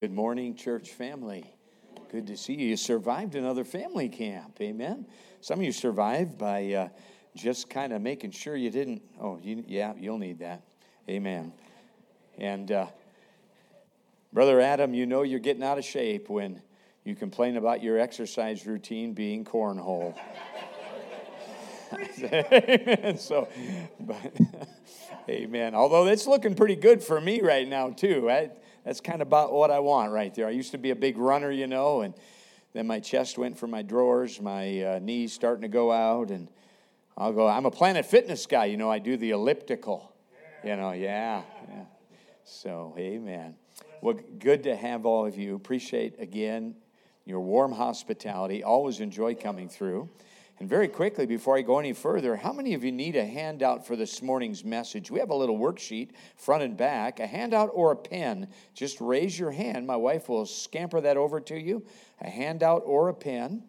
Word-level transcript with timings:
Good 0.00 0.12
morning, 0.12 0.54
church 0.54 0.92
family. 0.92 1.44
Good 2.10 2.26
to 2.28 2.36
see 2.38 2.54
you. 2.54 2.68
You 2.68 2.78
survived 2.78 3.34
another 3.34 3.64
family 3.64 4.08
camp. 4.08 4.56
Amen. 4.58 5.04
Some 5.42 5.58
of 5.58 5.64
you 5.66 5.72
survived 5.72 6.38
by 6.38 6.72
uh, 6.72 6.88
just 7.36 7.68
kind 7.68 7.92
of 7.92 8.00
making 8.00 8.30
sure 8.30 8.56
you 8.56 8.70
didn't. 8.70 9.02
Oh, 9.20 9.38
you, 9.42 9.62
yeah, 9.68 9.92
you'll 9.98 10.16
need 10.16 10.38
that. 10.38 10.62
Amen. 11.06 11.52
And 12.38 12.72
uh, 12.72 12.86
Brother 14.32 14.58
Adam, 14.58 14.94
you 14.94 15.04
know 15.04 15.20
you're 15.20 15.38
getting 15.38 15.62
out 15.62 15.76
of 15.76 15.84
shape 15.84 16.30
when 16.30 16.62
you 17.04 17.14
complain 17.14 17.58
about 17.58 17.82
your 17.82 17.98
exercise 17.98 18.64
routine 18.64 19.12
being 19.12 19.44
cornhole. 19.44 20.16
amen. 22.22 23.16
So, 23.18 23.48
but, 24.00 24.34
amen. 25.28 25.74
Although 25.74 26.06
it's 26.06 26.26
looking 26.26 26.54
pretty 26.54 26.76
good 26.76 27.02
for 27.02 27.20
me 27.20 27.42
right 27.42 27.68
now, 27.68 27.90
too. 27.90 28.30
I, 28.30 28.50
that's 28.84 29.00
kind 29.00 29.20
of 29.20 29.28
about 29.28 29.52
what 29.52 29.70
I 29.70 29.78
want 29.80 30.12
right 30.12 30.34
there. 30.34 30.46
I 30.46 30.50
used 30.50 30.72
to 30.72 30.78
be 30.78 30.90
a 30.90 30.96
big 30.96 31.18
runner, 31.18 31.50
you 31.50 31.66
know, 31.66 32.02
and 32.02 32.14
then 32.72 32.86
my 32.86 33.00
chest 33.00 33.38
went 33.38 33.58
for 33.58 33.66
my 33.66 33.82
drawers, 33.82 34.40
my 34.40 34.82
uh, 34.82 34.98
knees 35.00 35.32
starting 35.32 35.62
to 35.62 35.68
go 35.68 35.90
out, 35.90 36.30
and 36.30 36.48
I'll 37.16 37.32
go. 37.32 37.46
I'm 37.46 37.66
a 37.66 37.70
Planet 37.70 38.06
Fitness 38.06 38.46
guy, 38.46 38.66
you 38.66 38.76
know. 38.76 38.90
I 38.90 38.98
do 38.98 39.16
the 39.16 39.30
elliptical, 39.30 40.12
you 40.64 40.76
know. 40.76 40.92
Yeah, 40.92 41.42
yeah. 41.68 41.84
So, 42.44 42.94
amen. 42.96 43.56
Well, 44.00 44.18
good 44.38 44.62
to 44.62 44.74
have 44.74 45.04
all 45.04 45.26
of 45.26 45.36
you. 45.36 45.54
Appreciate 45.54 46.20
again 46.20 46.76
your 47.26 47.40
warm 47.40 47.72
hospitality. 47.72 48.62
Always 48.62 49.00
enjoy 49.00 49.34
coming 49.34 49.68
through. 49.68 50.08
And 50.60 50.68
very 50.68 50.88
quickly, 50.88 51.24
before 51.24 51.56
I 51.56 51.62
go 51.62 51.78
any 51.78 51.94
further, 51.94 52.36
how 52.36 52.52
many 52.52 52.74
of 52.74 52.84
you 52.84 52.92
need 52.92 53.16
a 53.16 53.24
handout 53.24 53.86
for 53.86 53.96
this 53.96 54.20
morning's 54.20 54.62
message? 54.62 55.10
We 55.10 55.18
have 55.18 55.30
a 55.30 55.34
little 55.34 55.58
worksheet, 55.58 56.10
front 56.36 56.62
and 56.62 56.76
back, 56.76 57.18
a 57.18 57.26
handout 57.26 57.70
or 57.72 57.92
a 57.92 57.96
pen. 57.96 58.46
Just 58.74 59.00
raise 59.00 59.38
your 59.38 59.52
hand. 59.52 59.86
My 59.86 59.96
wife 59.96 60.28
will 60.28 60.44
scamper 60.44 61.00
that 61.00 61.16
over 61.16 61.40
to 61.40 61.58
you. 61.58 61.86
A 62.20 62.28
handout 62.28 62.82
or 62.84 63.08
a 63.08 63.14
pen. 63.14 63.64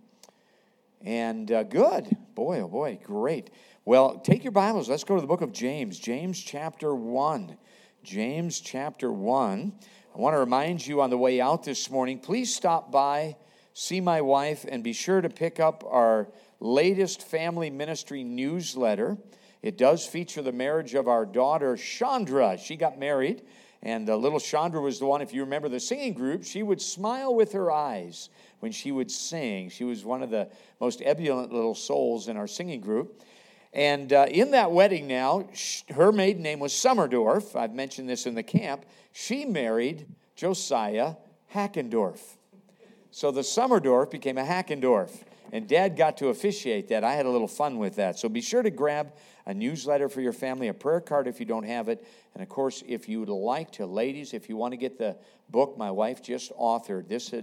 And 1.00 1.50
uh, 1.50 1.64
good. 1.64 2.18
Boy, 2.36 2.60
oh 2.60 2.68
boy, 2.68 3.00
great. 3.02 3.52
Well, 3.86 4.20
take 4.20 4.44
your 4.44 4.52
Bibles. 4.52 4.90
Let's 4.90 5.06
go 5.06 5.16
to 5.16 5.22
the 5.22 5.28
book 5.28 5.42
of 5.42 5.54
James, 5.54 5.98
James 5.98 6.44
chapter 6.44 6.94
1. 6.94 7.58
James 8.04 8.60
chapter 8.60 9.14
1. 9.14 9.74
I 10.14 10.20
want 10.20 10.34
to 10.34 10.40
remind 10.40 10.86
you 10.86 11.00
on 11.00 11.10
the 11.10 11.18
way 11.18 11.40
out 11.40 11.64
this 11.64 11.90
morning, 11.90 12.20
please 12.20 12.54
stop 12.54 12.92
by, 12.92 13.38
see 13.74 14.02
my 14.02 14.20
wife, 14.20 14.66
and 14.68 14.84
be 14.84 14.92
sure 14.92 15.22
to 15.22 15.30
pick 15.30 15.58
up 15.58 15.86
our 15.88 16.28
latest 16.62 17.24
family 17.24 17.70
ministry 17.70 18.24
newsletter. 18.24 19.18
It 19.62 19.78
does 19.78 20.06
feature 20.06 20.42
the 20.42 20.52
marriage 20.52 20.94
of 20.94 21.08
our 21.08 21.26
daughter, 21.26 21.76
Chandra. 21.76 22.58
She 22.58 22.78
got 22.78 22.98
married, 22.98 23.42
and 23.84 24.10
uh, 24.10 24.16
little 24.16 24.40
Chandra 24.40 24.80
was 24.80 25.00
the 25.00 25.06
one, 25.06 25.22
if 25.22 25.34
you 25.34 25.42
remember 25.42 25.68
the 25.68 25.80
singing 25.80 26.14
group, 26.14 26.44
she 26.44 26.64
would 26.64 26.82
smile 26.82 27.36
with 27.36 27.52
her 27.54 27.72
eyes 27.72 28.30
when 28.60 28.72
she 28.72 28.92
would 28.92 29.12
sing. 29.12 29.70
She 29.70 29.84
was 29.84 30.06
one 30.06 30.24
of 30.24 30.30
the 30.30 30.50
most 30.80 31.02
ebullient 31.02 31.52
little 31.52 31.76
souls 31.76 32.28
in 32.28 32.38
our 32.38 32.48
singing 32.48 32.80
group. 32.80 33.22
And 33.74 34.12
uh, 34.14 34.28
in 34.30 34.52
that 34.52 34.72
wedding 34.72 35.08
now, 35.08 35.48
her 35.96 36.12
maiden 36.12 36.44
name 36.44 36.60
was 36.60 36.74
Summerdorf. 36.74 37.56
I've 37.56 37.74
mentioned 37.74 38.10
this 38.10 38.26
in 38.26 38.36
the 38.36 38.44
camp. 38.44 38.86
She 39.14 39.46
married 39.46 40.08
Josiah 40.36 41.16
Hackendorf. 41.54 42.20
So 43.12 43.32
the 43.32 43.42
Summerdorf 43.42 44.12
became 44.12 44.38
a 44.38 44.44
Hackendorf 44.44 45.24
and 45.52 45.68
dad 45.68 45.98
got 45.98 46.18
to 46.18 46.30
officiate 46.30 46.88
that. 46.90 47.04
I 47.04 47.14
had 47.14 47.26
a 47.26 47.30
little 47.30 47.48
fun 47.48 47.78
with 47.78 47.98
that. 47.98 48.18
So 48.18 48.30
be 48.30 48.42
sure 48.42 48.64
to 48.64 48.70
grab 48.70 49.14
a 49.46 49.54
newsletter 49.54 50.08
for 50.08 50.22
your 50.22 50.34
family, 50.34 50.70
a 50.70 50.74
prayer 50.74 51.02
card 51.02 51.28
if 51.28 51.40
you 51.40 51.46
don't 51.46 51.66
have 51.66 51.90
it. 51.90 52.06
And 52.34 52.42
of 52.42 52.50
course, 52.50 52.84
if 52.88 53.10
you 53.10 53.20
would 53.20 53.30
like 53.30 53.72
to, 53.74 53.86
ladies, 53.86 54.34
if 54.34 54.48
you 54.48 54.56
want 54.56 54.72
to 54.72 54.78
get 54.78 54.98
the 54.98 55.18
book 55.50 55.78
my 55.78 55.92
wife 55.92 56.24
just 56.24 56.52
authored, 56.54 57.08
this 57.08 57.34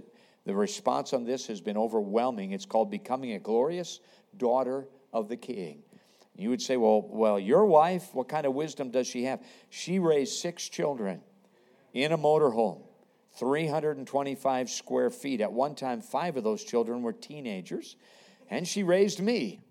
the 0.45 0.55
response 0.55 1.13
on 1.13 1.25
this 1.25 1.45
has 1.47 1.61
been 1.61 1.77
overwhelming. 1.77 2.51
It's 2.53 2.65
called 2.65 2.89
Becoming 2.89 3.33
a 3.33 3.39
Glorious 3.39 3.99
Daughter 4.37 4.87
of 5.13 5.29
the 5.29 5.37
King. 5.37 5.83
You 6.35 6.49
would 6.49 6.61
say, 6.61 6.77
well, 6.77 7.05
well, 7.07 7.37
your 7.37 7.65
wife, 7.65 8.09
what 8.13 8.29
kind 8.29 8.47
of 8.47 8.53
wisdom 8.53 8.89
does 8.89 9.05
she 9.05 9.25
have? 9.25 9.43
She 9.69 9.99
raised 9.99 10.39
six 10.39 10.69
children 10.69 11.21
in 11.93 12.13
a 12.13 12.17
motorhome 12.17 12.81
325 13.39 14.69
square 14.69 15.09
feet. 15.09 15.41
At 15.41 15.51
one 15.51 15.73
time, 15.73 16.01
five 16.01 16.37
of 16.37 16.43
those 16.43 16.63
children 16.63 17.01
were 17.01 17.13
teenagers, 17.13 17.95
and 18.49 18.67
she 18.67 18.83
raised 18.83 19.21
me. 19.21 19.61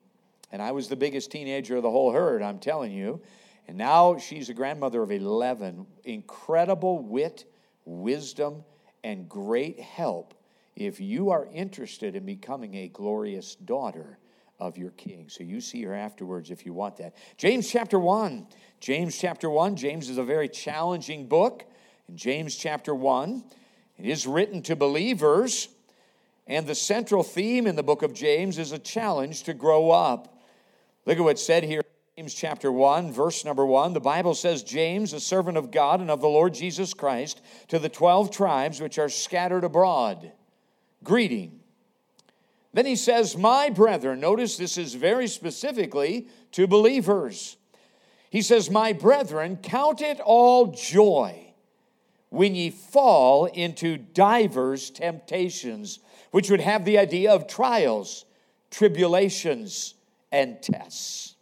And 0.50 0.62
I 0.62 0.72
was 0.72 0.88
the 0.88 0.96
biggest 0.96 1.30
teenager 1.30 1.76
of 1.76 1.82
the 1.82 1.90
whole 1.90 2.10
herd, 2.10 2.42
I'm 2.42 2.58
telling 2.58 2.92
you. 2.92 3.20
And 3.66 3.76
now 3.76 4.16
she's 4.16 4.48
a 4.48 4.54
grandmother 4.54 5.02
of 5.02 5.12
11. 5.12 5.86
Incredible 6.04 7.00
wit, 7.00 7.44
wisdom, 7.84 8.64
and 9.04 9.28
great 9.28 9.78
help 9.78 10.34
if 10.74 11.00
you 11.00 11.30
are 11.30 11.46
interested 11.52 12.16
in 12.16 12.24
becoming 12.24 12.74
a 12.76 12.88
glorious 12.88 13.56
daughter 13.56 14.18
of 14.60 14.78
your 14.78 14.90
king. 14.92 15.28
So 15.28 15.44
you 15.44 15.60
see 15.60 15.82
her 15.82 15.94
afterwards 15.94 16.50
if 16.50 16.64
you 16.64 16.72
want 16.72 16.96
that. 16.96 17.14
James 17.36 17.70
chapter 17.70 17.98
1. 17.98 18.46
James 18.80 19.18
chapter 19.18 19.50
1. 19.50 19.76
James 19.76 20.08
is 20.08 20.18
a 20.18 20.24
very 20.24 20.48
challenging 20.48 21.26
book. 21.26 21.64
In 22.08 22.16
James 22.16 22.56
chapter 22.56 22.94
1, 22.94 23.44
it 23.98 24.06
is 24.06 24.26
written 24.26 24.62
to 24.62 24.76
believers, 24.76 25.68
and 26.46 26.66
the 26.66 26.74
central 26.74 27.22
theme 27.22 27.66
in 27.66 27.76
the 27.76 27.82
book 27.82 28.02
of 28.02 28.14
James 28.14 28.58
is 28.58 28.72
a 28.72 28.78
challenge 28.78 29.42
to 29.44 29.54
grow 29.54 29.90
up. 29.90 30.40
Look 31.04 31.18
at 31.18 31.24
what's 31.24 31.44
said 31.44 31.64
here. 31.64 31.82
James 32.16 32.34
chapter 32.34 32.72
1, 32.72 33.12
verse 33.12 33.44
number 33.44 33.64
1, 33.64 33.92
the 33.92 34.00
Bible 34.00 34.34
says, 34.34 34.64
James, 34.64 35.12
a 35.12 35.20
servant 35.20 35.56
of 35.56 35.70
God 35.70 36.00
and 36.00 36.10
of 36.10 36.20
the 36.20 36.28
Lord 36.28 36.52
Jesus 36.52 36.92
Christ, 36.92 37.40
to 37.68 37.78
the 37.78 37.88
12 37.88 38.32
tribes 38.32 38.80
which 38.80 38.98
are 38.98 39.08
scattered 39.08 39.62
abroad, 39.62 40.32
greeting. 41.04 41.60
Then 42.72 42.86
he 42.86 42.96
says, 42.96 43.36
My 43.36 43.70
brethren, 43.70 44.18
notice 44.18 44.56
this 44.56 44.78
is 44.78 44.94
very 44.94 45.28
specifically 45.28 46.26
to 46.52 46.66
believers. 46.66 47.56
He 48.30 48.42
says, 48.42 48.68
My 48.68 48.92
brethren, 48.92 49.56
count 49.56 50.00
it 50.00 50.18
all 50.18 50.72
joy 50.72 51.47
when 52.30 52.54
ye 52.54 52.70
fall 52.70 53.46
into 53.46 53.96
divers 53.96 54.90
temptations, 54.90 55.98
which 56.30 56.50
would 56.50 56.60
have 56.60 56.84
the 56.84 56.98
idea 56.98 57.32
of 57.32 57.46
trials, 57.46 58.24
tribulations, 58.70 59.94
and 60.30 60.60
tests. 60.62 61.36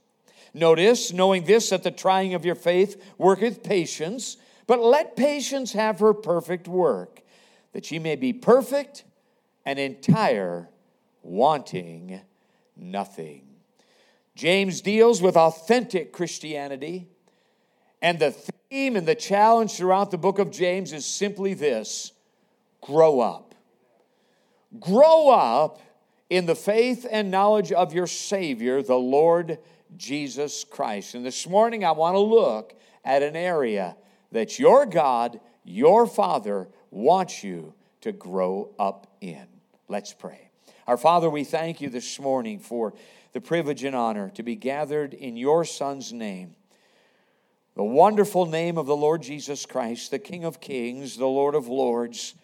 Notice, 0.55 1.13
knowing 1.13 1.45
this, 1.45 1.71
that 1.71 1.83
the 1.83 1.91
trying 1.91 2.35
of 2.35 2.45
your 2.45 2.55
faith 2.55 3.03
worketh 3.19 3.63
patience, 3.63 4.37
but 4.67 4.81
let 4.81 5.17
patience 5.17 5.73
have 5.73 5.99
her 5.99 6.15
perfect 6.15 6.67
work, 6.67 7.21
that 7.73 7.91
ye 7.91 7.99
may 7.99 8.17
be 8.17 8.33
perfect 8.33 9.05
and 9.65 9.79
entire, 9.79 10.69
wanting 11.23 12.21
nothing. 12.77 13.43
James 14.35 14.81
deals 14.81 15.21
with 15.21 15.37
authentic 15.37 16.13
Christianity 16.13 17.09
and 18.07 18.21
the 18.21 18.31
theme 18.31 18.95
and 18.95 19.05
the 19.05 19.17
challenge 19.17 19.75
throughout 19.75 20.13
the 20.13 20.17
book 20.17 20.39
of 20.39 20.53
James 20.53 20.93
is 20.93 21.05
simply 21.05 21.55
this 21.55 22.13
grow 22.81 23.19
up. 23.19 23.53
Grow 24.79 25.29
up 25.31 25.81
in 26.31 26.47
the 26.47 26.55
faith 26.55 27.05
and 27.11 27.33
knowledge 27.33 27.73
of 27.73 27.93
your 27.93 28.07
Savior, 28.07 28.81
the 28.81 28.95
Lord 28.95 29.59
Jesus 29.97 30.63
Christ. 30.63 31.17
And 31.17 31.27
this 31.27 31.49
morning 31.49 31.85
I 31.85 31.91
want 31.91 32.15
to 32.15 32.21
look 32.21 32.75
at 33.05 33.25
an 33.25 33.35
area 33.35 33.97
that 34.31 34.57
your 34.57 34.87
God, 34.87 35.41
your 35.65 36.07
Father, 36.07 36.69
wants 36.93 37.43
you 37.43 37.75
to 38.03 38.13
grow 38.13 38.71
up 38.79 39.17
in. 39.21 39.49
Let's 39.89 40.13
pray. 40.13 40.51
Our 40.87 40.97
Father, 40.97 41.29
we 41.29 41.43
thank 41.43 41.81
you 41.81 41.91
this 41.91 42.21
morning 42.21 42.61
for 42.61 42.95
the 43.33 43.41
privilege 43.41 43.83
and 43.83 43.97
honor 43.97 44.31
to 44.37 44.45
be 44.45 44.55
gathered 44.55 45.13
in 45.13 45.37
your 45.37 45.65
Son's 45.65 46.13
name 46.13 46.55
the 47.77 47.85
wonderful 47.85 48.47
name 48.47 48.79
of 48.79 48.87
the 48.87 48.97
Lord 48.97 49.23
Jesus 49.23 49.67
Christ, 49.67 50.11
the 50.11 50.19
King 50.19 50.45
of 50.45 50.61
Kings, 50.61 51.19
the 51.19 51.27
Lord 51.27 51.55
of 51.55 51.69
Lords, 51.69 52.35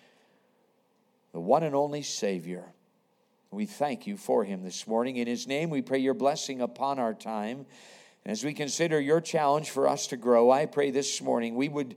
the 1.33 1.41
one 1.41 1.63
and 1.63 1.75
only 1.75 2.03
Savior. 2.03 2.67
We 3.51 3.65
thank 3.65 4.07
you 4.07 4.19
for 4.19 4.45
him 4.45 4.63
this 4.63 4.87
morning. 4.87 5.17
In 5.17 5.27
his 5.27 5.47
name, 5.47 5.71
we 5.71 5.81
pray 5.81 5.99
your 5.99 6.13
blessing 6.13 6.61
upon 6.61 6.99
our 6.99 7.15
time. 7.15 7.65
As 8.27 8.45
we 8.45 8.53
consider 8.53 9.01
your 9.01 9.23
challenge 9.23 9.71
for 9.71 9.89
us 9.89 10.07
to 10.09 10.19
grow, 10.19 10.51
I 10.51 10.67
pray 10.67 10.91
this 10.91 11.23
morning 11.23 11.55
we 11.55 11.71
would, 11.71 11.97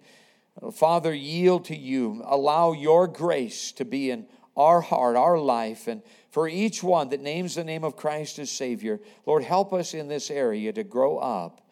uh, 0.61 0.71
Father, 0.71 1.13
yield 1.13 1.65
to 1.65 1.75
you, 1.75 2.23
allow 2.25 2.71
your 2.71 3.05
grace 3.05 3.73
to 3.73 3.83
be 3.83 4.11
in 4.11 4.27
our 4.55 4.79
heart, 4.79 5.17
our 5.17 5.37
life, 5.37 5.87
and 5.87 6.01
for 6.31 6.47
each 6.47 6.81
one 6.81 7.09
that 7.09 7.19
names 7.19 7.55
the 7.55 7.65
name 7.65 7.83
of 7.83 7.97
Christ 7.97 8.39
as 8.39 8.49
Savior, 8.49 9.01
Lord, 9.25 9.43
help 9.43 9.73
us 9.73 9.93
in 9.93 10.07
this 10.07 10.31
area 10.31 10.71
to 10.71 10.85
grow 10.85 11.17
up 11.17 11.64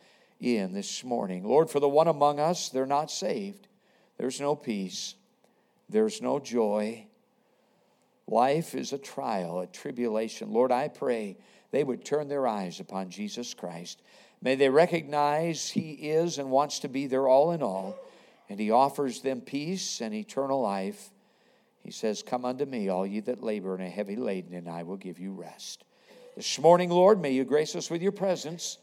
in 0.44 0.74
this 0.74 1.04
morning. 1.04 1.44
Lord, 1.44 1.70
for 1.70 1.80
the 1.80 1.90
one 1.90 2.08
among 2.08 2.40
us, 2.40 2.70
they're 2.70 2.86
not 2.86 3.10
saved. 3.10 3.68
There's 4.18 4.42
no 4.42 4.56
peace, 4.56 5.16
there's 5.90 6.22
no 6.22 6.40
joy. 6.40 7.08
Life 8.26 8.74
is 8.74 8.94
a 8.94 8.98
trial, 8.98 9.60
a 9.60 9.68
tribulation. 9.68 10.54
Lord, 10.54 10.72
I 10.72 10.88
pray 10.88 11.38
they 11.72 11.84
would 11.84 12.06
turn 12.06 12.30
their 12.30 12.48
eyes 12.48 12.80
upon 12.80 13.10
Jesus 13.10 13.54
Christ. 13.54 14.02
May 14.42 14.56
they 14.56 14.70
recognize 14.70 15.70
He 15.70 15.92
is 15.92 16.38
and 16.38 16.52
wants 16.52 16.80
to 16.80 16.88
be 16.88 17.08
their 17.08 17.28
all 17.28 17.52
in 17.52 17.62
all, 17.62 17.98
and 18.50 18.60
He 18.60 18.72
offers 18.72 19.22
them 19.22 19.42
peace 19.42 20.02
and 20.02 20.14
eternal 20.14 20.62
life. 20.62 21.10
He 21.84 21.92
says, 21.92 22.24
Come 22.24 22.46
unto 22.46 22.66
me, 22.66 22.90
all 22.90 23.06
ye 23.06 23.20
that 23.22 23.44
labor 23.44 23.76
and 23.76 23.84
are 23.84 23.90
heavy 23.90 24.16
laden, 24.16 24.54
and 24.54 24.70
I 24.70 24.84
will 24.84 24.98
give 24.98 25.20
you 25.20 25.34
rest. 25.34 25.84
This 26.36 26.60
morning, 26.60 26.90
Lord, 26.90 27.22
may 27.22 27.32
you 27.32 27.44
grace 27.44 27.76
us 27.76 27.90
with 27.90 28.02
your 28.02 28.12
presence. 28.12 28.78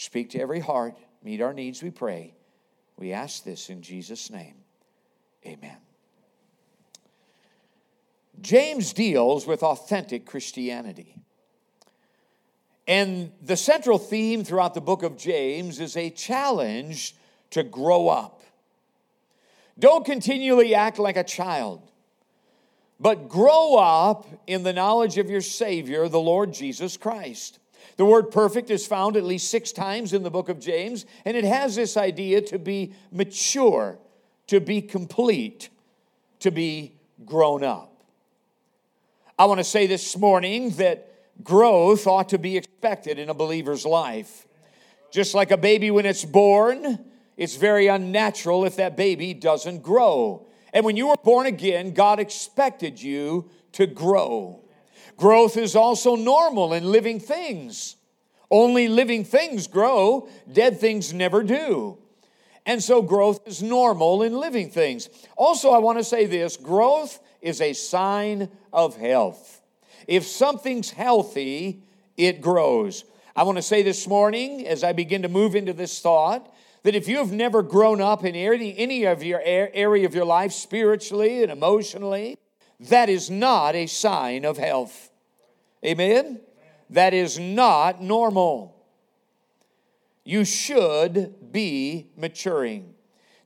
Speak 0.00 0.30
to 0.30 0.38
every 0.38 0.60
heart. 0.60 0.96
Meet 1.24 1.40
our 1.40 1.52
needs, 1.52 1.82
we 1.82 1.90
pray. 1.90 2.32
We 2.96 3.12
ask 3.12 3.42
this 3.42 3.68
in 3.68 3.82
Jesus' 3.82 4.30
name. 4.30 4.54
Amen. 5.44 5.76
James 8.40 8.92
deals 8.92 9.44
with 9.44 9.64
authentic 9.64 10.24
Christianity. 10.24 11.16
And 12.86 13.32
the 13.42 13.56
central 13.56 13.98
theme 13.98 14.44
throughout 14.44 14.74
the 14.74 14.80
book 14.80 15.02
of 15.02 15.16
James 15.16 15.80
is 15.80 15.96
a 15.96 16.10
challenge 16.10 17.16
to 17.50 17.64
grow 17.64 18.06
up. 18.06 18.42
Don't 19.80 20.06
continually 20.06 20.76
act 20.76 21.00
like 21.00 21.16
a 21.16 21.24
child, 21.24 21.82
but 23.00 23.28
grow 23.28 23.74
up 23.74 24.28
in 24.46 24.62
the 24.62 24.72
knowledge 24.72 25.18
of 25.18 25.28
your 25.28 25.40
Savior, 25.40 26.08
the 26.08 26.20
Lord 26.20 26.52
Jesus 26.52 26.96
Christ. 26.96 27.58
The 27.98 28.04
word 28.04 28.30
perfect 28.30 28.70
is 28.70 28.86
found 28.86 29.16
at 29.16 29.24
least 29.24 29.50
six 29.50 29.72
times 29.72 30.12
in 30.12 30.22
the 30.22 30.30
book 30.30 30.48
of 30.48 30.60
James, 30.60 31.04
and 31.24 31.36
it 31.36 31.42
has 31.42 31.74
this 31.74 31.96
idea 31.96 32.40
to 32.42 32.58
be 32.58 32.94
mature, 33.10 33.98
to 34.46 34.60
be 34.60 34.80
complete, 34.80 35.68
to 36.38 36.52
be 36.52 36.94
grown 37.26 37.64
up. 37.64 38.04
I 39.36 39.46
want 39.46 39.58
to 39.58 39.64
say 39.64 39.88
this 39.88 40.16
morning 40.16 40.70
that 40.76 41.12
growth 41.42 42.06
ought 42.06 42.28
to 42.28 42.38
be 42.38 42.56
expected 42.56 43.18
in 43.18 43.30
a 43.30 43.34
believer's 43.34 43.84
life. 43.84 44.46
Just 45.10 45.34
like 45.34 45.50
a 45.50 45.56
baby 45.56 45.90
when 45.90 46.06
it's 46.06 46.24
born, 46.24 47.04
it's 47.36 47.56
very 47.56 47.88
unnatural 47.88 48.64
if 48.64 48.76
that 48.76 48.96
baby 48.96 49.34
doesn't 49.34 49.82
grow. 49.82 50.46
And 50.72 50.84
when 50.84 50.96
you 50.96 51.08
were 51.08 51.16
born 51.24 51.46
again, 51.46 51.94
God 51.94 52.20
expected 52.20 53.02
you 53.02 53.50
to 53.72 53.86
grow. 53.86 54.62
Growth 55.18 55.56
is 55.56 55.76
also 55.76 56.14
normal 56.16 56.72
in 56.72 56.90
living 56.90 57.20
things. 57.20 57.96
Only 58.50 58.88
living 58.88 59.24
things 59.24 59.66
grow, 59.66 60.28
dead 60.50 60.80
things 60.80 61.12
never 61.12 61.42
do. 61.42 61.98
And 62.64 62.82
so 62.82 63.02
growth 63.02 63.46
is 63.46 63.62
normal 63.62 64.22
in 64.22 64.38
living 64.38 64.70
things. 64.70 65.08
Also, 65.36 65.70
I 65.70 65.78
want 65.78 65.98
to 65.98 66.04
say 66.04 66.24
this 66.24 66.56
growth 66.56 67.18
is 67.42 67.60
a 67.60 67.72
sign 67.72 68.48
of 68.72 68.96
health. 68.96 69.60
If 70.06 70.24
something's 70.24 70.90
healthy, 70.90 71.82
it 72.16 72.40
grows. 72.40 73.04
I 73.34 73.42
want 73.42 73.58
to 73.58 73.62
say 73.62 73.82
this 73.82 74.06
morning, 74.06 74.66
as 74.66 74.84
I 74.84 74.92
begin 74.92 75.22
to 75.22 75.28
move 75.28 75.54
into 75.54 75.72
this 75.72 76.00
thought, 76.00 76.54
that 76.84 76.94
if 76.94 77.08
you 77.08 77.18
have 77.18 77.32
never 77.32 77.62
grown 77.62 78.00
up 78.00 78.24
in 78.24 78.34
any, 78.34 78.76
any 78.78 79.04
of 79.04 79.22
your 79.22 79.40
area 79.44 80.06
of 80.06 80.14
your 80.14 80.24
life 80.24 80.52
spiritually 80.52 81.42
and 81.42 81.50
emotionally, 81.50 82.38
that 82.80 83.08
is 83.08 83.30
not 83.30 83.74
a 83.74 83.86
sign 83.86 84.44
of 84.44 84.56
health. 84.56 85.10
Amen? 85.84 86.40
That 86.90 87.14
is 87.14 87.38
not 87.38 88.02
normal. 88.02 88.74
You 90.24 90.44
should 90.44 91.52
be 91.52 92.10
maturing. 92.16 92.94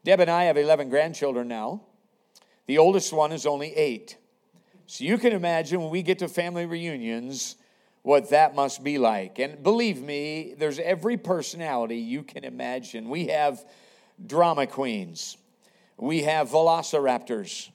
Deb 0.04 0.20
and 0.20 0.30
I 0.30 0.44
have 0.44 0.56
11 0.56 0.88
grandchildren 0.88 1.48
now. 1.48 1.82
The 2.66 2.78
oldest 2.78 3.12
one 3.12 3.32
is 3.32 3.46
only 3.46 3.74
eight. 3.74 4.16
So 4.86 5.04
you 5.04 5.16
can 5.16 5.32
imagine 5.32 5.80
when 5.80 5.90
we 5.90 6.02
get 6.02 6.18
to 6.20 6.28
family 6.28 6.66
reunions 6.66 7.56
what 8.02 8.30
that 8.30 8.54
must 8.54 8.82
be 8.82 8.98
like. 8.98 9.38
And 9.38 9.62
believe 9.62 10.02
me, 10.02 10.54
there's 10.58 10.78
every 10.78 11.16
personality 11.16 11.96
you 11.96 12.22
can 12.22 12.44
imagine. 12.44 13.08
We 13.08 13.28
have 13.28 13.64
drama 14.24 14.66
queens, 14.66 15.36
we 15.96 16.22
have 16.22 16.50
velociraptors, 16.50 17.70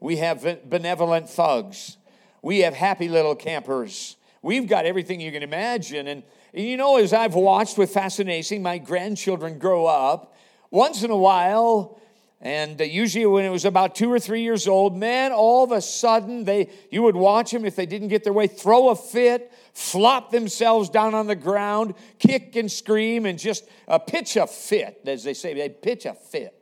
we 0.00 0.16
have 0.16 0.68
benevolent 0.68 1.28
thugs, 1.28 1.96
we 2.42 2.60
have 2.60 2.74
happy 2.74 3.08
little 3.08 3.34
campers. 3.34 4.16
We've 4.42 4.68
got 4.68 4.86
everything 4.86 5.20
you 5.20 5.32
can 5.32 5.42
imagine. 5.42 6.06
And, 6.06 6.22
you 6.52 6.76
know, 6.76 6.96
as 6.96 7.12
I've 7.12 7.34
watched 7.34 7.76
with 7.76 7.90
fascination 7.90 8.62
my 8.62 8.78
grandchildren 8.78 9.58
grow 9.58 9.86
up, 9.86 10.36
once 10.70 11.02
in 11.02 11.10
a 11.10 11.16
while, 11.16 11.98
and 12.40 12.80
uh, 12.80 12.84
usually 12.84 13.26
when 13.26 13.44
it 13.44 13.50
was 13.50 13.64
about 13.64 13.96
two 13.96 14.12
or 14.12 14.20
three 14.20 14.42
years 14.42 14.68
old, 14.68 14.96
man, 14.96 15.32
all 15.32 15.64
of 15.64 15.72
a 15.72 15.80
sudden 15.80 16.44
they 16.44 16.70
you 16.90 17.02
would 17.02 17.16
watch 17.16 17.50
them 17.50 17.64
if 17.64 17.74
they 17.74 17.86
didn't 17.86 18.08
get 18.08 18.22
their 18.22 18.32
way, 18.32 18.46
throw 18.46 18.90
a 18.90 18.96
fit, 18.96 19.52
flop 19.72 20.30
themselves 20.30 20.88
down 20.88 21.14
on 21.14 21.26
the 21.26 21.34
ground, 21.34 21.94
kick 22.20 22.54
and 22.54 22.70
scream, 22.70 23.26
and 23.26 23.38
just 23.38 23.68
uh, 23.88 23.98
pitch 23.98 24.36
a 24.36 24.46
fit, 24.46 25.00
as 25.04 25.24
they 25.24 25.34
say. 25.34 25.54
They 25.54 25.68
pitch 25.68 26.06
a 26.06 26.14
fit 26.14 26.54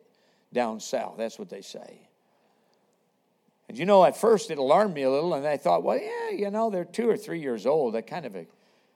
down 0.52 0.80
south. 0.80 1.16
That's 1.18 1.38
what 1.38 1.50
they 1.50 1.62
say. 1.62 2.05
And 3.68 3.76
you 3.76 3.84
know, 3.84 4.04
at 4.04 4.16
first 4.16 4.50
it 4.50 4.58
alarmed 4.58 4.94
me 4.94 5.02
a 5.02 5.10
little, 5.10 5.34
and 5.34 5.46
I 5.46 5.56
thought, 5.56 5.82
well, 5.82 5.98
yeah, 5.98 6.30
you 6.30 6.50
know, 6.50 6.70
they're 6.70 6.84
two 6.84 7.08
or 7.08 7.16
three 7.16 7.40
years 7.40 7.66
old. 7.66 7.96
I 7.96 8.00
kind 8.00 8.26
of 8.26 8.36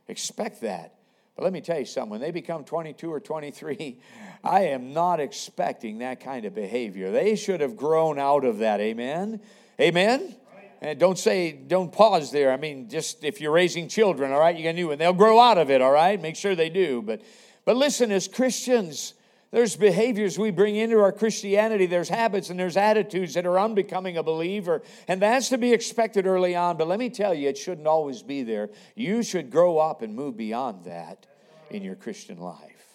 expect 0.09 0.61
that. 0.63 0.95
But 1.37 1.45
let 1.45 1.53
me 1.53 1.61
tell 1.61 1.79
you 1.79 1.87
something 1.87 2.11
when 2.11 2.21
they 2.21 2.31
become 2.31 2.65
22 2.65 3.13
or 3.13 3.21
23, 3.21 3.99
I 4.45 4.61
am 4.67 4.93
not 4.93 5.21
expecting 5.21 5.99
that 5.99 6.21
kind 6.21 6.45
of 6.45 6.55
behavior. 6.55 7.11
They 7.11 7.37
should 7.37 7.61
have 7.61 7.77
grown 7.77 8.19
out 8.19 8.45
of 8.45 8.59
that. 8.59 8.81
Amen? 8.81 9.41
Amen? 9.81 10.37
And 10.83 10.99
don't 10.99 11.19
say, 11.19 11.53
don't 11.53 11.93
pause 11.93 12.33
there. 12.33 12.53
I 12.53 12.57
mean, 12.57 12.89
just 12.89 13.23
if 13.23 13.41
you're 13.41 13.53
raising 13.53 13.87
children, 13.89 14.33
all 14.33 14.41
right, 14.41 14.57
you 14.57 14.65
got 14.65 14.71
to 14.71 14.77
do 14.77 14.91
it. 14.93 14.99
They'll 14.99 15.13
grow 15.13 15.39
out 15.39 15.59
of 15.59 15.71
it, 15.71 15.83
all 15.83 15.93
right? 15.93 16.21
Make 16.21 16.37
sure 16.37 16.55
they 16.55 16.71
do. 16.71 17.03
But, 17.03 17.21
but 17.67 17.77
listen, 17.77 18.11
as 18.11 18.29
Christians, 18.29 19.13
there's 19.51 19.75
behaviors 19.75 20.39
we 20.39 20.53
bring 20.53 20.77
into 20.77 21.01
our 21.01 21.11
Christianity, 21.11 21.87
there's 21.87 22.09
habits 22.09 22.51
and 22.51 22.61
there's 22.61 22.77
attitudes 22.77 23.35
that 23.35 23.47
are 23.47 23.59
unbecoming 23.59 24.17
a 24.17 24.23
believer, 24.23 24.83
and 25.09 25.21
that's 25.21 25.49
to 25.49 25.59
be 25.59 25.73
expected 25.73 26.27
early 26.27 26.55
on. 26.55 26.77
But 26.77 26.87
let 26.87 27.01
me 27.01 27.11
tell 27.11 27.35
you, 27.35 27.49
it 27.49 27.59
shouldn't 27.59 27.89
always 27.89 28.23
be 28.23 28.45
there. 28.45 28.71
You 28.95 29.25
should 29.25 29.51
grow 29.51 29.79
up 29.79 30.03
and 30.03 30.15
move 30.15 30.37
beyond 30.37 30.85
that 30.85 31.27
in 31.69 31.83
your 31.83 31.97
Christian 31.97 32.39
life. 32.39 32.87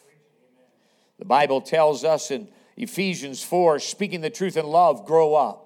The 1.19 1.25
Bible 1.25 1.60
tells 1.60 2.06
us 2.06 2.31
in 2.31 2.48
Ephesians 2.78 3.44
4 3.44 3.80
speaking 3.80 4.22
the 4.22 4.30
truth 4.30 4.56
in 4.56 4.66
love, 4.66 5.06
grow 5.06 5.36
up. 5.36 5.62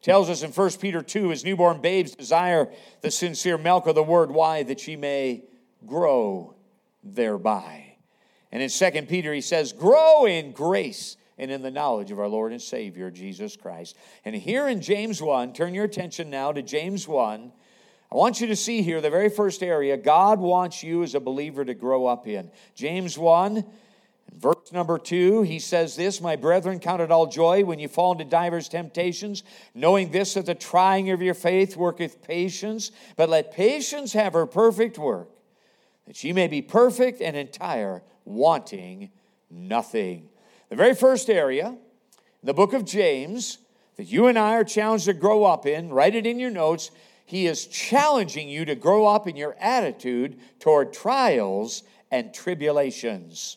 Tells 0.00 0.30
us 0.30 0.42
in 0.42 0.52
1 0.52 0.70
Peter 0.80 1.02
2, 1.02 1.32
as 1.32 1.44
newborn 1.44 1.80
babes 1.80 2.14
desire 2.14 2.72
the 3.00 3.10
sincere 3.10 3.58
milk 3.58 3.86
of 3.86 3.94
the 3.94 4.02
word. 4.02 4.30
Why? 4.30 4.62
That 4.62 4.86
ye 4.86 4.96
may 4.96 5.44
grow 5.84 6.54
thereby. 7.02 7.87
And 8.50 8.62
in 8.62 8.70
2 8.70 8.90
Peter, 9.02 9.32
he 9.32 9.40
says, 9.40 9.72
Grow 9.72 10.26
in 10.26 10.52
grace 10.52 11.16
and 11.38 11.50
in 11.50 11.62
the 11.62 11.70
knowledge 11.70 12.10
of 12.10 12.18
our 12.18 12.28
Lord 12.28 12.52
and 12.52 12.60
Savior, 12.60 13.10
Jesus 13.10 13.56
Christ. 13.56 13.96
And 14.24 14.34
here 14.34 14.68
in 14.68 14.80
James 14.80 15.22
1, 15.22 15.52
turn 15.52 15.74
your 15.74 15.84
attention 15.84 16.30
now 16.30 16.52
to 16.52 16.62
James 16.62 17.06
1. 17.06 17.52
I 18.10 18.16
want 18.16 18.40
you 18.40 18.46
to 18.48 18.56
see 18.56 18.82
here 18.82 19.00
the 19.00 19.10
very 19.10 19.28
first 19.28 19.62
area 19.62 19.96
God 19.96 20.40
wants 20.40 20.82
you 20.82 21.02
as 21.02 21.14
a 21.14 21.20
believer 21.20 21.64
to 21.64 21.74
grow 21.74 22.06
up 22.06 22.26
in. 22.26 22.50
James 22.74 23.18
1, 23.18 23.64
verse 24.34 24.72
number 24.72 24.98
2, 24.98 25.42
he 25.42 25.58
says 25.58 25.94
this 25.94 26.20
My 26.20 26.34
brethren, 26.34 26.80
count 26.80 27.02
it 27.02 27.12
all 27.12 27.26
joy 27.26 27.64
when 27.64 27.78
you 27.78 27.86
fall 27.86 28.12
into 28.12 28.24
divers 28.24 28.68
temptations, 28.68 29.44
knowing 29.74 30.10
this 30.10 30.34
that 30.34 30.46
the 30.46 30.54
trying 30.54 31.10
of 31.10 31.20
your 31.20 31.34
faith 31.34 31.76
worketh 31.76 32.22
patience. 32.22 32.90
But 33.16 33.28
let 33.28 33.52
patience 33.52 34.14
have 34.14 34.32
her 34.32 34.46
perfect 34.46 34.98
work, 34.98 35.28
that 36.06 36.16
she 36.16 36.32
may 36.32 36.48
be 36.48 36.62
perfect 36.62 37.20
and 37.20 37.36
entire 37.36 38.02
wanting 38.28 39.10
nothing. 39.50 40.28
The 40.68 40.76
very 40.76 40.94
first 40.94 41.30
area, 41.30 41.76
the 42.42 42.54
book 42.54 42.72
of 42.72 42.84
James, 42.84 43.58
that 43.96 44.04
you 44.04 44.26
and 44.26 44.38
I 44.38 44.54
are 44.54 44.64
challenged 44.64 45.06
to 45.06 45.14
grow 45.14 45.44
up 45.44 45.66
in, 45.66 45.90
write 45.90 46.14
it 46.14 46.26
in 46.26 46.38
your 46.38 46.50
notes. 46.50 46.90
He 47.24 47.46
is 47.46 47.66
challenging 47.66 48.48
you 48.48 48.64
to 48.64 48.74
grow 48.74 49.06
up 49.06 49.26
in 49.26 49.36
your 49.36 49.56
attitude 49.58 50.38
toward 50.60 50.92
trials 50.92 51.82
and 52.10 52.32
tribulations. 52.32 53.56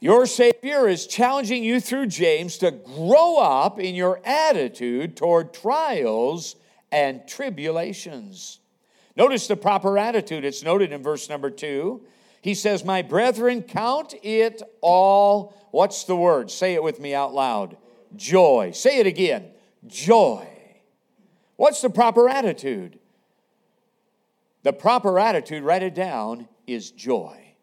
Your 0.00 0.26
Savior 0.26 0.86
is 0.86 1.08
challenging 1.08 1.64
you 1.64 1.80
through 1.80 2.06
James 2.06 2.58
to 2.58 2.70
grow 2.70 3.38
up 3.38 3.80
in 3.80 3.96
your 3.96 4.20
attitude 4.24 5.16
toward 5.16 5.52
trials 5.52 6.54
and 6.92 7.26
tribulations. 7.26 8.60
Notice 9.16 9.48
the 9.48 9.56
proper 9.56 9.98
attitude. 9.98 10.44
It's 10.44 10.62
noted 10.62 10.92
in 10.92 11.02
verse 11.02 11.28
number 11.28 11.50
two. 11.50 12.02
He 12.40 12.54
says, 12.54 12.84
My 12.84 13.02
brethren, 13.02 13.62
count 13.62 14.14
it 14.22 14.62
all. 14.80 15.54
What's 15.70 16.04
the 16.04 16.16
word? 16.16 16.50
Say 16.50 16.74
it 16.74 16.82
with 16.82 17.00
me 17.00 17.14
out 17.14 17.34
loud. 17.34 17.76
Joy. 18.16 18.72
Say 18.72 18.98
it 18.98 19.06
again. 19.06 19.46
Joy. 19.86 20.46
What's 21.56 21.80
the 21.80 21.90
proper 21.90 22.28
attitude? 22.28 22.98
The 24.62 24.72
proper 24.72 25.18
attitude, 25.18 25.62
write 25.62 25.82
it 25.82 25.94
down, 25.94 26.48
is 26.66 26.90
joy. 26.90 27.54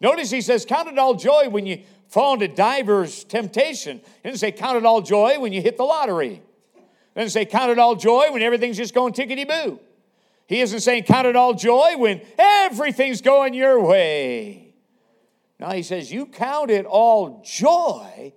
Notice 0.00 0.30
he 0.30 0.40
says, 0.40 0.64
Count 0.64 0.88
it 0.88 0.98
all 0.98 1.14
joy 1.14 1.48
when 1.48 1.66
you 1.66 1.82
fall 2.08 2.34
into 2.34 2.48
divers 2.48 3.24
temptation. 3.24 4.00
He 4.22 4.28
doesn't 4.28 4.38
say, 4.38 4.52
Count 4.52 4.76
it 4.76 4.84
all 4.84 5.00
joy 5.00 5.38
when 5.40 5.52
you 5.52 5.62
hit 5.62 5.76
the 5.76 5.84
lottery. 5.84 6.42
He 6.74 6.82
doesn't 7.20 7.30
say, 7.30 7.44
Count 7.44 7.70
it 7.70 7.78
all 7.78 7.96
joy 7.96 8.30
when 8.30 8.42
everything's 8.42 8.76
just 8.76 8.94
going 8.94 9.12
tickety 9.12 9.46
boo. 9.46 9.80
He 10.46 10.60
isn't 10.60 10.80
saying 10.80 11.04
count 11.04 11.26
it 11.26 11.36
all 11.36 11.54
joy 11.54 11.96
when 11.96 12.22
everything's 12.38 13.20
going 13.20 13.54
your 13.54 13.80
way. 13.80 14.74
Now 15.58 15.72
he 15.72 15.82
says, 15.82 16.12
You 16.12 16.26
count 16.26 16.70
it 16.70 16.86
all 16.86 17.42
joy 17.44 18.32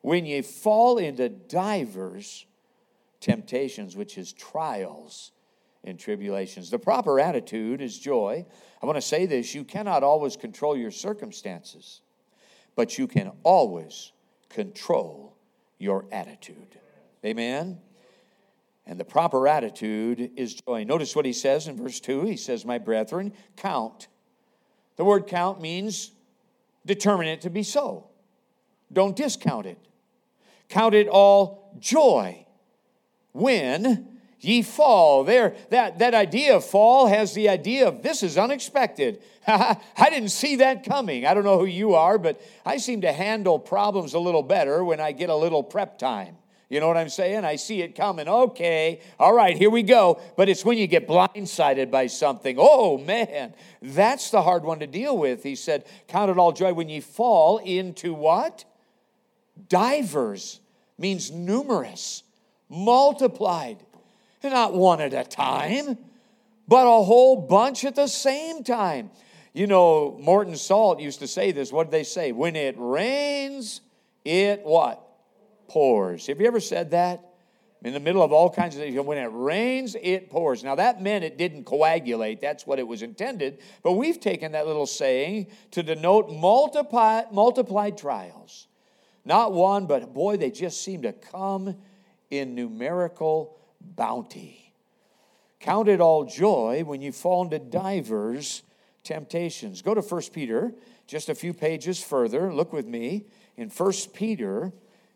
when 0.00 0.26
ye 0.26 0.42
fall 0.42 0.98
into 0.98 1.28
divers 1.28 2.46
temptations, 3.20 3.96
which 3.96 4.18
is 4.18 4.32
trials 4.32 5.30
and 5.84 5.98
tribulations. 5.98 6.70
The 6.70 6.78
proper 6.78 7.20
attitude 7.20 7.80
is 7.80 7.98
joy. 7.98 8.44
I 8.82 8.86
want 8.86 8.96
to 8.96 9.02
say 9.02 9.26
this 9.26 9.54
you 9.54 9.64
cannot 9.64 10.02
always 10.02 10.36
control 10.36 10.76
your 10.76 10.90
circumstances, 10.90 12.00
but 12.74 12.98
you 12.98 13.06
can 13.06 13.32
always 13.44 14.12
control 14.48 15.36
your 15.78 16.04
attitude. 16.12 16.78
Amen? 17.24 17.78
And 18.86 18.98
the 18.98 19.04
proper 19.04 19.46
attitude 19.46 20.32
is 20.36 20.54
joy. 20.54 20.84
Notice 20.84 21.14
what 21.14 21.24
he 21.24 21.32
says 21.32 21.68
in 21.68 21.76
verse 21.76 22.00
2. 22.00 22.24
He 22.24 22.36
says, 22.36 22.64
My 22.64 22.78
brethren, 22.78 23.32
count. 23.56 24.08
The 24.96 25.04
word 25.04 25.26
count 25.26 25.60
means 25.60 26.10
determine 26.84 27.28
it 27.28 27.42
to 27.42 27.50
be 27.50 27.62
so. 27.62 28.08
Don't 28.92 29.16
discount 29.16 29.66
it. 29.66 29.78
Count 30.68 30.94
it 30.94 31.08
all 31.08 31.76
joy 31.78 32.44
when 33.32 34.08
ye 34.40 34.62
fall. 34.62 35.24
There, 35.24 35.54
that, 35.70 35.98
that 36.00 36.14
idea 36.14 36.56
of 36.56 36.64
fall 36.64 37.06
has 37.06 37.32
the 37.34 37.48
idea 37.48 37.88
of 37.88 38.02
this 38.02 38.22
is 38.22 38.36
unexpected. 38.36 39.22
I 39.46 39.78
didn't 40.10 40.30
see 40.30 40.56
that 40.56 40.84
coming. 40.84 41.26
I 41.26 41.34
don't 41.34 41.44
know 41.44 41.58
who 41.58 41.66
you 41.66 41.94
are, 41.94 42.18
but 42.18 42.40
I 42.66 42.76
seem 42.76 43.02
to 43.02 43.12
handle 43.12 43.58
problems 43.58 44.14
a 44.14 44.18
little 44.18 44.42
better 44.42 44.84
when 44.84 45.00
I 45.00 45.12
get 45.12 45.30
a 45.30 45.36
little 45.36 45.62
prep 45.62 45.98
time. 45.98 46.36
You 46.72 46.80
know 46.80 46.88
what 46.88 46.96
I'm 46.96 47.10
saying? 47.10 47.44
I 47.44 47.56
see 47.56 47.82
it 47.82 47.94
coming. 47.94 48.26
Okay, 48.26 49.00
all 49.18 49.34
right, 49.34 49.58
here 49.58 49.68
we 49.68 49.82
go. 49.82 50.18
But 50.38 50.48
it's 50.48 50.64
when 50.64 50.78
you 50.78 50.86
get 50.86 51.06
blindsided 51.06 51.90
by 51.90 52.06
something. 52.06 52.56
Oh, 52.58 52.96
man, 52.96 53.52
that's 53.82 54.30
the 54.30 54.40
hard 54.40 54.64
one 54.64 54.78
to 54.78 54.86
deal 54.86 55.18
with. 55.18 55.42
He 55.42 55.54
said, 55.54 55.84
Count 56.08 56.30
it 56.30 56.38
all 56.38 56.50
joy 56.50 56.72
when 56.72 56.88
ye 56.88 57.00
fall 57.00 57.58
into 57.58 58.14
what? 58.14 58.64
Divers 59.68 60.60
means 60.96 61.30
numerous, 61.30 62.22
multiplied 62.70 63.76
not 64.42 64.72
one 64.72 65.02
at 65.02 65.12
a 65.12 65.24
time, 65.24 65.98
but 66.66 66.86
a 66.86 67.04
whole 67.04 67.36
bunch 67.36 67.84
at 67.84 67.96
the 67.96 68.06
same 68.06 68.64
time. 68.64 69.10
You 69.52 69.66
know, 69.66 70.16
Morton 70.18 70.56
Salt 70.56 71.00
used 71.00 71.18
to 71.18 71.28
say 71.28 71.52
this. 71.52 71.70
What 71.70 71.84
did 71.84 71.90
they 71.90 72.04
say? 72.04 72.32
When 72.32 72.56
it 72.56 72.76
rains, 72.78 73.82
it 74.24 74.62
what? 74.62 75.06
Pours. 75.72 76.26
Have 76.26 76.38
you 76.38 76.46
ever 76.46 76.60
said 76.60 76.90
that? 76.90 77.30
In 77.82 77.94
the 77.94 78.00
middle 78.00 78.22
of 78.22 78.30
all 78.30 78.50
kinds 78.50 78.76
of 78.76 78.82
things, 78.82 78.94
when 79.00 79.16
it 79.16 79.30
rains, 79.32 79.96
it 80.00 80.28
pours. 80.28 80.62
Now, 80.62 80.74
that 80.74 81.02
meant 81.02 81.24
it 81.24 81.38
didn't 81.38 81.64
coagulate. 81.64 82.42
That's 82.42 82.66
what 82.66 82.78
it 82.78 82.86
was 82.86 83.00
intended. 83.00 83.58
But 83.82 83.92
we've 83.92 84.20
taken 84.20 84.52
that 84.52 84.66
little 84.66 84.86
saying 84.86 85.46
to 85.70 85.82
denote 85.82 86.30
multiply, 86.30 87.22
multiplied 87.32 87.96
trials. 87.96 88.68
Not 89.24 89.54
one, 89.54 89.86
but 89.86 90.12
boy, 90.12 90.36
they 90.36 90.50
just 90.50 90.82
seem 90.82 91.02
to 91.02 91.12
come 91.14 91.76
in 92.30 92.54
numerical 92.54 93.56
bounty. 93.80 94.74
Count 95.58 95.88
it 95.88 96.02
all 96.02 96.24
joy 96.24 96.82
when 96.84 97.00
you 97.00 97.12
fall 97.12 97.44
into 97.44 97.58
divers 97.58 98.62
temptations. 99.04 99.80
Go 99.80 99.94
to 99.94 100.02
1 100.02 100.22
Peter, 100.34 100.74
just 101.06 101.30
a 101.30 101.34
few 101.34 101.54
pages 101.54 102.02
further. 102.02 102.52
Look 102.52 102.74
with 102.74 102.86
me 102.86 103.24
in 103.56 103.70
1 103.70 103.92
Peter 104.12 104.72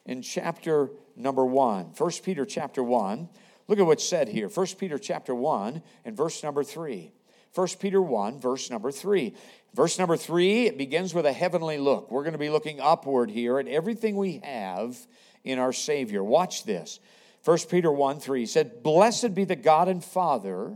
in 0.07 0.23
chapter 0.23 0.91
number 1.17 1.45
1. 1.45 1.93
1 1.97 2.11
Peter 2.23 2.47
chapter 2.47 2.83
1. 2.83 3.29
Look 3.69 3.79
at 3.79 3.87
what's 3.87 4.09
said 4.09 4.29
here. 4.29 4.49
1 4.49 4.67
Peter 4.79 4.99
chapter 4.99 5.35
1 5.35 5.83
and 6.05 6.17
verse 6.17 6.43
number 6.43 6.65
3. 6.65 7.13
1 7.55 7.69
Peter 7.81 8.01
1, 8.03 8.39
verse 8.39 8.71
number 8.71 8.91
3. 8.91 9.35
Verse 9.75 9.99
number 9.99 10.17
3, 10.17 10.67
it 10.67 10.79
begins 10.79 11.15
with 11.15 11.27
a 11.27 11.33
heavenly 11.33 11.79
look. 11.79 12.11
We're 12.11 12.23
going 12.23 12.33
to 12.33 12.39
be 12.39 12.51
looking 12.51 12.81
upward 12.81 13.31
here 13.31 13.59
at 13.59 13.67
everything 13.67 14.17
we 14.17 14.41
have 14.45 14.97
in 15.43 15.59
our 15.59 15.73
Savior. 15.73 16.23
Watch 16.23 16.65
this. 16.65 17.01
1 17.45 17.59
Peter 17.71 17.91
1 17.91 18.21
3 18.21 18.47
said, 18.47 18.83
Blessed 18.83 19.35
be 19.35 19.45
the 19.45 19.57
God 19.57 19.89
and 19.89 20.05
Father 20.05 20.75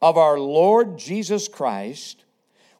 of 0.00 0.16
our 0.16 0.38
Lord 0.38 0.98
Jesus 0.98 1.46
Christ, 1.46 2.21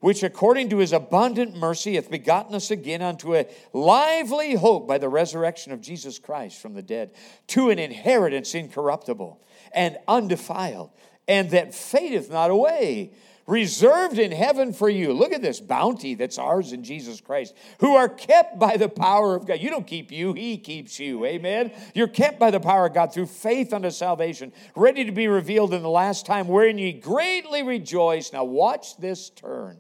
which 0.03 0.25
according 0.25 0.69
to 0.69 0.79
his 0.79 0.93
abundant 0.93 1.57
mercy 1.57 1.95
hath 1.95 2.11
begotten 2.11 2.57
us 2.57 2.73
again 2.73 3.01
unto 3.01 3.37
a 3.37 3.47
lively 3.73 4.55
hope 4.57 4.87
by 4.89 4.99
the 4.99 5.09
resurrection 5.09 5.73
of 5.73 5.81
Jesus 5.81 6.19
Christ 6.19 6.61
from 6.61 6.75
the 6.75 6.83
dead, 6.83 7.13
to 7.47 7.71
an 7.71 7.79
inheritance 7.79 8.53
incorruptible 8.53 9.41
and 9.73 9.97
undefiled, 10.09 10.91
and 11.29 11.51
that 11.51 11.73
fadeth 11.73 12.31
not 12.31 12.51
away 12.51 13.13
reserved 13.47 14.19
in 14.19 14.33
heaven 14.33 14.73
for 14.73 14.89
you. 14.89 15.13
Look 15.13 15.33
at 15.33 15.41
this 15.41 15.61
bounty 15.61 16.17
that's 16.17 16.37
ours 16.37 16.73
in 16.73 16.83
Jesus 16.83 17.21
Christ, 17.21 17.55
who 17.79 17.95
are 17.95 18.09
kept 18.09 18.59
by 18.59 18.77
the 18.77 18.89
power 18.89 19.37
of 19.37 19.47
God. 19.47 19.61
You 19.61 19.71
don't 19.71 19.87
keep 19.87 20.11
you, 20.11 20.33
He 20.33 20.59
keeps 20.59 20.99
you. 20.99 21.25
Amen. 21.25 21.71
You're 21.95 22.09
kept 22.09 22.41
by 22.41 22.51
the 22.51 22.61
power 22.61 22.87
of 22.87 22.95
God 22.95 23.15
through 23.15 23.27
faith 23.27 23.73
unto 23.73 23.91
salvation, 23.91 24.53
ready 24.75 25.05
to 25.05 25.13
be 25.13 25.29
revealed 25.29 25.75
in 25.75 25.83
the 25.83 25.89
last 25.89 26.27
time, 26.27 26.49
wherein 26.49 26.79
ye 26.79 26.93
greatly 26.93 27.63
rejoice. 27.63 28.33
Now, 28.33 28.43
watch 28.43 28.97
this 28.97 29.31
turn. 29.31 29.79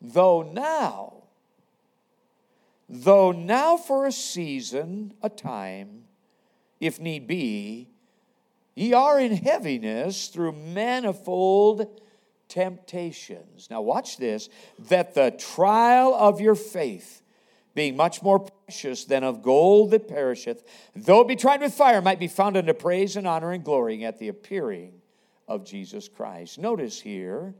Though 0.00 0.42
now, 0.42 1.24
though 2.88 3.32
now 3.32 3.76
for 3.76 4.06
a 4.06 4.12
season, 4.12 5.14
a 5.22 5.28
time, 5.28 6.04
if 6.80 6.98
need 6.98 7.26
be, 7.26 7.90
ye 8.74 8.94
are 8.94 9.20
in 9.20 9.36
heaviness 9.36 10.28
through 10.28 10.52
manifold 10.52 12.00
temptations. 12.48 13.68
Now, 13.70 13.82
watch 13.82 14.16
this 14.16 14.48
that 14.78 15.14
the 15.14 15.30
trial 15.30 16.14
of 16.14 16.40
your 16.40 16.54
faith, 16.54 17.22
being 17.74 17.96
much 17.96 18.22
more 18.22 18.40
precious 18.40 19.04
than 19.04 19.22
of 19.22 19.42
gold 19.42 19.92
that 19.92 20.08
perisheth, 20.08 20.64
though 20.96 21.20
it 21.20 21.28
be 21.28 21.36
tried 21.36 21.60
with 21.60 21.72
fire, 21.72 22.02
might 22.02 22.18
be 22.18 22.26
found 22.26 22.56
unto 22.56 22.72
praise 22.72 23.16
and 23.16 23.26
honor 23.26 23.52
and 23.52 23.64
glory 23.64 24.04
at 24.04 24.18
the 24.18 24.28
appearing 24.28 24.94
of 25.46 25.64
Jesus 25.64 26.08
Christ. 26.08 26.58
Notice 26.58 27.00
here, 27.00 27.54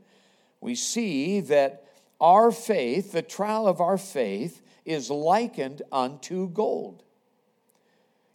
we 0.59 0.75
see 0.75 1.39
that 1.41 1.85
our 2.21 2.51
faith, 2.51 3.11
the 3.11 3.21
trial 3.21 3.67
of 3.67 3.81
our 3.81 3.97
faith, 3.97 4.61
is 4.85 5.09
likened 5.09 5.81
unto 5.91 6.47
gold. 6.49 7.03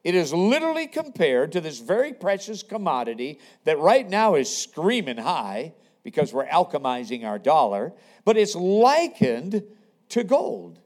It 0.05 0.15
is 0.15 0.33
literally 0.33 0.87
compared 0.87 1.53
to 1.53 1.61
this 1.61 1.81
very 1.81 2.13
precious 2.13 2.63
commodity 2.63 3.41
that 3.65 3.79
right 3.79 4.09
now 4.09 4.35
is 4.35 4.55
screaming 4.55 5.17
high 5.17 5.73
because 6.05 6.33
we're 6.33 6.47
alchemizing 6.47 7.25
our 7.25 7.39
dollar, 7.39 7.93
but 8.25 8.37
it's 8.37 8.55
likened 8.55 9.65
to 10.11 10.23
gold. 10.23 10.79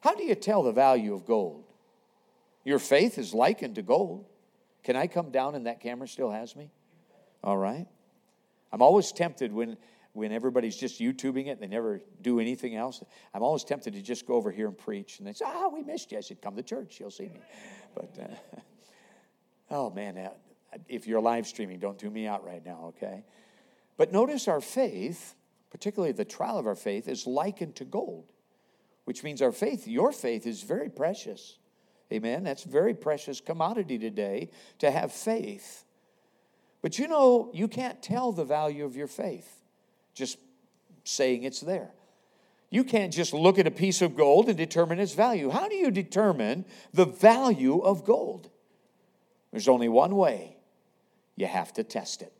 How 0.00 0.14
do 0.14 0.22
you 0.22 0.34
tell 0.34 0.62
the 0.62 0.72
value 0.72 1.14
of 1.14 1.24
gold? 1.24 1.64
Your 2.64 2.78
faith 2.78 3.18
is 3.18 3.34
likened 3.34 3.74
to 3.76 3.82
gold. 3.82 4.26
Can 4.84 4.96
I 4.96 5.06
come 5.06 5.30
down 5.30 5.54
and 5.54 5.66
that 5.66 5.80
camera 5.80 6.06
still 6.06 6.30
has 6.30 6.54
me? 6.54 6.70
All 7.42 7.56
right. 7.56 7.86
I'm 8.72 8.82
always 8.82 9.12
tempted 9.12 9.52
when 9.52 9.76
when 10.14 10.30
everybody's 10.30 10.76
just 10.76 11.00
YouTubing 11.00 11.48
it, 11.48 11.50
and 11.50 11.60
they 11.60 11.66
never 11.66 12.00
do 12.22 12.38
anything 12.38 12.76
else. 12.76 13.02
I'm 13.34 13.42
always 13.42 13.64
tempted 13.64 13.94
to 13.94 14.00
just 14.00 14.26
go 14.26 14.34
over 14.34 14.52
here 14.52 14.68
and 14.68 14.78
preach. 14.78 15.18
And 15.18 15.26
they 15.26 15.32
say, 15.32 15.44
ah, 15.46 15.68
we 15.68 15.82
missed 15.82 16.12
you. 16.12 16.18
I 16.18 16.20
said, 16.20 16.40
come 16.40 16.54
to 16.54 16.62
church, 16.62 16.98
you'll 17.00 17.10
see 17.10 17.24
me. 17.24 17.40
But, 17.96 18.16
uh, 18.22 18.60
oh 19.70 19.90
man, 19.90 20.30
if 20.88 21.08
you're 21.08 21.20
live 21.20 21.48
streaming, 21.48 21.80
don't 21.80 21.98
do 21.98 22.08
me 22.08 22.28
out 22.28 22.44
right 22.44 22.64
now, 22.64 22.94
okay? 22.96 23.24
But 23.96 24.12
notice 24.12 24.46
our 24.46 24.60
faith, 24.60 25.34
particularly 25.70 26.12
the 26.12 26.24
trial 26.24 26.58
of 26.58 26.66
our 26.68 26.76
faith, 26.76 27.08
is 27.08 27.26
likened 27.26 27.74
to 27.76 27.84
gold, 27.84 28.32
which 29.06 29.24
means 29.24 29.42
our 29.42 29.52
faith, 29.52 29.88
your 29.88 30.12
faith, 30.12 30.46
is 30.46 30.62
very 30.62 30.90
precious. 30.90 31.58
Amen? 32.12 32.44
That's 32.44 32.62
very 32.62 32.94
precious 32.94 33.40
commodity 33.40 33.98
today 33.98 34.50
to 34.78 34.92
have 34.92 35.10
faith. 35.10 35.84
But 36.82 37.00
you 37.00 37.08
know, 37.08 37.50
you 37.52 37.66
can't 37.66 38.00
tell 38.00 38.30
the 38.30 38.44
value 38.44 38.84
of 38.84 38.94
your 38.94 39.08
faith 39.08 39.63
just 40.14 40.38
saying 41.04 41.42
it's 41.42 41.60
there. 41.60 41.90
You 42.70 42.82
can't 42.82 43.12
just 43.12 43.32
look 43.32 43.58
at 43.58 43.66
a 43.66 43.70
piece 43.70 44.02
of 44.02 44.16
gold 44.16 44.48
and 44.48 44.56
determine 44.56 44.98
its 44.98 45.14
value. 45.14 45.50
How 45.50 45.68
do 45.68 45.76
you 45.76 45.90
determine 45.90 46.64
the 46.92 47.04
value 47.04 47.78
of 47.78 48.04
gold? 48.04 48.50
There's 49.52 49.68
only 49.68 49.88
one 49.88 50.16
way 50.16 50.56
you 51.36 51.46
have 51.46 51.72
to 51.74 51.84
test 51.84 52.22
it. 52.22 52.32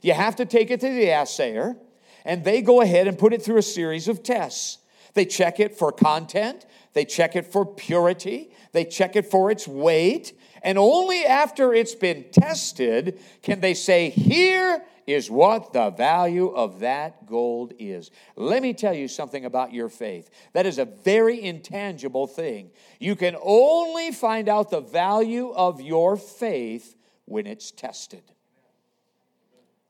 You 0.00 0.14
have 0.14 0.36
to 0.36 0.46
take 0.46 0.70
it 0.70 0.80
to 0.80 0.88
the 0.88 1.10
assayer, 1.10 1.76
and 2.24 2.44
they 2.44 2.62
go 2.62 2.80
ahead 2.80 3.06
and 3.06 3.18
put 3.18 3.34
it 3.34 3.42
through 3.42 3.58
a 3.58 3.62
series 3.62 4.08
of 4.08 4.22
tests. 4.22 4.78
They 5.14 5.26
check 5.26 5.60
it 5.60 5.76
for 5.76 5.92
content, 5.92 6.64
they 6.94 7.04
check 7.04 7.36
it 7.36 7.52
for 7.52 7.66
purity, 7.66 8.50
they 8.72 8.84
check 8.86 9.16
it 9.16 9.26
for 9.26 9.50
its 9.50 9.68
weight, 9.68 10.32
and 10.62 10.78
only 10.78 11.24
after 11.24 11.74
it's 11.74 11.94
been 11.94 12.24
tested 12.32 13.18
can 13.42 13.60
they 13.60 13.74
say, 13.74 14.10
Here 14.10 14.82
is 15.06 15.30
what 15.30 15.72
the 15.72 15.90
value 15.90 16.48
of 16.48 16.80
that 16.80 17.26
gold 17.26 17.72
is. 17.78 18.10
Let 18.36 18.62
me 18.62 18.72
tell 18.72 18.94
you 18.94 19.08
something 19.08 19.44
about 19.44 19.72
your 19.72 19.88
faith. 19.88 20.30
That 20.52 20.66
is 20.66 20.78
a 20.78 20.84
very 20.84 21.42
intangible 21.42 22.26
thing. 22.26 22.70
You 23.00 23.16
can 23.16 23.36
only 23.42 24.12
find 24.12 24.48
out 24.48 24.70
the 24.70 24.80
value 24.80 25.50
of 25.50 25.80
your 25.80 26.16
faith 26.16 26.96
when 27.24 27.46
it's 27.46 27.70
tested. 27.70 28.22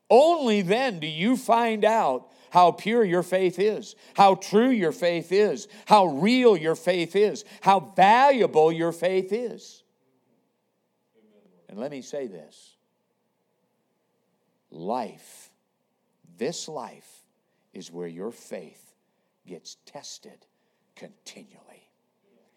Only 0.08 0.62
then 0.62 0.98
do 1.00 1.06
you 1.06 1.36
find 1.36 1.84
out 1.84 2.28
how 2.50 2.70
pure 2.70 3.02
your 3.02 3.22
faith 3.22 3.58
is, 3.58 3.96
how 4.14 4.34
true 4.34 4.68
your 4.68 4.92
faith 4.92 5.32
is, 5.32 5.68
how 5.86 6.06
real 6.06 6.54
your 6.54 6.74
faith 6.74 7.16
is, 7.16 7.46
how 7.62 7.80
valuable 7.96 8.70
your 8.70 8.92
faith 8.92 9.32
is. 9.32 9.81
And 11.72 11.80
let 11.80 11.90
me 11.90 12.02
say 12.02 12.26
this 12.26 12.74
life, 14.70 15.50
this 16.36 16.68
life, 16.68 17.24
is 17.72 17.90
where 17.90 18.06
your 18.06 18.30
faith 18.30 18.94
gets 19.46 19.78
tested 19.86 20.44
continually. 20.96 21.88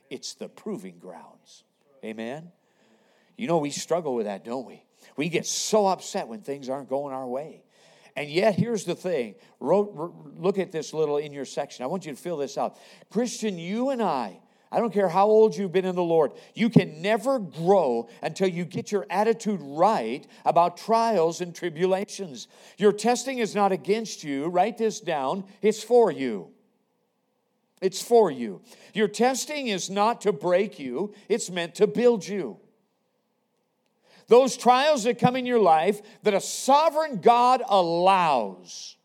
It's 0.10 0.34
the 0.34 0.50
proving 0.50 1.00
grounds. 1.00 1.64
Amen? 2.04 2.52
You 3.38 3.48
know, 3.48 3.60
we 3.60 3.70
struggle 3.70 4.16
with 4.16 4.26
that, 4.26 4.44
don't 4.44 4.66
we? 4.66 4.84
We 5.16 5.30
get 5.30 5.46
so 5.46 5.88
upset 5.88 6.28
when 6.28 6.42
things 6.42 6.68
aren't 6.68 6.90
going 6.90 7.14
our 7.14 7.26
way. 7.26 7.64
And 8.18 8.30
yet, 8.30 8.56
here's 8.56 8.84
the 8.84 8.96
thing. 8.96 9.36
Look 9.62 10.60
at 10.60 10.74
this 10.74 10.94
little 10.94 11.16
in 11.16 11.32
your 11.32 11.46
section. 11.46 11.84
I 11.84 11.88
want 11.88 12.06
you 12.06 12.12
to 12.12 12.18
fill 12.22 12.36
this 12.36 12.58
out. 12.58 12.78
Christian, 13.10 13.58
you 13.58 13.92
and 13.92 14.02
I, 14.02 14.40
I 14.76 14.80
don't 14.80 14.92
care 14.92 15.08
how 15.08 15.28
old 15.28 15.56
you've 15.56 15.72
been 15.72 15.86
in 15.86 15.96
the 15.96 16.04
Lord, 16.04 16.34
you 16.54 16.70
can 16.70 17.02
never 17.02 17.40
grow 17.40 18.10
until 18.22 18.50
you 18.50 18.66
get 18.66 18.92
your 18.92 19.06
attitude 19.10 19.62
right 19.62 20.28
about 20.44 20.76
trials 20.76 21.40
and 21.40 21.56
tribulations. 21.56 22.50
Your 22.78 22.92
testing 22.92 23.38
is 23.38 23.56
not 23.56 23.72
against 23.72 24.26
you. 24.26 24.48
Write 24.48 24.78
this 24.78 25.00
down, 25.00 25.46
it's 25.62 25.82
for 25.82 26.12
you. 26.12 26.50
It's 27.80 28.02
for 28.02 28.30
you. 28.30 28.64
Your 28.94 29.08
testing 29.08 29.68
is 29.68 29.90
not 29.90 30.20
to 30.22 30.34
break 30.34 30.78
you, 30.78 31.14
it's 31.30 31.50
meant 31.50 31.76
to 31.76 31.88
build 31.88 32.28
you. 32.28 32.58
Those 34.28 34.58
trials 34.58 35.06
that 35.06 35.20
come 35.20 35.38
in 35.38 35.46
your 35.46 35.60
life 35.60 36.02
that 36.24 36.34
a 36.34 36.42
sovereign 36.42 37.22
God 37.22 37.64
allows. 37.66 38.98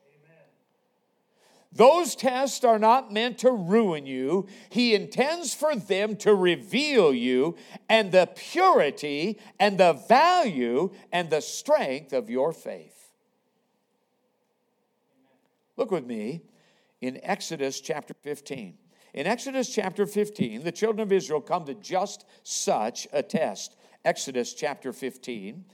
Those 1.73 2.17
tests 2.17 2.65
are 2.65 2.81
not 2.81 3.13
meant 3.13 3.39
to 3.39 3.53
ruin 3.53 4.05
you. 4.05 4.49
He 4.71 4.95
intends 4.95 5.55
for 5.55 5.77
them 5.77 6.17
to 6.17 6.35
reveal 6.35 7.15
you 7.15 7.57
and 7.89 8.11
the 8.11 8.29
purity 8.35 9.39
and 9.59 9.79
the 9.79 9.93
value 9.93 10.91
and 11.13 11.31
the 11.31 11.41
strength 11.41 12.13
of 12.13 12.29
your 12.29 12.53
faith. 12.53 13.13
Look 15.77 15.93
with 15.93 16.05
me 16.05 16.43
in 17.01 17.21
Exodus 17.23 17.81
chapter 17.81 18.15
15. 18.15 18.77
In 19.15 19.27
Exodus 19.27 19.73
chapter 19.73 20.07
15, 20.07 20.65
the 20.65 20.73
children 20.73 21.01
of 21.01 21.13
Israel 21.13 21.41
come 21.41 21.65
to 21.67 21.75
just 21.75 22.27
such 22.43 23.07
a 23.13 23.23
test. 23.23 23.77
Exodus 24.05 24.55
chapter 24.55 24.93
15. 24.93 25.65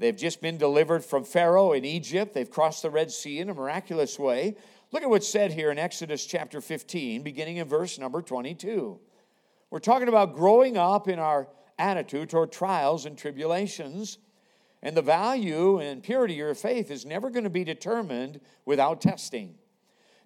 They've 0.00 0.16
just 0.16 0.40
been 0.40 0.56
delivered 0.56 1.04
from 1.04 1.24
Pharaoh 1.24 1.72
in 1.72 1.84
Egypt. 1.84 2.32
They've 2.32 2.50
crossed 2.50 2.80
the 2.80 2.90
Red 2.90 3.12
Sea 3.12 3.38
in 3.38 3.50
a 3.50 3.54
miraculous 3.54 4.18
way. 4.18 4.56
Look 4.92 5.02
at 5.02 5.10
what's 5.10 5.28
said 5.28 5.52
here 5.52 5.70
in 5.70 5.78
Exodus 5.78 6.24
chapter 6.24 6.62
15, 6.62 7.22
beginning 7.22 7.58
in 7.58 7.68
verse 7.68 7.98
number 7.98 8.22
22. 8.22 8.98
We're 9.68 9.78
talking 9.78 10.08
about 10.08 10.34
growing 10.34 10.78
up 10.78 11.06
in 11.06 11.18
our 11.18 11.48
attitude 11.78 12.30
toward 12.30 12.50
trials 12.50 13.04
and 13.04 13.16
tribulations. 13.16 14.16
And 14.82 14.96
the 14.96 15.02
value 15.02 15.78
and 15.80 16.02
purity 16.02 16.32
of 16.32 16.38
your 16.38 16.54
faith 16.54 16.90
is 16.90 17.04
never 17.04 17.28
going 17.28 17.44
to 17.44 17.50
be 17.50 17.64
determined 17.64 18.40
without 18.64 19.02
testing. 19.02 19.56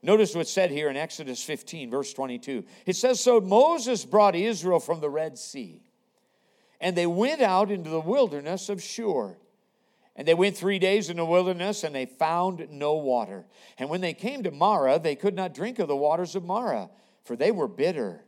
Notice 0.03 0.37
what's 0.37 0.53
said 0.53 0.71
here 0.71 0.89
in 0.89 0.97
Exodus 0.97 1.43
15, 1.43 1.91
verse 1.91 2.15
22. 2.15 2.65
It 2.87 2.95
says, 2.95 3.19
So 3.19 3.41
Moses 3.41 4.05
brought 4.05 4.37
Israel 4.37 4.79
from 4.79 5.01
the 5.01 5.11
Red 5.11 5.37
Sea 5.37 5.83
and 6.81 6.95
they 6.95 7.07
went 7.07 7.41
out 7.41 7.71
into 7.71 7.89
the 7.89 7.99
wilderness 7.99 8.69
of 8.69 8.83
Shur. 8.83 9.37
And 10.17 10.29
they 10.29 10.35
went 10.35 10.57
three 10.57 10.79
days 10.79 11.11
in 11.11 11.17
the 11.17 11.25
wilderness, 11.25 11.83
and 11.83 11.95
they 11.95 12.07
found 12.07 12.69
no 12.71 12.95
water. 12.95 13.47
And 13.79 13.91
when 13.91 14.01
they 14.01 14.15
came 14.15 14.45
to 14.45 14.51
Marah, 14.51 15.01
they 15.01 15.17
could 15.17 15.35
not 15.35 15.55
drink 15.55 15.79
of 15.79 15.89
the 15.89 15.97
waters 15.97 16.37
of 16.37 16.45
Marah, 16.45 16.91
for 17.25 17.35
they 17.35 17.51
were 17.51 17.67
bitter. 17.67 18.25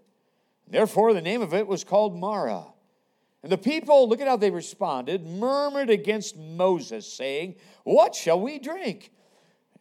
Therefore, 0.67 1.15
the 1.15 1.21
name 1.21 1.43
of 1.43 1.55
it 1.55 1.67
was 1.67 1.85
called 1.85 2.19
Marah. 2.19 2.67
And 3.45 3.53
the 3.53 3.59
people, 3.59 4.09
look 4.09 4.21
at 4.21 4.27
how 4.27 4.37
they 4.37 4.51
responded, 4.51 5.25
murmured 5.25 5.89
against 5.89 6.37
Moses, 6.37 7.07
saying, 7.13 7.55
What 7.85 8.17
shall 8.17 8.41
we 8.41 8.59
drink? 8.59 9.13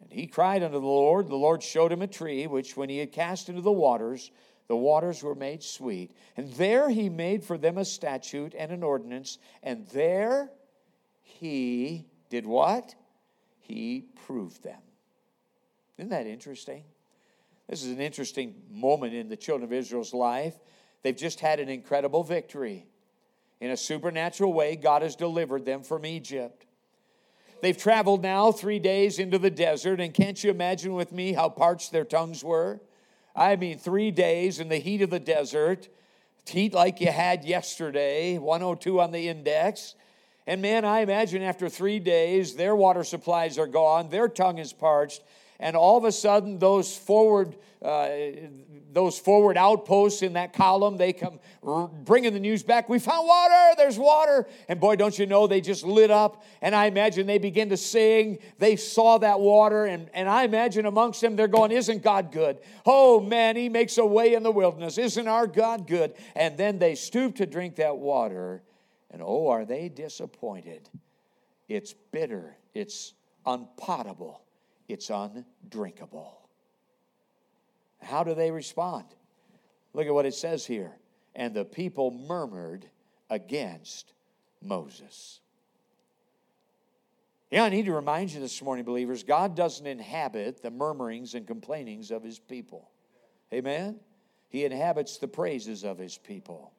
And 0.00 0.12
he 0.12 0.28
cried 0.28 0.62
unto 0.62 0.78
the 0.78 0.86
Lord. 0.86 1.28
The 1.28 1.34
Lord 1.34 1.64
showed 1.64 1.90
him 1.90 2.02
a 2.02 2.06
tree, 2.06 2.46
which 2.46 2.76
when 2.76 2.88
he 2.88 2.98
had 2.98 3.10
cast 3.10 3.48
into 3.48 3.62
the 3.62 3.72
waters, 3.72 4.30
the 4.68 4.76
waters 4.76 5.24
were 5.24 5.34
made 5.34 5.64
sweet. 5.64 6.12
And 6.36 6.52
there 6.52 6.88
he 6.88 7.08
made 7.08 7.42
for 7.42 7.58
them 7.58 7.78
a 7.78 7.84
statute 7.84 8.54
and 8.56 8.70
an 8.70 8.84
ordinance. 8.84 9.38
And 9.64 9.88
there 9.88 10.50
he 11.26 12.06
did 12.30 12.46
what? 12.46 12.94
He 13.58 14.06
proved 14.26 14.62
them. 14.62 14.80
Isn't 15.98 16.10
that 16.10 16.26
interesting? 16.26 16.84
This 17.68 17.82
is 17.82 17.90
an 17.90 18.00
interesting 18.00 18.54
moment 18.70 19.12
in 19.12 19.28
the 19.28 19.36
children 19.36 19.64
of 19.64 19.72
Israel's 19.72 20.14
life. 20.14 20.54
They've 21.02 21.16
just 21.16 21.40
had 21.40 21.58
an 21.58 21.68
incredible 21.68 22.22
victory. 22.22 22.86
In 23.60 23.70
a 23.70 23.76
supernatural 23.76 24.52
way, 24.52 24.76
God 24.76 25.02
has 25.02 25.16
delivered 25.16 25.64
them 25.64 25.82
from 25.82 26.06
Egypt. 26.06 26.64
They've 27.60 27.76
traveled 27.76 28.22
now 28.22 28.52
three 28.52 28.78
days 28.78 29.18
into 29.18 29.38
the 29.38 29.50
desert, 29.50 30.00
and 30.00 30.14
can't 30.14 30.42
you 30.42 30.50
imagine 30.50 30.94
with 30.94 31.10
me 31.10 31.32
how 31.32 31.48
parched 31.48 31.90
their 31.90 32.04
tongues 32.04 32.44
were? 32.44 32.80
I 33.34 33.56
mean, 33.56 33.78
three 33.78 34.10
days 34.10 34.60
in 34.60 34.68
the 34.68 34.78
heat 34.78 35.02
of 35.02 35.10
the 35.10 35.18
desert, 35.18 35.88
heat 36.46 36.72
like 36.72 37.00
you 37.00 37.10
had 37.10 37.44
yesterday, 37.44 38.38
102 38.38 39.00
on 39.00 39.10
the 39.10 39.28
index. 39.28 39.94
And 40.46 40.62
man, 40.62 40.84
I 40.84 41.00
imagine 41.00 41.42
after 41.42 41.68
three 41.68 41.98
days, 41.98 42.54
their 42.54 42.76
water 42.76 43.02
supplies 43.02 43.58
are 43.58 43.66
gone, 43.66 44.10
their 44.10 44.28
tongue 44.28 44.58
is 44.58 44.72
parched, 44.72 45.22
and 45.58 45.76
all 45.76 45.96
of 45.96 46.04
a 46.04 46.12
sudden 46.12 46.58
those 46.58 46.96
forward 46.96 47.56
uh, 47.82 48.08
those 48.92 49.18
forward 49.18 49.58
outposts 49.58 50.22
in 50.22 50.32
that 50.32 50.54
column 50.54 50.96
they 50.96 51.12
come 51.12 51.38
bringing 52.04 52.32
the 52.32 52.40
news 52.40 52.62
back 52.62 52.88
we 52.88 52.98
found 52.98 53.26
water! 53.26 53.74
There's 53.76 53.98
water! 53.98 54.46
And 54.68 54.80
boy 54.80 54.96
don't 54.96 55.18
you 55.18 55.26
know 55.26 55.46
they 55.46 55.60
just 55.60 55.84
lit 55.84 56.10
up 56.10 56.44
and 56.62 56.74
i 56.74 56.86
imagine 56.86 57.26
they 57.26 57.38
begin 57.38 57.68
to 57.70 57.76
sing. 57.76 58.38
They 58.58 58.76
saw 58.76 59.18
that 59.18 59.40
water 59.40 59.84
and, 59.84 60.08
and 60.14 60.28
i 60.28 60.44
imagine 60.44 60.86
amongst 60.86 61.20
them 61.20 61.36
they're 61.36 61.48
going 61.48 61.72
isn't 61.72 62.02
god 62.02 62.32
good? 62.32 62.58
Oh 62.84 63.20
man 63.20 63.56
he 63.56 63.68
makes 63.68 63.98
a 63.98 64.06
way 64.06 64.34
in 64.34 64.42
the 64.42 64.52
wilderness. 64.52 64.98
Isn't 64.98 65.28
our 65.28 65.46
god 65.46 65.86
good? 65.86 66.14
And 66.34 66.56
then 66.56 66.78
they 66.78 66.94
stoop 66.94 67.36
to 67.36 67.46
drink 67.46 67.76
that 67.76 67.96
water 67.96 68.62
and 69.16 69.24
oh 69.24 69.48
are 69.48 69.64
they 69.64 69.88
disappointed 69.88 70.90
it's 71.68 71.94
bitter 72.12 72.54
it's 72.74 73.14
unpotable 73.46 74.42
it's 74.88 75.10
undrinkable. 75.10 76.48
How 78.00 78.22
do 78.24 78.34
they 78.34 78.50
respond? 78.50 79.06
Look 79.92 80.06
at 80.06 80.14
what 80.14 80.26
it 80.26 80.34
says 80.34 80.66
here. 80.66 80.92
And 81.34 81.54
the 81.54 81.64
people 81.64 82.10
murmured 82.10 82.88
against 83.28 84.12
Moses. 84.62 85.40
Yeah, 87.50 87.64
I 87.64 87.68
need 87.68 87.86
to 87.86 87.92
remind 87.92 88.32
you 88.32 88.40
this 88.40 88.60
morning, 88.62 88.84
believers, 88.84 89.22
God 89.22 89.54
doesn't 89.54 89.86
inhabit 89.86 90.62
the 90.62 90.70
murmurings 90.70 91.34
and 91.34 91.46
complainings 91.46 92.10
of 92.10 92.22
his 92.22 92.38
people. 92.38 92.90
Amen? 93.52 94.00
He 94.48 94.64
inhabits 94.64 95.18
the 95.18 95.28
praises 95.28 95.84
of 95.84 95.98
his 95.98 96.18
people. 96.18 96.72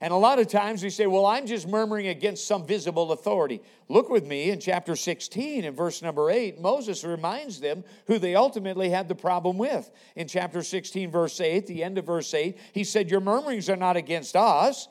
And 0.00 0.12
a 0.12 0.16
lot 0.16 0.38
of 0.38 0.46
times 0.46 0.82
we 0.82 0.90
say, 0.90 1.06
well, 1.06 1.26
I'm 1.26 1.46
just 1.46 1.66
murmuring 1.66 2.06
against 2.06 2.46
some 2.46 2.64
visible 2.64 3.10
authority. 3.10 3.60
Look 3.88 4.10
with 4.10 4.24
me 4.24 4.50
in 4.50 4.60
chapter 4.60 4.94
16 4.94 5.64
in 5.64 5.74
verse 5.74 6.02
number 6.02 6.30
8. 6.30 6.60
Moses 6.60 7.02
reminds 7.02 7.60
them 7.60 7.82
who 8.06 8.18
they 8.18 8.36
ultimately 8.36 8.90
had 8.90 9.08
the 9.08 9.16
problem 9.16 9.58
with. 9.58 9.90
In 10.14 10.28
chapter 10.28 10.62
16, 10.62 11.10
verse 11.10 11.40
8, 11.40 11.66
the 11.66 11.82
end 11.82 11.98
of 11.98 12.06
verse 12.06 12.32
8, 12.32 12.56
he 12.72 12.84
said, 12.84 13.10
Your 13.10 13.20
murmurings 13.20 13.68
are 13.68 13.76
not 13.76 13.96
against 13.96 14.36
us. 14.36 14.86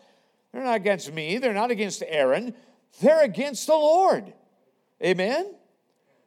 They're 0.51 0.63
not 0.63 0.75
against 0.75 1.13
me. 1.13 1.37
They're 1.37 1.53
not 1.53 1.71
against 1.71 2.03
Aaron. 2.05 2.53
They're 3.01 3.23
against 3.23 3.67
the 3.67 3.73
Lord. 3.73 4.33
Amen? 5.01 5.53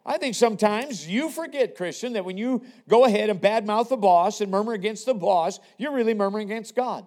I 0.06 0.16
think 0.16 0.34
sometimes 0.34 1.06
you 1.06 1.28
forget, 1.28 1.76
Christian, 1.76 2.14
that 2.14 2.24
when 2.24 2.38
you 2.38 2.62
go 2.88 3.04
ahead 3.04 3.28
and 3.28 3.40
badmouth 3.40 3.90
the 3.90 3.96
boss 3.96 4.40
and 4.40 4.50
murmur 4.50 4.72
against 4.72 5.04
the 5.04 5.14
boss, 5.14 5.60
you're 5.76 5.92
really 5.92 6.14
murmuring 6.14 6.50
against 6.50 6.74
God. 6.74 7.06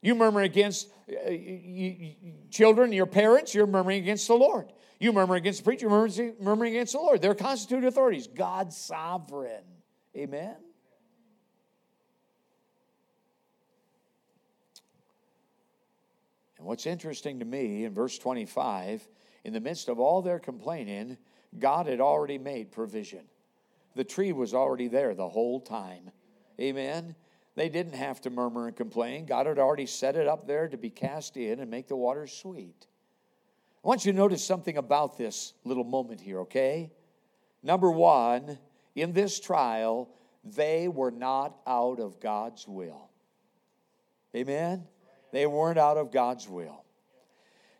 You 0.00 0.14
murmur 0.14 0.42
against 0.42 0.88
uh, 1.10 1.30
you, 1.30 2.14
children, 2.50 2.92
your 2.92 3.06
parents, 3.06 3.54
you're 3.54 3.66
murmuring 3.66 4.02
against 4.02 4.28
the 4.28 4.34
Lord. 4.34 4.72
You 5.00 5.12
murmur 5.12 5.36
against 5.36 5.60
the 5.60 5.64
preacher, 5.64 5.88
you're 5.88 6.34
murmuring 6.40 6.74
against 6.74 6.92
the 6.92 6.98
Lord. 6.98 7.22
They're 7.22 7.34
constituted 7.34 7.86
authorities. 7.86 8.26
God's 8.26 8.76
sovereign. 8.76 9.64
Amen? 10.16 10.56
And 16.58 16.66
what's 16.66 16.86
interesting 16.86 17.38
to 17.38 17.44
me 17.44 17.84
in 17.84 17.94
verse 17.94 18.18
25, 18.18 19.06
in 19.44 19.52
the 19.52 19.60
midst 19.60 19.88
of 19.88 20.00
all 20.00 20.22
their 20.22 20.40
complaining, 20.40 21.16
God 21.58 21.86
had 21.86 22.00
already 22.00 22.38
made 22.38 22.72
provision. 22.72 23.22
The 23.94 24.04
tree 24.04 24.32
was 24.32 24.54
already 24.54 24.88
there 24.88 25.14
the 25.14 25.28
whole 25.28 25.60
time. 25.60 26.10
Amen? 26.60 27.14
They 27.58 27.68
didn't 27.68 27.94
have 27.94 28.20
to 28.20 28.30
murmur 28.30 28.68
and 28.68 28.76
complain. 28.76 29.26
God 29.26 29.46
had 29.46 29.58
already 29.58 29.86
set 29.86 30.14
it 30.14 30.28
up 30.28 30.46
there 30.46 30.68
to 30.68 30.76
be 30.76 30.90
cast 30.90 31.36
in 31.36 31.58
and 31.58 31.68
make 31.68 31.88
the 31.88 31.96
waters 31.96 32.32
sweet. 32.32 32.86
I 33.84 33.88
want 33.88 34.06
you 34.06 34.12
to 34.12 34.16
notice 34.16 34.44
something 34.44 34.76
about 34.76 35.18
this 35.18 35.54
little 35.64 35.82
moment 35.82 36.20
here, 36.20 36.42
okay? 36.42 36.92
Number 37.64 37.90
one, 37.90 38.60
in 38.94 39.12
this 39.12 39.40
trial, 39.40 40.08
they 40.44 40.86
were 40.86 41.10
not 41.10 41.56
out 41.66 41.98
of 41.98 42.20
God's 42.20 42.68
will. 42.68 43.10
Amen? 44.36 44.84
They 45.32 45.48
weren't 45.48 45.80
out 45.80 45.96
of 45.96 46.12
God's 46.12 46.48
will. 46.48 46.84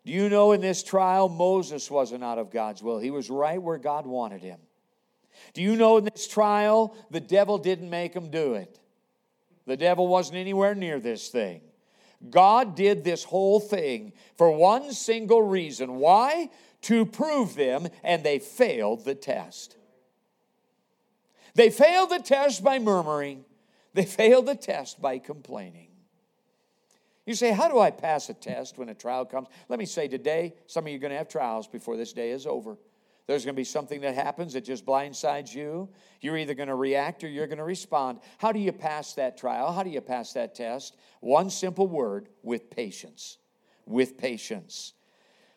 Do 0.05 0.11
you 0.11 0.29
know 0.29 0.51
in 0.51 0.61
this 0.61 0.83
trial, 0.83 1.29
Moses 1.29 1.89
wasn't 1.89 2.25
out 2.25 2.39
of 2.39 2.51
God's 2.51 2.83
will? 2.83 2.99
He 2.99 3.13
was 3.13 3.31
right 3.31 3.63
where 3.63 3.79
God 3.79 4.07
wanted 4.07 4.43
him. 4.43 4.59
Do 5.55 5.63
you 5.63 5.77
know 5.77 5.99
in 5.99 6.05
this 6.05 6.27
trial, 6.27 6.97
the 7.13 7.21
devil 7.21 7.59
didn't 7.59 7.91
make 7.91 8.13
him 8.13 8.29
do 8.33 8.55
it? 8.55 8.81
The 9.69 9.77
devil 9.77 10.09
wasn't 10.09 10.39
anywhere 10.39 10.75
near 10.75 10.99
this 10.99 11.29
thing. 11.29 11.61
God 12.31 12.75
did 12.75 13.05
this 13.05 13.23
whole 13.23 13.61
thing 13.61 14.15
for 14.39 14.51
one 14.51 14.93
single 14.93 15.43
reason. 15.43 15.97
Why? 15.97 16.49
To 16.83 17.05
prove 17.05 17.55
them, 17.55 17.89
and 18.03 18.25
they 18.25 18.39
failed 18.39 19.05
the 19.05 19.15
test. 19.15 19.77
They 21.55 21.69
failed 21.69 22.09
the 22.09 22.19
test 22.19 22.65
by 22.65 22.79
murmuring, 22.79 23.45
they 23.93 24.05
failed 24.07 24.47
the 24.47 24.55
test 24.55 25.03
by 25.03 25.19
complaining. 25.19 25.89
You 27.27 27.35
say, 27.35 27.53
How 27.53 27.69
do 27.69 27.79
I 27.79 27.91
pass 27.91 28.31
a 28.31 28.35
test 28.35 28.79
when 28.79 28.89
a 28.89 28.95
trial 28.95 29.27
comes? 29.27 29.49
Let 29.69 29.79
me 29.79 29.85
say 29.85 30.09
today, 30.09 30.55
some 30.67 30.87
of 30.87 30.89
you 30.89 30.97
are 30.97 31.01
going 31.01 31.11
to 31.11 31.19
have 31.19 31.29
trials 31.29 31.67
before 31.67 31.99
this 31.99 32.15
day 32.15 32.31
is 32.31 32.47
over. 32.47 32.79
There's 33.29 33.45
going 33.45 33.55
to 33.55 33.61
be 33.61 33.65
something 33.65 34.01
that 34.01 34.15
happens 34.15 34.55
that 34.55 34.65
just 34.65 34.87
blindsides 34.87 35.55
you. 35.55 35.91
You're 36.23 36.39
either 36.39 36.55
going 36.55 36.71
to 36.71 36.75
react 36.75 37.23
or 37.23 37.29
you're 37.29 37.47
going 37.47 37.59
to 37.59 37.65
respond. 37.65 38.21
How 38.39 38.53
do 38.53 38.59
you 38.59 38.73
pass 38.73 39.13
that 39.15 39.37
trial? 39.37 39.71
How 39.71 39.83
do 39.83 39.91
you 39.91 40.01
pass 40.01 40.33
that 40.33 40.55
test? 40.55 40.97
One 41.21 41.51
simple 41.51 41.87
word 41.87 42.31
with 42.43 42.71
patience. 42.71 43.37
With 43.85 44.17
patience. 44.17 44.95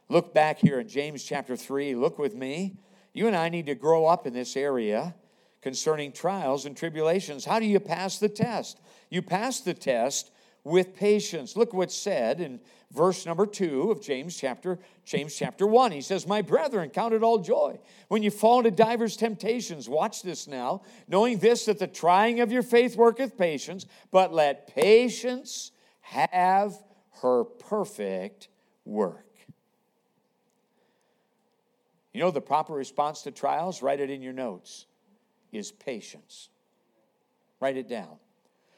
Look 0.09 0.33
back 0.33 0.59
here 0.59 0.81
in 0.81 0.89
James 0.89 1.23
chapter 1.23 1.55
3. 1.55 1.95
Look 1.95 2.19
with 2.19 2.35
me. 2.35 2.75
You 3.13 3.27
and 3.27 3.37
I 3.37 3.47
need 3.47 3.67
to 3.67 3.75
grow 3.75 4.05
up 4.05 4.27
in 4.27 4.33
this 4.33 4.57
area 4.57 5.15
concerning 5.61 6.11
trials 6.11 6.65
and 6.65 6.75
tribulations. 6.75 7.45
How 7.45 7.59
do 7.59 7.65
you 7.65 7.79
pass 7.79 8.19
the 8.19 8.27
test? 8.27 8.81
You 9.09 9.21
pass 9.21 9.61
the 9.61 9.73
test 9.73 10.31
with 10.65 10.93
patience. 10.93 11.55
Look 11.55 11.73
what's 11.73 11.95
said 11.95 12.41
in 12.41 12.59
verse 12.91 13.25
number 13.25 13.45
2 13.45 13.89
of 13.91 14.01
James 14.01 14.37
chapter 14.37 14.79
James 15.05 15.35
chapter 15.35 15.65
1. 15.65 15.91
He 15.91 16.01
says, 16.01 16.27
"My 16.27 16.41
brethren, 16.41 16.89
count 16.89 17.13
it 17.13 17.23
all 17.23 17.39
joy 17.39 17.79
when 18.07 18.23
you 18.23 18.31
fall 18.31 18.59
into 18.59 18.71
divers 18.71 19.17
temptations." 19.17 19.89
Watch 19.89 20.21
this 20.21 20.47
now, 20.47 20.81
knowing 21.07 21.39
this 21.39 21.65
that 21.65 21.79
the 21.79 21.87
trying 21.87 22.39
of 22.39 22.51
your 22.51 22.63
faith 22.63 22.95
worketh 22.95 23.37
patience, 23.37 23.85
but 24.11 24.33
let 24.33 24.67
patience 24.67 25.71
have 26.01 26.83
her 27.21 27.43
perfect 27.43 28.49
work. 28.85 29.27
You 32.13 32.19
know 32.19 32.31
the 32.31 32.41
proper 32.41 32.73
response 32.73 33.21
to 33.23 33.31
trials? 33.31 33.81
Write 33.81 34.01
it 34.01 34.09
in 34.09 34.21
your 34.21 34.33
notes. 34.33 34.85
Is 35.51 35.71
patience. 35.71 36.49
Write 37.59 37.77
it 37.77 37.87
down. 37.87 38.19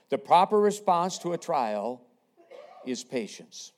The 0.09 0.17
proper 0.17 0.59
response 0.59 1.17
to 1.19 1.33
a 1.33 1.37
trial 1.37 2.01
is 2.85 3.03
patience. 3.03 3.71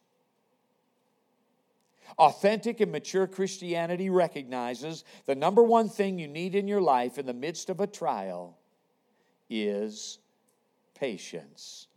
Authentic 2.17 2.79
and 2.79 2.91
mature 2.91 3.27
Christianity 3.27 4.09
recognizes 4.09 5.03
the 5.25 5.35
number 5.35 5.63
one 5.63 5.89
thing 5.89 6.19
you 6.19 6.27
need 6.27 6.55
in 6.55 6.67
your 6.67 6.81
life 6.81 7.17
in 7.17 7.25
the 7.25 7.33
midst 7.33 7.69
of 7.69 7.79
a 7.79 7.87
trial 7.87 8.57
is 9.49 10.19
patience. 10.93 11.87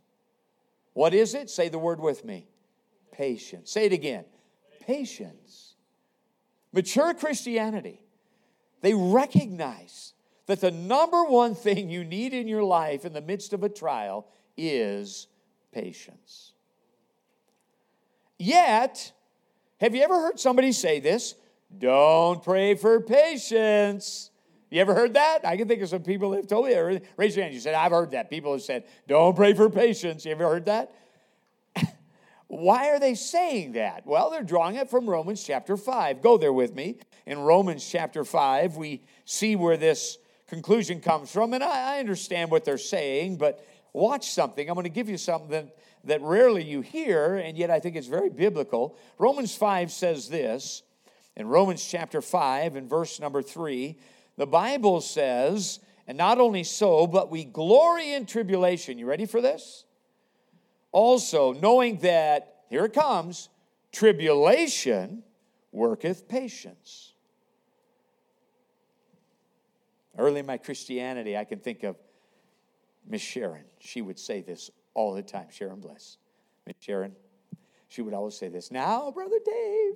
What 0.93 1.13
is 1.13 1.33
it? 1.33 1.49
Say 1.49 1.69
the 1.69 1.79
word 1.79 1.99
with 1.99 2.25
me 2.25 2.47
patience. 3.11 3.71
Say 3.71 3.85
it 3.85 3.93
again 3.93 4.25
patience. 4.85 5.75
Mature 6.71 7.13
Christianity, 7.13 8.01
they 8.81 8.93
recognize 8.93 10.13
that 10.47 10.61
the 10.61 10.71
number 10.71 11.23
one 11.23 11.53
thing 11.53 11.89
you 11.89 12.03
need 12.03 12.33
in 12.33 12.47
your 12.47 12.63
life 12.63 13.05
in 13.05 13.13
the 13.13 13.21
midst 13.21 13.53
of 13.53 13.63
a 13.63 13.69
trial 13.69 14.27
is 14.57 15.27
patience. 15.71 16.53
Yet, 18.39 19.11
have 19.79 19.95
you 19.95 20.01
ever 20.01 20.15
heard 20.15 20.39
somebody 20.39 20.71
say 20.71 20.99
this? 20.99 21.35
Don't 21.77 22.43
pray 22.43 22.75
for 22.75 22.99
patience. 22.99 24.31
You 24.69 24.81
ever 24.81 24.93
heard 24.93 25.13
that? 25.13 25.45
I 25.45 25.57
can 25.57 25.67
think 25.67 25.81
of 25.81 25.89
some 25.89 26.03
people 26.03 26.31
that 26.31 26.37
have 26.37 26.47
told 26.47 26.67
me. 26.67 26.99
Raise 27.17 27.35
your 27.35 27.43
hand. 27.43 27.53
You 27.53 27.59
said, 27.59 27.73
I've 27.73 27.91
heard 27.91 28.11
that. 28.11 28.29
People 28.29 28.51
have 28.51 28.61
said, 28.61 28.83
don't 29.07 29.35
pray 29.35 29.53
for 29.53 29.69
patience. 29.69 30.25
You 30.25 30.31
ever 30.31 30.47
heard 30.47 30.65
that? 30.65 30.93
Why 32.47 32.89
are 32.89 32.99
they 32.99 33.15
saying 33.15 33.73
that? 33.73 34.05
Well, 34.05 34.29
they're 34.29 34.43
drawing 34.43 34.75
it 34.75 34.89
from 34.89 35.09
Romans 35.09 35.43
chapter 35.43 35.75
5. 35.75 36.21
Go 36.21 36.37
there 36.37 36.53
with 36.53 36.75
me. 36.75 36.97
In 37.25 37.39
Romans 37.39 37.87
chapter 37.87 38.23
5, 38.23 38.77
we 38.77 39.01
see 39.25 39.55
where 39.55 39.77
this 39.77 40.17
conclusion 40.47 40.99
comes 40.99 41.31
from. 41.31 41.53
And 41.53 41.63
I, 41.63 41.95
I 41.95 41.99
understand 41.99 42.51
what 42.51 42.65
they're 42.65 42.77
saying, 42.77 43.37
but 43.37 43.65
watch 43.93 44.31
something. 44.31 44.67
I'm 44.67 44.75
going 44.75 44.83
to 44.83 44.89
give 44.89 45.09
you 45.09 45.17
something 45.17 45.49
that, 45.49 45.75
that 46.03 46.21
rarely 46.21 46.63
you 46.63 46.81
hear, 46.81 47.35
and 47.35 47.57
yet 47.57 47.69
I 47.69 47.79
think 47.79 47.95
it's 47.95 48.07
very 48.07 48.29
biblical. 48.29 48.95
Romans 49.17 49.55
5 49.55 49.91
says 49.91 50.29
this 50.29 50.83
in 51.35 51.47
Romans 51.47 51.85
chapter 51.85 52.21
5 52.21 52.75
and 52.75 52.89
verse 52.89 53.19
number 53.19 53.41
3. 53.41 53.97
The 54.37 54.47
Bible 54.47 55.01
says, 55.01 55.79
and 56.07 56.17
not 56.17 56.39
only 56.39 56.63
so, 56.63 57.05
but 57.05 57.29
we 57.29 57.43
glory 57.43 58.13
in 58.13 58.25
tribulation. 58.25 58.97
You 58.97 59.05
ready 59.05 59.25
for 59.25 59.41
this? 59.41 59.85
Also, 60.91 61.53
knowing 61.53 61.97
that, 61.99 62.63
here 62.69 62.85
it 62.85 62.93
comes, 62.93 63.49
tribulation 63.91 65.23
worketh 65.71 66.27
patience. 66.27 67.13
Early 70.17 70.39
in 70.39 70.45
my 70.45 70.57
Christianity, 70.57 71.37
I 71.37 71.43
can 71.43 71.59
think 71.59 71.83
of 71.83 71.95
Miss 73.07 73.21
Sharon. 73.21 73.65
She 73.79 74.01
would 74.01 74.19
say 74.19 74.41
this 74.41 74.71
all 74.99 75.13
the 75.13 75.23
time. 75.23 75.45
Sharon 75.49 75.79
Bliss. 75.79 76.17
Miss 76.67 76.75
Sharon, 76.81 77.15
she 77.87 78.01
would 78.01 78.13
always 78.13 78.35
say 78.35 78.49
this. 78.49 78.69
Now, 78.69 79.09
Brother 79.11 79.39
Dave, 79.45 79.95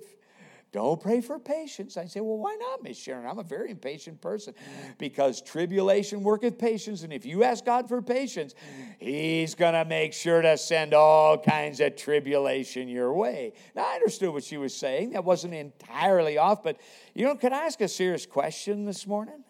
don't 0.72 0.98
pray 0.98 1.20
for 1.20 1.38
patience. 1.38 1.98
I 1.98 2.06
say, 2.06 2.20
well, 2.20 2.38
why 2.38 2.56
not, 2.58 2.82
Miss 2.82 2.96
Sharon? 2.96 3.26
I'm 3.26 3.38
a 3.38 3.42
very 3.42 3.70
impatient 3.70 4.22
person 4.22 4.54
because 4.96 5.42
tribulation 5.42 6.22
worketh 6.22 6.56
patience. 6.56 7.02
And 7.02 7.12
if 7.12 7.26
you 7.26 7.44
ask 7.44 7.66
God 7.66 7.86
for 7.86 8.00
patience, 8.00 8.54
He's 8.98 9.54
going 9.54 9.74
to 9.74 9.84
make 9.84 10.14
sure 10.14 10.40
to 10.40 10.56
send 10.56 10.94
all 10.94 11.36
kinds 11.36 11.80
of 11.80 11.96
tribulation 11.96 12.88
your 12.88 13.12
way. 13.12 13.52
Now, 13.76 13.84
I 13.86 13.96
understood 13.96 14.32
what 14.32 14.42
she 14.42 14.56
was 14.56 14.74
saying. 14.74 15.10
That 15.10 15.24
wasn't 15.24 15.52
entirely 15.52 16.38
off, 16.38 16.62
but 16.62 16.80
you 17.14 17.26
know, 17.26 17.34
can 17.34 17.52
I 17.52 17.66
ask 17.66 17.78
a 17.82 17.88
serious 17.88 18.24
question 18.24 18.86
this 18.86 19.06
morning? 19.06 19.44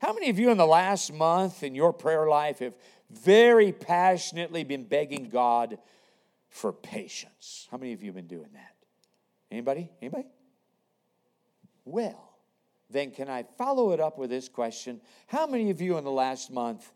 How 0.00 0.14
many 0.14 0.30
of 0.30 0.38
you 0.38 0.50
in 0.50 0.56
the 0.56 0.66
last 0.66 1.12
month 1.12 1.62
in 1.62 1.74
your 1.74 1.92
prayer 1.92 2.26
life 2.26 2.58
have 2.58 2.74
very 3.10 3.72
passionately 3.72 4.64
been 4.64 4.84
begging 4.84 5.28
God 5.28 5.78
for 6.48 6.72
patience? 6.72 7.68
How 7.70 7.76
many 7.76 7.92
of 7.92 8.02
you 8.02 8.08
have 8.08 8.16
been 8.16 8.26
doing 8.26 8.50
that? 8.54 8.74
Anybody? 9.50 9.90
Anybody? 10.00 10.28
Well, 11.84 12.30
then 12.88 13.10
can 13.10 13.28
I 13.28 13.44
follow 13.58 13.92
it 13.92 14.00
up 14.00 14.18
with 14.18 14.30
this 14.30 14.48
question? 14.48 15.00
How 15.26 15.46
many 15.46 15.70
of 15.70 15.80
you 15.80 15.98
in 15.98 16.04
the 16.04 16.10
last 16.10 16.50
month 16.50 16.92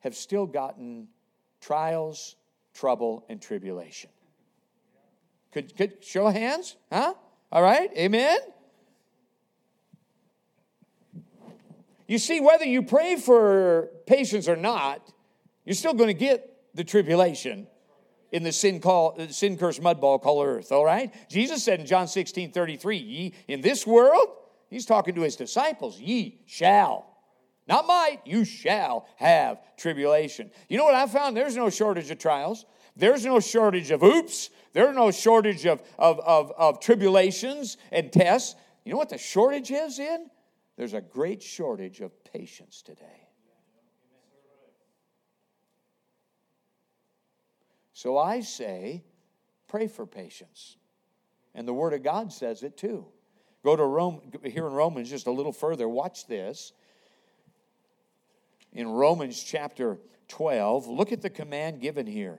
have 0.00 0.14
still 0.14 0.46
gotten 0.46 1.08
trials, 1.60 2.36
trouble, 2.74 3.24
and 3.28 3.40
tribulation? 3.40 4.10
Could, 5.52 5.76
could 5.76 6.04
show 6.04 6.28
hands? 6.28 6.76
Huh? 6.92 7.14
All 7.50 7.62
right, 7.62 7.90
amen? 7.96 8.38
You 12.06 12.18
see, 12.18 12.40
whether 12.40 12.64
you 12.64 12.82
pray 12.82 13.16
for 13.16 13.90
patience 14.06 14.48
or 14.48 14.56
not, 14.56 15.12
you're 15.64 15.74
still 15.74 15.94
going 15.94 16.08
to 16.08 16.14
get 16.14 16.56
the 16.74 16.84
tribulation 16.84 17.66
in 18.32 18.42
the 18.42 18.52
sin 18.52 18.80
call 18.80 19.16
uh, 19.18 19.28
sin 19.28 19.56
cursed 19.56 19.80
mud 19.80 20.00
ball 20.00 20.18
called 20.18 20.46
earth 20.46 20.72
all 20.72 20.84
right? 20.84 21.14
Jesus 21.30 21.62
said 21.62 21.80
in 21.80 21.86
john 21.86 22.08
16 22.08 22.52
33 22.52 22.96
ye 22.96 23.34
in 23.48 23.60
this 23.60 23.86
world 23.86 24.26
he's 24.68 24.84
talking 24.84 25.14
to 25.14 25.22
his 25.22 25.36
disciples 25.36 25.98
ye 25.98 26.40
shall 26.44 27.16
not 27.68 27.86
might 27.86 28.20
you 28.24 28.44
shall 28.44 29.08
have 29.16 29.58
tribulation. 29.76 30.50
You 30.68 30.78
know 30.78 30.84
what 30.84 30.94
i 30.94 31.06
found? 31.06 31.36
There's 31.36 31.56
no 31.56 31.70
shortage 31.70 32.10
of 32.10 32.18
trials. 32.18 32.64
There's 32.96 33.24
no 33.26 33.40
shortage 33.40 33.90
of 33.90 34.02
oops. 34.02 34.50
There's 34.72 34.94
no 34.94 35.10
shortage 35.10 35.66
of, 35.66 35.82
of, 35.98 36.20
of, 36.20 36.52
of 36.56 36.80
tribulations 36.80 37.76
and 37.90 38.12
tests. 38.12 38.54
You 38.84 38.92
know 38.92 38.98
what 38.98 39.08
the 39.08 39.18
shortage 39.18 39.70
is 39.70 39.98
in 39.98 40.30
there's 40.76 40.94
a 40.94 41.00
great 41.00 41.42
shortage 41.42 42.00
of 42.00 42.12
patience 42.24 42.82
today. 42.82 43.28
So 47.92 48.18
I 48.18 48.40
say, 48.40 49.04
pray 49.68 49.88
for 49.88 50.04
patience. 50.04 50.76
And 51.54 51.66
the 51.66 51.72
Word 51.72 51.94
of 51.94 52.02
God 52.02 52.30
says 52.30 52.62
it 52.62 52.76
too. 52.76 53.06
Go 53.64 53.74
to 53.74 53.84
Rome, 53.84 54.20
here 54.44 54.66
in 54.66 54.72
Romans 54.74 55.08
just 55.08 55.26
a 55.26 55.30
little 55.30 55.52
further. 55.52 55.88
Watch 55.88 56.26
this. 56.26 56.72
In 58.72 58.86
Romans 58.86 59.42
chapter 59.42 59.98
12, 60.28 60.86
look 60.86 61.10
at 61.10 61.22
the 61.22 61.30
command 61.30 61.80
given 61.80 62.06
here. 62.06 62.38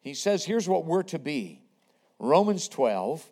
He 0.00 0.12
says, 0.12 0.44
here's 0.44 0.68
what 0.68 0.84
we're 0.84 1.04
to 1.04 1.18
be. 1.18 1.62
Romans 2.18 2.68
12, 2.68 3.24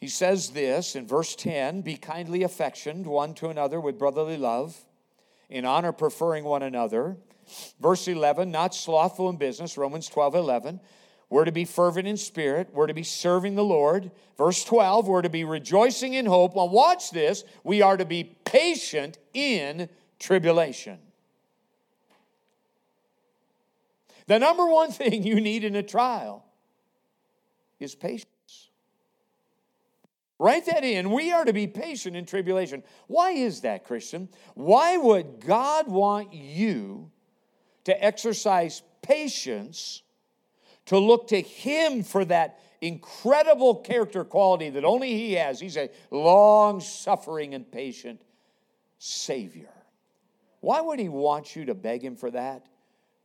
He 0.00 0.08
says 0.08 0.50
this 0.50 0.96
in 0.96 1.06
verse 1.06 1.36
10 1.36 1.82
Be 1.82 1.96
kindly 1.96 2.42
affectioned 2.42 3.06
one 3.06 3.34
to 3.34 3.48
another 3.48 3.80
with 3.80 3.98
brotherly 3.98 4.38
love, 4.38 4.76
in 5.50 5.64
honor 5.64 5.92
preferring 5.92 6.44
one 6.44 6.62
another. 6.62 7.16
Verse 7.80 8.06
11, 8.08 8.50
not 8.50 8.74
slothful 8.74 9.28
in 9.28 9.36
business, 9.36 9.76
Romans 9.76 10.08
12, 10.08 10.36
11. 10.36 10.80
We're 11.28 11.44
to 11.44 11.52
be 11.52 11.64
fervent 11.64 12.08
in 12.08 12.16
spirit. 12.16 12.70
We're 12.72 12.86
to 12.86 12.94
be 12.94 13.02
serving 13.02 13.54
the 13.54 13.64
Lord. 13.64 14.10
Verse 14.36 14.64
12, 14.64 15.06
we're 15.06 15.22
to 15.22 15.28
be 15.28 15.44
rejoicing 15.44 16.14
in 16.14 16.26
hope. 16.26 16.54
Well, 16.56 16.68
watch 16.68 17.10
this. 17.10 17.44
We 17.62 17.82
are 17.82 17.96
to 17.96 18.04
be 18.04 18.24
patient 18.44 19.18
in 19.34 19.88
tribulation. 20.18 20.98
The 24.26 24.38
number 24.38 24.66
one 24.66 24.92
thing 24.92 25.24
you 25.24 25.40
need 25.40 25.62
in 25.62 25.76
a 25.76 25.82
trial 25.82 26.44
is 27.78 27.94
patience. 27.94 28.26
Write 30.40 30.64
that 30.66 30.84
in. 30.84 31.10
We 31.10 31.32
are 31.32 31.44
to 31.44 31.52
be 31.52 31.66
patient 31.66 32.16
in 32.16 32.24
tribulation. 32.24 32.82
Why 33.08 33.32
is 33.32 33.60
that, 33.60 33.84
Christian? 33.84 34.30
Why 34.54 34.96
would 34.96 35.44
God 35.46 35.86
want 35.86 36.32
you 36.32 37.10
to 37.84 38.02
exercise 38.02 38.80
patience, 39.02 40.00
to 40.86 40.98
look 40.98 41.28
to 41.28 41.42
Him 41.42 42.02
for 42.02 42.24
that 42.24 42.58
incredible 42.80 43.74
character 43.76 44.24
quality 44.24 44.70
that 44.70 44.82
only 44.82 45.10
He 45.10 45.34
has? 45.34 45.60
He's 45.60 45.76
a 45.76 45.90
long 46.10 46.80
suffering 46.80 47.52
and 47.52 47.70
patient 47.70 48.22
Savior. 48.98 49.68
Why 50.60 50.80
would 50.80 50.98
He 50.98 51.10
want 51.10 51.54
you 51.54 51.66
to 51.66 51.74
beg 51.74 52.02
Him 52.02 52.16
for 52.16 52.30
that? 52.30 52.64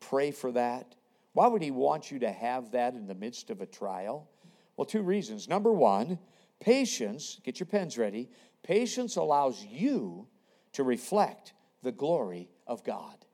Pray 0.01 0.31
for 0.31 0.51
that? 0.51 0.95
Why 1.31 1.47
would 1.47 1.61
He 1.61 1.71
want 1.71 2.11
you 2.11 2.19
to 2.19 2.31
have 2.31 2.71
that 2.71 2.93
in 2.93 3.07
the 3.07 3.15
midst 3.15 3.51
of 3.51 3.61
a 3.61 3.65
trial? 3.65 4.27
Well, 4.75 4.85
two 4.85 5.01
reasons. 5.01 5.47
Number 5.47 5.71
one, 5.71 6.19
Patience, 6.59 7.39
get 7.43 7.59
your 7.59 7.67
pens 7.67 7.97
ready. 7.97 8.29
Patience 8.63 9.15
allows 9.15 9.63
you 9.63 10.27
to 10.73 10.83
reflect 10.83 11.53
the 11.83 11.91
glory 11.91 12.49
of 12.65 12.83
God. 12.83 13.25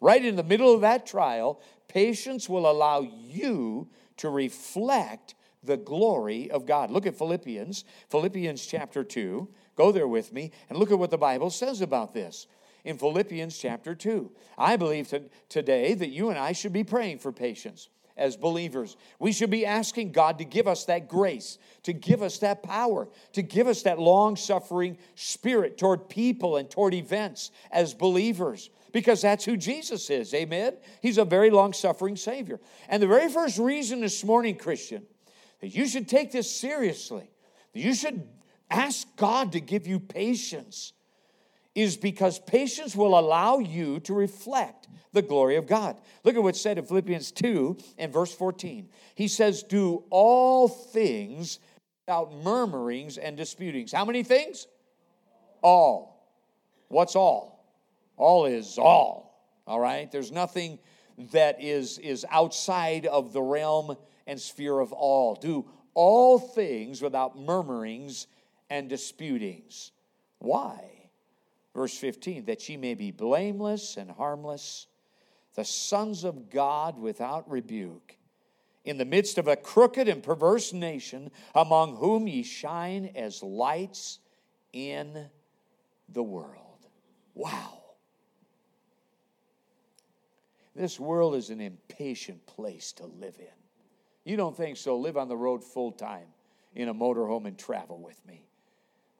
Right 0.00 0.24
in 0.24 0.36
the 0.36 0.44
middle 0.44 0.72
of 0.72 0.82
that 0.82 1.06
trial, 1.06 1.60
patience 1.88 2.48
will 2.48 2.70
allow 2.70 3.00
you 3.00 3.88
to 4.18 4.30
reflect 4.30 5.34
the 5.64 5.76
glory 5.76 6.50
of 6.50 6.66
God. 6.66 6.90
Look 6.90 7.06
at 7.06 7.18
Philippians, 7.18 7.84
Philippians 8.08 8.64
chapter 8.64 9.02
2. 9.02 9.48
Go 9.74 9.90
there 9.90 10.06
with 10.06 10.32
me 10.32 10.52
and 10.68 10.78
look 10.78 10.92
at 10.92 10.98
what 10.98 11.10
the 11.10 11.18
Bible 11.18 11.50
says 11.50 11.80
about 11.80 12.14
this. 12.14 12.46
In 12.84 12.96
Philippians 12.96 13.58
chapter 13.58 13.94
2, 13.94 14.30
I 14.56 14.76
believe 14.76 15.12
today 15.48 15.94
that 15.94 16.10
you 16.10 16.30
and 16.30 16.38
I 16.38 16.52
should 16.52 16.72
be 16.72 16.84
praying 16.84 17.18
for 17.18 17.32
patience 17.32 17.88
as 18.18 18.36
believers. 18.36 18.96
We 19.18 19.32
should 19.32 19.50
be 19.50 19.64
asking 19.64 20.12
God 20.12 20.38
to 20.38 20.44
give 20.44 20.66
us 20.66 20.84
that 20.86 21.08
grace, 21.08 21.58
to 21.84 21.92
give 21.92 22.22
us 22.22 22.38
that 22.38 22.62
power, 22.62 23.08
to 23.32 23.42
give 23.42 23.66
us 23.66 23.82
that 23.82 23.98
long 23.98 24.36
suffering 24.36 24.98
spirit 25.14 25.78
toward 25.78 26.08
people 26.08 26.56
and 26.56 26.68
toward 26.68 26.94
events 26.94 27.50
as 27.70 27.94
believers. 27.94 28.70
Because 28.92 29.22
that's 29.22 29.44
who 29.44 29.56
Jesus 29.56 30.10
is, 30.10 30.34
amen? 30.34 30.76
He's 31.00 31.18
a 31.18 31.24
very 31.24 31.50
long 31.50 31.72
suffering 31.72 32.16
Savior. 32.16 32.58
And 32.88 33.02
the 33.02 33.06
very 33.06 33.28
first 33.30 33.58
reason 33.58 34.00
this 34.00 34.24
morning, 34.24 34.56
Christian, 34.56 35.06
that 35.60 35.68
you 35.68 35.86
should 35.86 36.08
take 36.08 36.32
this 36.32 36.50
seriously, 36.50 37.30
that 37.72 37.80
you 37.80 37.94
should 37.94 38.26
ask 38.70 39.06
God 39.16 39.52
to 39.52 39.60
give 39.60 39.86
you 39.86 40.00
patience 40.00 40.92
is 41.78 41.96
because 41.96 42.40
patience 42.40 42.96
will 42.96 43.16
allow 43.16 43.60
you 43.60 44.00
to 44.00 44.12
reflect 44.12 44.88
the 45.12 45.22
glory 45.22 45.54
of 45.54 45.68
God. 45.68 45.96
Look 46.24 46.34
at 46.34 46.42
what's 46.42 46.60
said 46.60 46.76
in 46.76 46.84
Philippians 46.84 47.30
2 47.30 47.76
and 47.98 48.12
verse 48.12 48.34
14. 48.34 48.88
He 49.14 49.28
says, 49.28 49.62
Do 49.62 50.02
all 50.10 50.66
things 50.66 51.60
without 52.04 52.34
murmurings 52.42 53.16
and 53.16 53.36
disputings. 53.36 53.92
How 53.92 54.04
many 54.04 54.24
things? 54.24 54.66
All. 55.62 56.28
What's 56.88 57.14
all? 57.14 57.64
All 58.16 58.46
is 58.46 58.76
all. 58.76 59.40
All 59.64 59.78
right? 59.78 60.10
There's 60.10 60.32
nothing 60.32 60.80
that 61.30 61.62
is, 61.62 61.98
is 61.98 62.26
outside 62.28 63.06
of 63.06 63.32
the 63.32 63.42
realm 63.42 63.96
and 64.26 64.40
sphere 64.40 64.80
of 64.80 64.92
all. 64.92 65.36
Do 65.36 65.64
all 65.94 66.40
things 66.40 67.00
without 67.00 67.38
murmurings 67.38 68.26
and 68.68 68.88
disputings. 68.88 69.92
Why? 70.40 70.97
Verse 71.74 71.96
15, 71.96 72.46
that 72.46 72.68
ye 72.68 72.76
may 72.76 72.94
be 72.94 73.10
blameless 73.10 73.96
and 73.96 74.10
harmless, 74.10 74.86
the 75.54 75.64
sons 75.64 76.24
of 76.24 76.50
God 76.50 76.98
without 76.98 77.48
rebuke, 77.50 78.16
in 78.84 78.96
the 78.96 79.04
midst 79.04 79.38
of 79.38 79.48
a 79.48 79.56
crooked 79.56 80.08
and 80.08 80.22
perverse 80.22 80.72
nation, 80.72 81.30
among 81.54 81.96
whom 81.96 82.26
ye 82.26 82.42
shine 82.42 83.10
as 83.14 83.42
lights 83.42 84.18
in 84.72 85.28
the 86.08 86.22
world. 86.22 86.86
Wow. 87.34 87.82
This 90.74 90.98
world 90.98 91.34
is 91.34 91.50
an 91.50 91.60
impatient 91.60 92.46
place 92.46 92.92
to 92.94 93.06
live 93.06 93.36
in. 93.38 93.46
You 94.24 94.36
don't 94.36 94.56
think 94.56 94.76
so? 94.76 94.96
Live 94.96 95.16
on 95.16 95.28
the 95.28 95.36
road 95.36 95.64
full 95.64 95.92
time 95.92 96.28
in 96.74 96.88
a 96.88 96.94
motorhome 96.94 97.46
and 97.46 97.58
travel 97.58 97.98
with 97.98 98.24
me. 98.26 98.47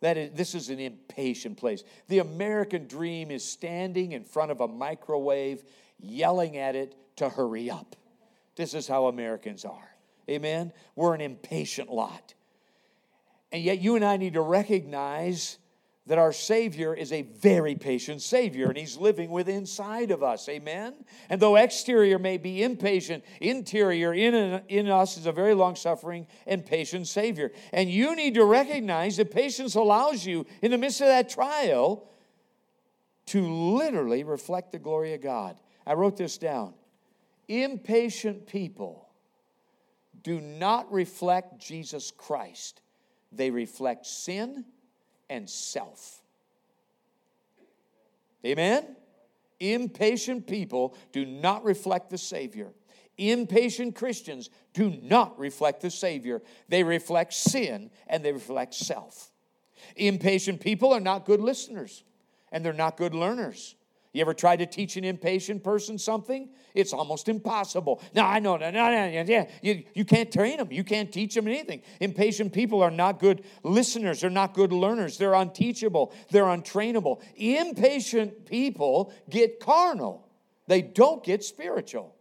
That 0.00 0.16
is, 0.16 0.30
this 0.32 0.54
is 0.54 0.70
an 0.70 0.78
impatient 0.78 1.56
place. 1.56 1.82
The 2.08 2.20
American 2.20 2.87
dream 2.87 3.30
is 3.30 3.44
standing 3.44 4.12
in 4.12 4.24
front 4.24 4.50
of 4.50 4.61
a 4.61 4.68
microwave, 4.68 5.64
yelling 5.98 6.56
at 6.56 6.76
it 6.76 6.94
to 7.16 7.28
hurry 7.28 7.70
up. 7.70 7.96
This 8.54 8.74
is 8.74 8.87
how 8.87 9.06
Americans 9.06 9.64
are. 9.64 9.90
Amen? 10.28 10.72
We're 10.94 11.14
an 11.14 11.20
impatient 11.20 11.90
lot. 11.90 12.34
And 13.50 13.62
yet, 13.62 13.80
you 13.80 13.96
and 13.96 14.04
I 14.04 14.18
need 14.18 14.34
to 14.34 14.40
recognize 14.40 15.58
that 16.09 16.18
our 16.18 16.33
Savior 16.33 16.94
is 16.94 17.12
a 17.12 17.23
very 17.23 17.75
patient 17.75 18.23
Savior 18.23 18.68
and 18.68 18.79
He's 18.79 18.97
living 18.97 19.31
within 19.31 19.59
inside 19.68 20.11
of 20.11 20.23
us. 20.23 20.49
Amen? 20.49 20.94
And 21.29 21.40
though 21.40 21.57
exterior 21.57 22.18
may 22.18 22.38
be 22.38 22.62
impatient, 22.62 23.23
interior 23.40 24.14
in, 24.14 24.62
in 24.68 24.88
us 24.88 25.18
is 25.18 25.27
a 25.27 25.33
very 25.33 25.53
long 25.53 25.77
suffering 25.77 26.27
and 26.47 26.64
patient 26.64 27.07
Savior. 27.07 27.53
And 27.73 27.90
you 27.90 28.16
need 28.16 28.35
to 28.35 28.44
recognize 28.44 29.18
that 29.18 29.31
patience 29.31 29.75
allows 29.75 30.25
you, 30.25 30.47
in 30.62 30.71
the 30.71 30.79
midst 30.79 31.03
of 31.03 31.09
that 31.09 31.29
trial, 31.29 32.09
to 33.27 33.47
literally 33.47 34.25
reflect 34.25 34.73
the 34.73 34.79
glory 34.79 35.12
of 35.12 35.21
God. 35.21 35.59
I 35.87 35.92
wrote 35.92 36.16
this 36.16 36.38
down. 36.38 36.73
Impatient 37.49 38.47
people 38.47 39.11
do 40.23 40.40
not 40.40 40.90
reflect 40.90 41.61
Jesus 41.61 42.11
Christ, 42.11 42.81
they 43.31 43.51
reflect 43.51 44.07
sin 44.07 44.64
and 45.29 45.49
self. 45.49 46.23
Amen? 48.45 48.97
Impatient 49.61 50.47
people 50.47 50.95
do 51.12 51.27
not 51.27 51.64
reflect 51.64 52.11
the 52.11 52.19
Savior. 52.19 52.73
Impatient 53.17 53.97
Christians 53.97 54.49
do 54.73 54.91
not 55.03 55.38
reflect 55.38 55.81
the 55.83 55.91
Savior. 55.91 56.41
They 56.69 56.85
reflect 56.85 57.33
sin 57.35 57.91
and 58.07 58.25
they 58.25 58.33
reflect 58.33 58.75
self. 58.75 59.33
Impatient 59.97 60.61
people 60.61 60.93
are 60.93 61.01
not 61.01 61.25
good 61.25 61.41
listeners 61.41 62.05
and 62.53 62.64
they're 62.64 62.73
not 62.73 62.97
good 62.97 63.14
learners. 63.14 63.75
You 64.18 64.22
ever 64.22 64.35
tried 64.35 64.57
to 64.57 64.66
teach 64.66 64.96
an 64.96 65.04
impatient 65.04 65.62
person 65.62 65.96
something? 65.96 66.48
It's 66.74 66.92
almost 66.92 67.28
impossible. 67.28 68.02
Now, 68.16 68.26
I 68.26 68.40
know. 68.40 68.57
No, 68.57 68.68
no, 68.68 68.90
no, 68.90 69.07
yeah. 69.07 69.48
You, 69.62 69.85
you 69.94 70.04
can't 70.04 70.33
train 70.33 70.57
them. 70.57 70.72
You 70.72 70.83
can't 70.83 71.12
teach 71.12 71.37
them 71.37 71.46
anything. 71.46 71.83
Impatient 72.00 72.52
people 72.52 72.83
are 72.83 72.90
not 72.90 73.20
good 73.20 73.44
listeners. 73.62 74.20
They're 74.20 74.28
not 74.28 74.54
good 74.54 74.72
learners. 74.72 75.18
They're 75.18 75.35
unteachable. 75.35 76.12
They're 76.33 76.46
untrainable. 76.46 77.22
Impatient 77.37 78.44
people 78.44 79.12
get 79.31 79.61
carnal. 79.61 80.28
They 80.66 80.83
don't 80.83 81.22
get 81.22 81.44
spiritual. 81.44 82.16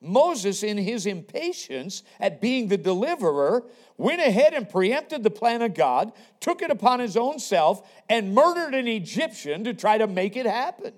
Moses, 0.00 0.62
in 0.62 0.78
his 0.78 1.04
impatience 1.04 2.04
at 2.20 2.40
being 2.40 2.68
the 2.68 2.78
deliverer, 2.78 3.64
went 3.98 4.22
ahead 4.22 4.54
and 4.54 4.66
preempted 4.66 5.22
the 5.22 5.30
plan 5.30 5.60
of 5.60 5.74
God, 5.74 6.12
took 6.40 6.62
it 6.62 6.70
upon 6.70 7.00
his 7.00 7.18
own 7.18 7.38
self, 7.38 7.86
and 8.08 8.34
murdered 8.34 8.74
an 8.74 8.88
Egyptian 8.88 9.64
to 9.64 9.74
try 9.74 9.98
to 9.98 10.06
make 10.06 10.36
it 10.36 10.46
happen. 10.46 10.94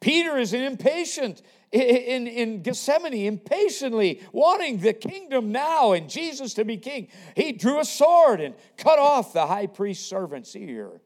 Peter 0.00 0.38
is 0.38 0.52
impatient 0.52 1.42
in, 1.72 2.26
in 2.26 2.62
Gethsemane, 2.62 3.26
impatiently 3.26 4.22
wanting 4.32 4.78
the 4.78 4.92
kingdom 4.92 5.52
now 5.52 5.92
and 5.92 6.08
Jesus 6.08 6.54
to 6.54 6.64
be 6.64 6.76
king. 6.76 7.08
He 7.34 7.52
drew 7.52 7.80
a 7.80 7.84
sword 7.84 8.40
and 8.40 8.54
cut 8.76 8.98
off 8.98 9.32
the 9.32 9.46
high 9.46 9.66
priest's 9.66 10.06
servant's 10.06 10.54
ear. 10.54 11.00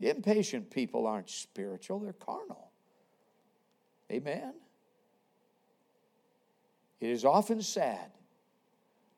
Impatient 0.00 0.70
people 0.70 1.06
aren't 1.06 1.28
spiritual, 1.28 2.00
they're 2.00 2.14
carnal. 2.14 2.70
Amen. 4.10 4.54
It 7.00 7.10
is 7.10 7.24
often 7.24 7.62
sad 7.62 8.10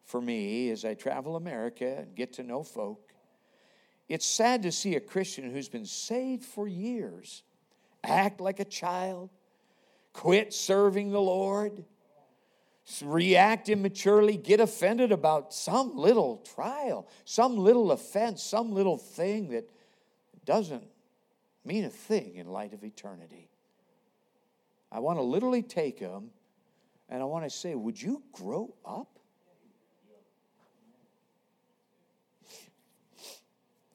for 0.05 0.21
me 0.21 0.71
as 0.71 0.85
I 0.85 0.95
travel 0.95 1.37
America 1.37 1.99
and 1.99 2.15
get 2.15 2.35
to 2.35 2.43
know 2.43 2.63
folk. 2.63 3.13
It's 4.09 4.27
sad 4.27 4.63
to 4.65 4.73
see 4.73 4.97
a 4.97 5.01
Christian 5.01 5.51
who's 5.51 5.69
been 5.69 5.87
saved 5.87 6.45
for 6.45 6.69
years 6.69 7.45
act 8.05 8.41
like 8.41 8.61
a 8.61 8.65
child, 8.65 9.31
quit 10.13 10.53
serving 10.53 11.11
the 11.11 11.21
Lord, 11.21 11.85
react 13.03 13.69
immaturely, 13.69 14.37
get 14.37 14.61
offended 14.61 15.13
about 15.13 15.55
some 15.55 15.97
little 15.97 16.39
trial, 16.55 17.09
some 17.25 17.57
little 17.57 17.93
offense, 17.93 18.43
some 18.43 18.73
little 18.73 18.99
thing 18.99 19.51
that 19.51 19.69
doesn't 20.45 20.85
mean 21.65 21.85
a 21.85 21.91
thing 21.91 22.37
in 22.37 22.49
light 22.49 22.73
of 22.73 22.85
eternity. 22.85 23.49
I 24.91 24.99
want 24.99 25.19
to 25.19 25.23
literally 25.23 25.63
take 25.63 26.01
them 26.01 26.31
and 27.09 27.23
I 27.23 27.25
want 27.25 27.45
to 27.45 27.51
say, 27.51 27.75
Would 27.75 28.01
you 28.01 28.23
grow 28.33 28.75
up? 28.85 29.19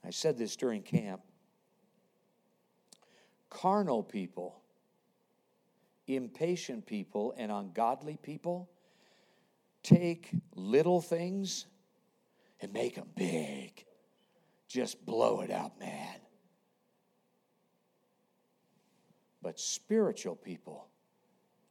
I 0.05 0.11
said 0.11 0.37
this 0.37 0.55
during 0.55 0.83
camp. 0.83 1.21
Carnal 3.49 4.03
people, 4.03 4.61
impatient 6.07 6.85
people, 6.85 7.33
and 7.37 7.51
ungodly 7.51 8.17
people 8.21 8.69
take 9.83 10.29
little 10.55 11.01
things 11.01 11.65
and 12.61 12.73
make 12.73 12.95
them 12.95 13.07
big. 13.15 13.85
Just 14.67 15.05
blow 15.05 15.41
it 15.41 15.51
out, 15.51 15.79
man. 15.79 16.15
But 19.41 19.59
spiritual 19.59 20.35
people, 20.35 20.87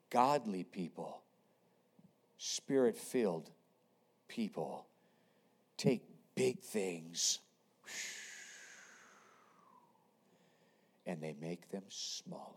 godly 0.08 0.64
people, 0.64 1.22
spirit 2.38 2.96
filled 2.96 3.50
people 4.28 4.86
take 5.76 6.02
big 6.34 6.60
things 6.60 7.40
and 11.06 11.22
they 11.22 11.34
make 11.40 11.70
them 11.70 11.84
smaller. 11.88 12.52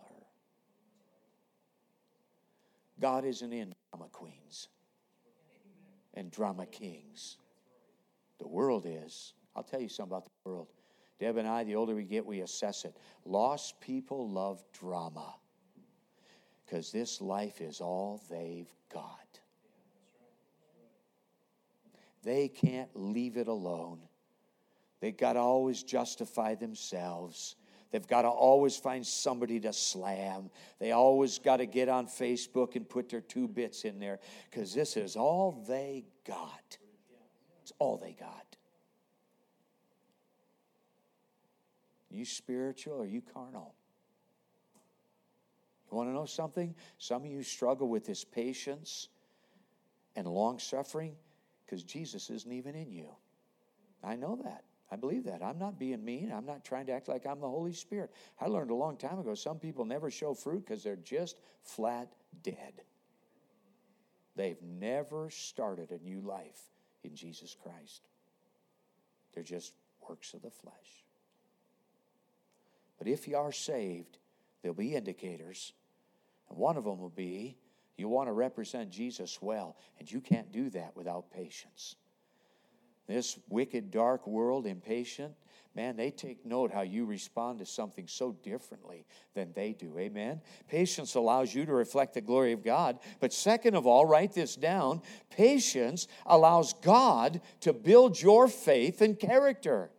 God 2.99 3.23
isn't 3.23 3.53
in 3.53 3.73
drama 3.91 4.09
queens 4.11 4.67
and 6.15 6.31
drama 6.31 6.65
kings. 6.65 7.37
The 8.39 8.47
world 8.47 8.85
is. 8.87 9.33
I'll 9.55 9.63
tell 9.63 9.81
you 9.81 9.89
something 9.89 10.11
about 10.11 10.25
the 10.25 10.49
world. 10.49 10.67
Deb 11.19 11.37
and 11.37 11.47
I, 11.47 11.63
the 11.63 11.75
older 11.75 11.95
we 11.95 12.03
get, 12.03 12.25
we 12.25 12.41
assess 12.41 12.85
it. 12.85 12.95
Lost 13.25 13.79
people 13.81 14.29
love 14.29 14.63
drama 14.73 15.35
because 16.65 16.91
this 16.91 17.19
life 17.19 17.61
is 17.61 17.81
all 17.81 18.21
they've 18.29 18.71
got. 18.93 19.39
They 22.23 22.47
can't 22.47 22.89
leave 22.93 23.37
it 23.37 23.47
alone. 23.47 23.99
They've 24.99 25.15
got 25.15 25.33
to 25.33 25.39
always 25.39 25.83
justify 25.83 26.55
themselves. 26.55 27.55
They've 27.91 28.05
got 28.05 28.21
to 28.21 28.27
always 28.27 28.77
find 28.77 29.05
somebody 29.05 29.59
to 29.61 29.73
slam. 29.73 30.51
They 30.79 30.91
always 30.91 31.39
got 31.39 31.57
to 31.57 31.65
get 31.65 31.89
on 31.89 32.05
Facebook 32.05 32.75
and 32.75 32.87
put 32.87 33.09
their 33.09 33.21
two 33.21 33.47
bits 33.47 33.83
in 33.83 33.99
there 33.99 34.19
because 34.49 34.73
this 34.73 34.95
is 34.95 35.15
all 35.15 35.63
they 35.67 36.05
got. 36.25 36.77
It's 37.63 37.73
all 37.79 37.97
they 37.97 38.15
got. 38.19 38.45
You 42.11 42.25
spiritual 42.25 42.95
or 42.95 43.05
you 43.05 43.21
carnal? 43.21 43.73
You 45.91 45.97
want 45.97 46.09
to 46.09 46.13
know 46.13 46.25
something? 46.25 46.75
Some 46.97 47.23
of 47.23 47.31
you 47.31 47.41
struggle 47.41 47.87
with 47.87 48.05
this 48.05 48.23
patience 48.23 49.09
and 50.15 50.27
long 50.27 50.59
suffering 50.59 51.15
because 51.65 51.83
Jesus 51.83 52.29
isn't 52.29 52.51
even 52.51 52.75
in 52.75 52.91
you. 52.91 53.09
I 54.03 54.15
know 54.15 54.39
that. 54.43 54.63
I 54.91 54.95
believe 54.95 55.25
that. 55.25 55.43
I'm 55.43 55.59
not 55.59 55.77
being 55.77 56.03
mean. 56.03 56.31
I'm 56.31 56.45
not 56.45 56.65
trying 56.65 56.87
to 56.87 56.93
act 56.93 57.07
like 57.07 57.25
I'm 57.25 57.39
the 57.39 57.47
Holy 57.47 57.73
Spirit. 57.73 58.11
I 58.39 58.47
learned 58.47 58.71
a 58.71 58.75
long 58.75 58.97
time 58.97 59.19
ago 59.19 59.35
some 59.35 59.59
people 59.59 59.85
never 59.85 60.09
show 60.09 60.33
fruit 60.33 60.65
because 60.65 60.83
they're 60.83 60.95
just 60.95 61.39
flat 61.61 62.11
dead. 62.43 62.81
They've 64.35 64.61
never 64.61 65.29
started 65.29 65.91
a 65.91 66.03
new 66.03 66.21
life 66.21 66.59
in 67.03 67.15
Jesus 67.15 67.55
Christ. 67.61 68.07
They're 69.33 69.43
just 69.43 69.73
works 70.07 70.33
of 70.33 70.41
the 70.41 70.49
flesh. 70.49 71.05
But 72.97 73.07
if 73.07 73.27
you 73.27 73.37
are 73.37 73.51
saved, 73.51 74.17
there'll 74.61 74.75
be 74.75 74.95
indicators. 74.95 75.73
And 76.49 76.57
one 76.57 76.77
of 76.77 76.83
them 76.83 76.99
will 76.99 77.09
be 77.09 77.57
you 77.97 78.07
want 78.07 78.29
to 78.29 78.33
represent 78.33 78.91
Jesus 78.91 79.41
well, 79.41 79.75
and 79.99 80.09
you 80.09 80.21
can't 80.21 80.51
do 80.53 80.69
that 80.69 80.95
without 80.95 81.31
patience. 81.31 81.95
This 83.09 83.39
wicked, 83.49 83.89
dark 83.89 84.27
world, 84.27 84.67
impatient, 84.67 85.33
man, 85.73 85.95
they 85.97 86.11
take 86.11 86.45
note 86.45 86.71
how 86.71 86.81
you 86.81 87.05
respond 87.05 87.57
to 87.57 87.65
something 87.65 88.07
so 88.07 88.33
differently 88.43 89.07
than 89.33 89.51
they 89.53 89.73
do. 89.73 89.97
Amen. 89.97 90.41
Patience 90.67 91.15
allows 91.15 91.55
you 91.55 91.65
to 91.65 91.73
reflect 91.73 92.13
the 92.13 92.21
glory 92.21 92.51
of 92.51 92.63
God. 92.63 92.99
But 93.19 93.33
second 93.33 93.73
of 93.73 93.87
all, 93.87 94.05
write 94.05 94.33
this 94.33 94.55
down 94.55 95.01
patience 95.31 96.07
allows 96.27 96.73
God 96.73 97.41
to 97.61 97.73
build 97.73 98.21
your 98.21 98.47
faith 98.47 99.01
and 99.01 99.17
character. 99.17 99.89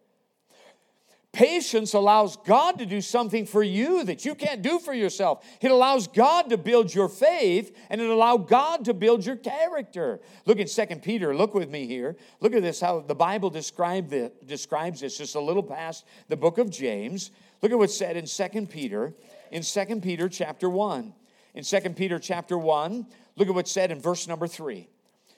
Patience 1.33 1.95
allows 1.95 2.37
God 2.37 2.79
to 2.79 2.87
do 2.87 3.01
something 3.01 3.47
for 3.47 3.63
you 3.63 4.03
that 4.05 4.25
you 4.25 4.35
can't 4.35 4.63
do 4.63 4.81
for 4.81 4.93
yourself. 4.93 5.47
It 5.61 5.71
allows 5.71 6.09
God 6.09 6.51
to 6.51 6.59
build 6.59 6.93
your 6.93 7.09
faith 7.09 7.77
and 7.89 8.01
it 8.01 8.11
allows 8.11 8.49
God 8.49 8.85
to 8.87 8.95
build 8.95 9.25
your 9.25 9.37
character. 9.37 10.21
Look 10.45 10.59
at 10.59 10.69
Second 10.69 11.05
Peter. 11.05 11.35
Look 11.35 11.55
with 11.55 11.71
me 11.71 11.87
here. 11.87 12.17
Look 12.41 12.53
at 12.53 12.63
this, 12.63 12.81
how 12.81 13.01
the 13.01 13.15
Bible 13.15 13.49
describe 13.49 14.09
the, 14.09 14.33
describes 14.45 15.03
this 15.03 15.19
just 15.19 15.37
a 15.37 15.41
little 15.41 15.63
past 15.63 16.05
the 16.27 16.37
book 16.37 16.59
of 16.59 16.69
James. 16.69 17.31
Look 17.63 17.71
at 17.71 17.79
what's 17.79 17.97
said 17.97 18.17
in 18.17 18.27
Second 18.27 18.69
Peter, 18.69 19.15
in 19.53 19.63
Second 19.63 20.03
Peter 20.03 20.29
chapter 20.29 20.69
1. 20.69 21.15
In 21.55 21.63
Second 21.63 21.97
Peter 21.97 22.19
chapter 22.19 22.59
1, 22.59 23.07
look 23.37 23.47
at 23.47 23.55
what's 23.55 23.71
said 23.71 23.93
in 23.93 24.01
verse 24.01 24.27
number 24.27 24.49
3. 24.49 24.89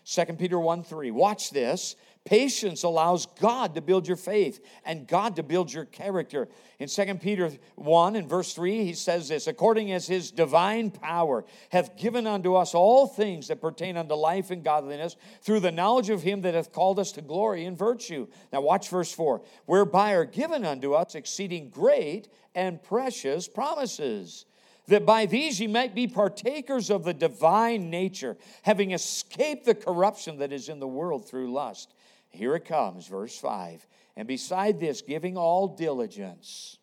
2 0.05 0.25
Peter 0.39 0.59
1 0.59 0.83
3. 0.83 1.11
Watch 1.11 1.51
this. 1.51 1.97
Patience 2.25 2.85
allows 2.85 3.27
God 3.27 3.75
to 3.75 3.81
build 3.81 4.07
your 4.07 4.17
faith 4.17 4.65
and 4.85 5.09
God 5.09 5.35
to 5.37 5.43
build 5.43 5.73
your 5.73 5.87
character. 5.87 6.49
In 6.79 6.87
2 6.87 7.15
Peter 7.17 7.51
1 7.75 8.15
and 8.15 8.29
verse 8.29 8.55
3, 8.55 8.85
he 8.85 8.93
says 8.93 9.29
this 9.29 9.49
according 9.49 9.91
as 9.91 10.07
his 10.07 10.31
divine 10.31 10.93
power 10.93 11.45
hath 11.71 11.97
given 11.97 12.29
unto 12.29 12.55
us 12.55 12.75
all 12.75 13.09
things 13.09 13.49
that 13.49 13.61
pertain 13.61 13.97
unto 13.97 14.15
life 14.15 14.53
and 14.53 14.63
godliness 14.63 15.17
through 15.41 15.61
the 15.61 15.73
knowledge 15.73 16.11
of 16.11 16.23
him 16.23 16.43
that 16.43 16.55
hath 16.55 16.73
called 16.73 17.01
us 17.01 17.11
to 17.13 17.23
glory 17.23 17.65
and 17.65 17.77
virtue. 17.77 18.29
Now, 18.53 18.61
watch 18.61 18.89
verse 18.89 19.13
4 19.13 19.43
whereby 19.67 20.13
are 20.13 20.25
given 20.25 20.65
unto 20.65 20.95
us 20.95 21.17
exceeding 21.17 21.71
great 21.71 22.29
and 22.55 22.81
precious 22.81 23.49
promises 23.49 24.45
that 24.87 25.07
by 25.07 25.27
these 25.27 25.61
ye 25.61 25.67
might 25.67 25.95
be 25.95 26.07
partakers 26.07 26.91
of 26.91 27.05
the 27.05 27.15
divine 27.15 27.91
nature, 27.91 28.37
having 28.63 28.93
escaped 28.93 29.65
the 29.65 29.75
corruption 29.75 30.39
that 30.39 30.53
is 30.53 30.69
in 30.69 30.81
the 30.81 30.89
world 30.89 31.29
through 31.29 31.53
lust. 31.53 31.93
Here 32.33 32.57
it 32.57 32.65
comes, 32.65 33.07
verse 33.07 33.39
5. 33.39 33.87
And 34.17 34.27
beside 34.27 34.81
this, 34.81 35.03
giving 35.03 35.37
all 35.37 35.69
diligence. 35.69 36.79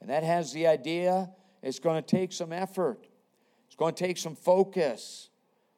And 0.00 0.10
that 0.10 0.22
has 0.22 0.52
the 0.52 0.66
idea 0.66 1.30
it's 1.62 1.78
going 1.78 2.02
to 2.02 2.06
take 2.06 2.32
some 2.32 2.52
effort, 2.52 3.06
it's 3.66 3.76
going 3.76 3.94
to 3.94 4.04
take 4.04 4.18
some 4.18 4.36
focus. 4.36 5.30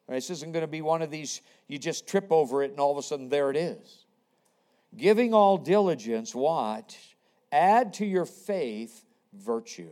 This 0.09 0.31
isn't 0.31 0.53
going 0.53 0.63
to 0.63 0.67
be 0.67 0.81
one 0.81 1.03
of 1.03 1.11
these, 1.11 1.43
you 1.67 1.79
just 1.79 2.07
trip 2.07 2.29
over 2.31 2.63
it 2.63 2.71
and 2.71 2.81
all 2.81 2.93
of 2.93 2.99
a 2.99 3.03
sudden 3.03 3.29
there 3.29 3.51
it 3.51 3.57
is. 3.57 4.07
Giving 4.97 5.35
all 5.35 5.59
diligence, 5.59 6.35
watch, 6.35 7.17
add 7.53 7.93
to 7.95 8.07
your 8.07 8.25
faith 8.25 9.05
virtue. 9.35 9.91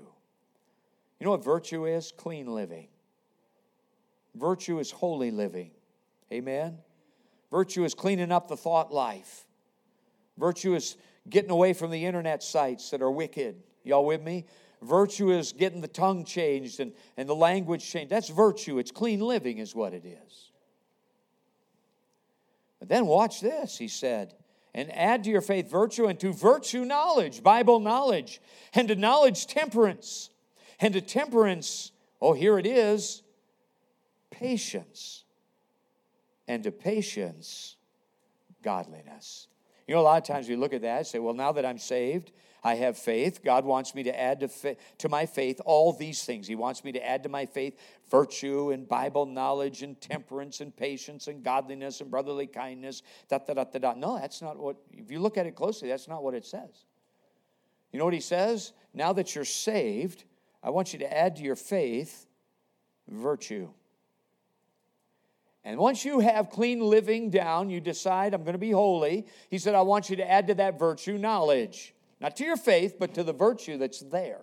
You 1.20 1.24
know 1.24 1.32
what 1.32 1.44
virtue 1.44 1.84
is? 1.84 2.12
Clean 2.16 2.46
living. 2.46 2.88
Virtue 4.34 4.78
is 4.78 4.90
holy 4.90 5.30
living. 5.30 5.70
Amen? 6.32 6.78
Virtue 7.56 7.84
is 7.84 7.94
cleaning 7.94 8.32
up 8.32 8.48
the 8.48 8.56
thought 8.56 8.92
life. 8.92 9.46
Virtue 10.36 10.74
is 10.74 10.98
getting 11.30 11.50
away 11.50 11.72
from 11.72 11.90
the 11.90 12.04
internet 12.04 12.42
sites 12.42 12.90
that 12.90 13.00
are 13.00 13.10
wicked. 13.10 13.62
Y'all 13.82 14.04
with 14.04 14.22
me? 14.22 14.44
Virtue 14.82 15.30
is 15.30 15.54
getting 15.54 15.80
the 15.80 15.88
tongue 15.88 16.26
changed 16.26 16.80
and, 16.80 16.92
and 17.16 17.26
the 17.26 17.34
language 17.34 17.90
changed. 17.90 18.10
That's 18.10 18.28
virtue. 18.28 18.78
It's 18.78 18.90
clean 18.90 19.20
living, 19.20 19.56
is 19.56 19.74
what 19.74 19.94
it 19.94 20.04
is. 20.04 20.50
But 22.78 22.90
then 22.90 23.06
watch 23.06 23.40
this, 23.40 23.78
he 23.78 23.88
said. 23.88 24.34
And 24.74 24.94
add 24.94 25.24
to 25.24 25.30
your 25.30 25.40
faith 25.40 25.70
virtue, 25.70 26.08
and 26.08 26.20
to 26.20 26.34
virtue 26.34 26.84
knowledge, 26.84 27.42
Bible 27.42 27.80
knowledge, 27.80 28.38
and 28.74 28.86
to 28.88 28.96
knowledge 28.96 29.46
temperance, 29.46 30.28
and 30.78 30.92
to 30.92 31.00
temperance, 31.00 31.90
oh, 32.20 32.34
here 32.34 32.58
it 32.58 32.66
is, 32.66 33.22
patience 34.30 35.22
and 36.48 36.62
to 36.62 36.72
patience, 36.72 37.76
godliness. 38.62 39.48
You 39.86 39.94
know, 39.94 40.00
a 40.00 40.02
lot 40.02 40.18
of 40.18 40.26
times 40.26 40.48
we 40.48 40.56
look 40.56 40.72
at 40.72 40.82
that 40.82 40.98
and 40.98 41.06
say, 41.06 41.18
well, 41.18 41.34
now 41.34 41.52
that 41.52 41.64
I'm 41.64 41.78
saved, 41.78 42.32
I 42.64 42.74
have 42.74 42.98
faith. 42.98 43.44
God 43.44 43.64
wants 43.64 43.94
me 43.94 44.02
to 44.04 44.20
add 44.20 44.40
to, 44.40 44.48
fa- 44.48 44.76
to 44.98 45.08
my 45.08 45.24
faith 45.24 45.60
all 45.64 45.92
these 45.92 46.24
things. 46.24 46.48
He 46.48 46.56
wants 46.56 46.82
me 46.82 46.90
to 46.92 47.06
add 47.06 47.22
to 47.22 47.28
my 47.28 47.46
faith 47.46 47.78
virtue 48.10 48.72
and 48.72 48.88
Bible 48.88 49.24
knowledge 49.24 49.82
and 49.82 50.00
temperance 50.00 50.60
and 50.60 50.76
patience 50.76 51.28
and 51.28 51.44
godliness 51.44 52.00
and 52.00 52.10
brotherly 52.10 52.48
kindness. 52.48 53.02
Da, 53.28 53.38
da, 53.38 53.54
da, 53.54 53.64
da, 53.64 53.78
da. 53.78 53.94
No, 53.94 54.18
that's 54.18 54.42
not 54.42 54.56
what, 54.56 54.76
if 54.90 55.12
you 55.12 55.20
look 55.20 55.38
at 55.38 55.46
it 55.46 55.54
closely, 55.54 55.88
that's 55.88 56.08
not 56.08 56.24
what 56.24 56.34
it 56.34 56.44
says. 56.44 56.86
You 57.92 58.00
know 58.00 58.04
what 58.04 58.14
he 58.14 58.20
says? 58.20 58.72
Now 58.92 59.12
that 59.12 59.36
you're 59.36 59.44
saved, 59.44 60.24
I 60.60 60.70
want 60.70 60.92
you 60.92 60.98
to 60.98 61.16
add 61.16 61.36
to 61.36 61.42
your 61.42 61.54
faith 61.54 62.26
virtue 63.08 63.68
And 65.66 65.80
once 65.80 66.04
you 66.04 66.20
have 66.20 66.48
clean 66.48 66.78
living 66.78 67.28
down, 67.28 67.70
you 67.70 67.80
decide, 67.80 68.34
I'm 68.34 68.44
going 68.44 68.52
to 68.52 68.58
be 68.58 68.70
holy. 68.70 69.26
He 69.50 69.58
said, 69.58 69.74
I 69.74 69.82
want 69.82 70.08
you 70.08 70.14
to 70.14 70.30
add 70.30 70.46
to 70.46 70.54
that 70.54 70.78
virtue 70.78 71.18
knowledge. 71.18 71.92
Not 72.20 72.36
to 72.36 72.44
your 72.44 72.56
faith, 72.56 72.94
but 73.00 73.14
to 73.14 73.24
the 73.24 73.32
virtue 73.32 73.76
that's 73.76 73.98
there. 73.98 74.42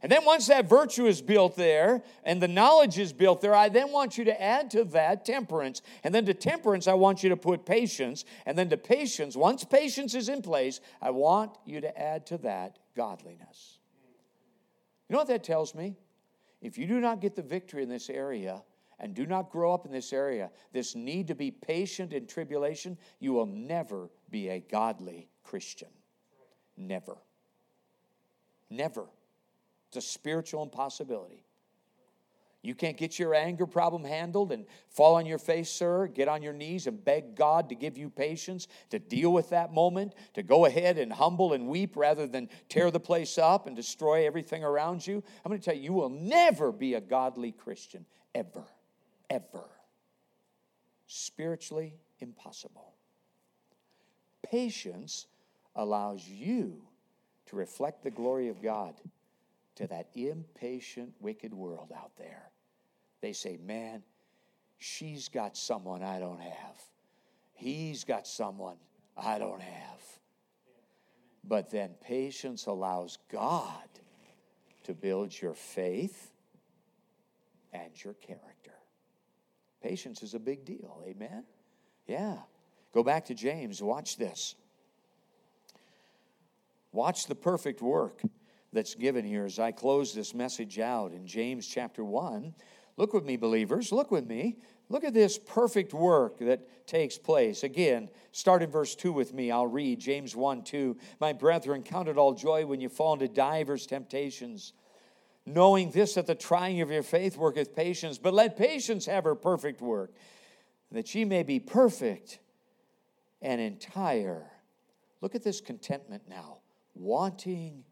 And 0.00 0.10
then 0.10 0.24
once 0.24 0.46
that 0.46 0.66
virtue 0.66 1.04
is 1.04 1.20
built 1.20 1.56
there 1.56 2.02
and 2.24 2.40
the 2.40 2.48
knowledge 2.48 2.98
is 2.98 3.12
built 3.12 3.42
there, 3.42 3.54
I 3.54 3.68
then 3.68 3.92
want 3.92 4.16
you 4.16 4.24
to 4.24 4.42
add 4.42 4.70
to 4.70 4.84
that 4.84 5.26
temperance. 5.26 5.82
And 6.02 6.14
then 6.14 6.24
to 6.24 6.32
temperance, 6.32 6.88
I 6.88 6.94
want 6.94 7.22
you 7.22 7.28
to 7.28 7.36
put 7.36 7.66
patience. 7.66 8.24
And 8.46 8.56
then 8.56 8.70
to 8.70 8.78
patience, 8.78 9.36
once 9.36 9.62
patience 9.62 10.14
is 10.14 10.30
in 10.30 10.40
place, 10.40 10.80
I 11.02 11.10
want 11.10 11.52
you 11.66 11.82
to 11.82 12.00
add 12.00 12.24
to 12.28 12.38
that 12.38 12.78
godliness. 12.96 13.78
You 15.10 15.12
know 15.12 15.18
what 15.18 15.28
that 15.28 15.44
tells 15.44 15.74
me? 15.74 15.96
If 16.62 16.78
you 16.78 16.86
do 16.86 16.98
not 16.98 17.20
get 17.20 17.36
the 17.36 17.42
victory 17.42 17.82
in 17.82 17.90
this 17.90 18.08
area 18.08 18.62
and 18.98 19.14
do 19.14 19.26
not 19.26 19.50
grow 19.50 19.74
up 19.74 19.86
in 19.86 19.92
this 19.92 20.12
area, 20.12 20.50
this 20.72 20.94
need 20.94 21.28
to 21.28 21.34
be 21.34 21.50
patient 21.50 22.12
in 22.12 22.26
tribulation, 22.26 22.96
you 23.20 23.32
will 23.32 23.46
never 23.46 24.10
be 24.30 24.48
a 24.48 24.60
godly 24.60 25.28
Christian. 25.42 25.88
Never. 26.76 27.16
Never. 28.70 29.06
It's 29.88 29.96
a 29.98 30.00
spiritual 30.00 30.62
impossibility. 30.62 31.46
You 32.62 32.74
can't 32.74 32.96
get 32.96 33.16
your 33.16 33.32
anger 33.32 33.64
problem 33.64 34.02
handled 34.02 34.50
and 34.50 34.66
fall 34.88 35.14
on 35.14 35.24
your 35.24 35.38
face, 35.38 35.70
sir. 35.70 36.08
Get 36.08 36.26
on 36.26 36.42
your 36.42 36.52
knees 36.52 36.88
and 36.88 37.02
beg 37.02 37.36
God 37.36 37.68
to 37.68 37.76
give 37.76 37.96
you 37.96 38.10
patience 38.10 38.66
to 38.90 38.98
deal 38.98 39.32
with 39.32 39.50
that 39.50 39.72
moment, 39.72 40.14
to 40.34 40.42
go 40.42 40.64
ahead 40.64 40.98
and 40.98 41.12
humble 41.12 41.52
and 41.52 41.68
weep 41.68 41.96
rather 41.96 42.26
than 42.26 42.48
tear 42.68 42.90
the 42.90 42.98
place 42.98 43.38
up 43.38 43.68
and 43.68 43.76
destroy 43.76 44.26
everything 44.26 44.64
around 44.64 45.06
you. 45.06 45.22
I'm 45.44 45.50
going 45.50 45.60
to 45.60 45.64
tell 45.64 45.76
you, 45.76 45.82
you 45.82 45.92
will 45.92 46.10
never 46.10 46.72
be 46.72 46.94
a 46.94 47.00
godly 47.00 47.52
Christian, 47.52 48.04
ever, 48.34 48.64
ever. 49.30 49.64
Spiritually 51.06 51.94
impossible. 52.20 52.94
Patience 54.42 55.26
allows 55.74 56.26
you 56.26 56.82
to 57.46 57.56
reflect 57.56 58.02
the 58.02 58.10
glory 58.10 58.48
of 58.48 58.62
God 58.62 58.94
to 59.76 59.86
that 59.88 60.08
impatient, 60.14 61.12
wicked 61.20 61.52
world 61.52 61.92
out 61.96 62.12
there. 62.18 62.50
They 63.20 63.32
say, 63.32 63.58
Man, 63.62 64.02
she's 64.78 65.28
got 65.28 65.56
someone 65.56 66.02
I 66.02 66.18
don't 66.18 66.40
have. 66.40 66.82
He's 67.54 68.04
got 68.04 68.26
someone 68.26 68.76
I 69.16 69.38
don't 69.38 69.62
have. 69.62 70.00
But 71.44 71.70
then 71.70 71.90
patience 72.00 72.66
allows 72.66 73.18
God 73.30 73.88
to 74.84 74.94
build 74.94 75.40
your 75.40 75.54
faith 75.54 76.32
and 77.72 77.92
your 78.04 78.14
character. 78.14 78.72
Patience 79.82 80.22
is 80.22 80.34
a 80.34 80.38
big 80.38 80.64
deal. 80.64 81.02
Amen? 81.06 81.44
Yeah. 82.06 82.36
Go 82.92 83.02
back 83.02 83.26
to 83.26 83.34
James. 83.34 83.82
Watch 83.82 84.16
this. 84.16 84.54
Watch 86.92 87.26
the 87.26 87.34
perfect 87.34 87.82
work 87.82 88.22
that's 88.72 88.94
given 88.94 89.24
here 89.24 89.44
as 89.44 89.58
I 89.58 89.72
close 89.72 90.14
this 90.14 90.34
message 90.34 90.78
out 90.78 91.12
in 91.12 91.26
James 91.26 91.66
chapter 91.66 92.02
1. 92.02 92.54
Look 92.96 93.12
with 93.12 93.24
me, 93.24 93.36
believers. 93.36 93.92
Look 93.92 94.10
with 94.10 94.26
me. 94.26 94.56
Look 94.88 95.04
at 95.04 95.14
this 95.14 95.38
perfect 95.38 95.92
work 95.92 96.38
that 96.38 96.86
takes 96.86 97.18
place. 97.18 97.64
Again, 97.64 98.08
start 98.32 98.62
in 98.62 98.70
verse 98.70 98.94
2 98.94 99.12
with 99.12 99.34
me. 99.34 99.50
I'll 99.50 99.66
read 99.66 99.98
James 99.98 100.36
1 100.36 100.62
2. 100.62 100.96
My 101.20 101.32
brethren, 101.32 101.82
count 101.82 102.08
it 102.08 102.16
all 102.16 102.32
joy 102.32 102.64
when 102.64 102.80
you 102.80 102.88
fall 102.88 103.14
into 103.14 103.28
divers 103.28 103.86
temptations, 103.86 104.72
knowing 105.46 105.92
this, 105.92 106.14
that 106.14 106.26
the 106.26 106.34
trying 106.34 106.80
of 106.80 106.90
your 106.90 107.04
faith 107.04 107.36
worketh 107.36 107.74
patience. 107.74 108.18
But 108.18 108.34
let 108.34 108.56
patience 108.56 109.06
have 109.06 109.24
her 109.24 109.36
perfect 109.36 109.80
work, 109.80 110.12
that 110.90 111.06
she 111.06 111.24
may 111.24 111.44
be 111.44 111.60
perfect 111.60 112.40
and 113.40 113.60
entire. 113.60 114.50
Look 115.20 115.34
at 115.34 115.42
this 115.42 115.60
contentment 115.60 116.24
now, 116.28 116.58
wanting 116.94 117.84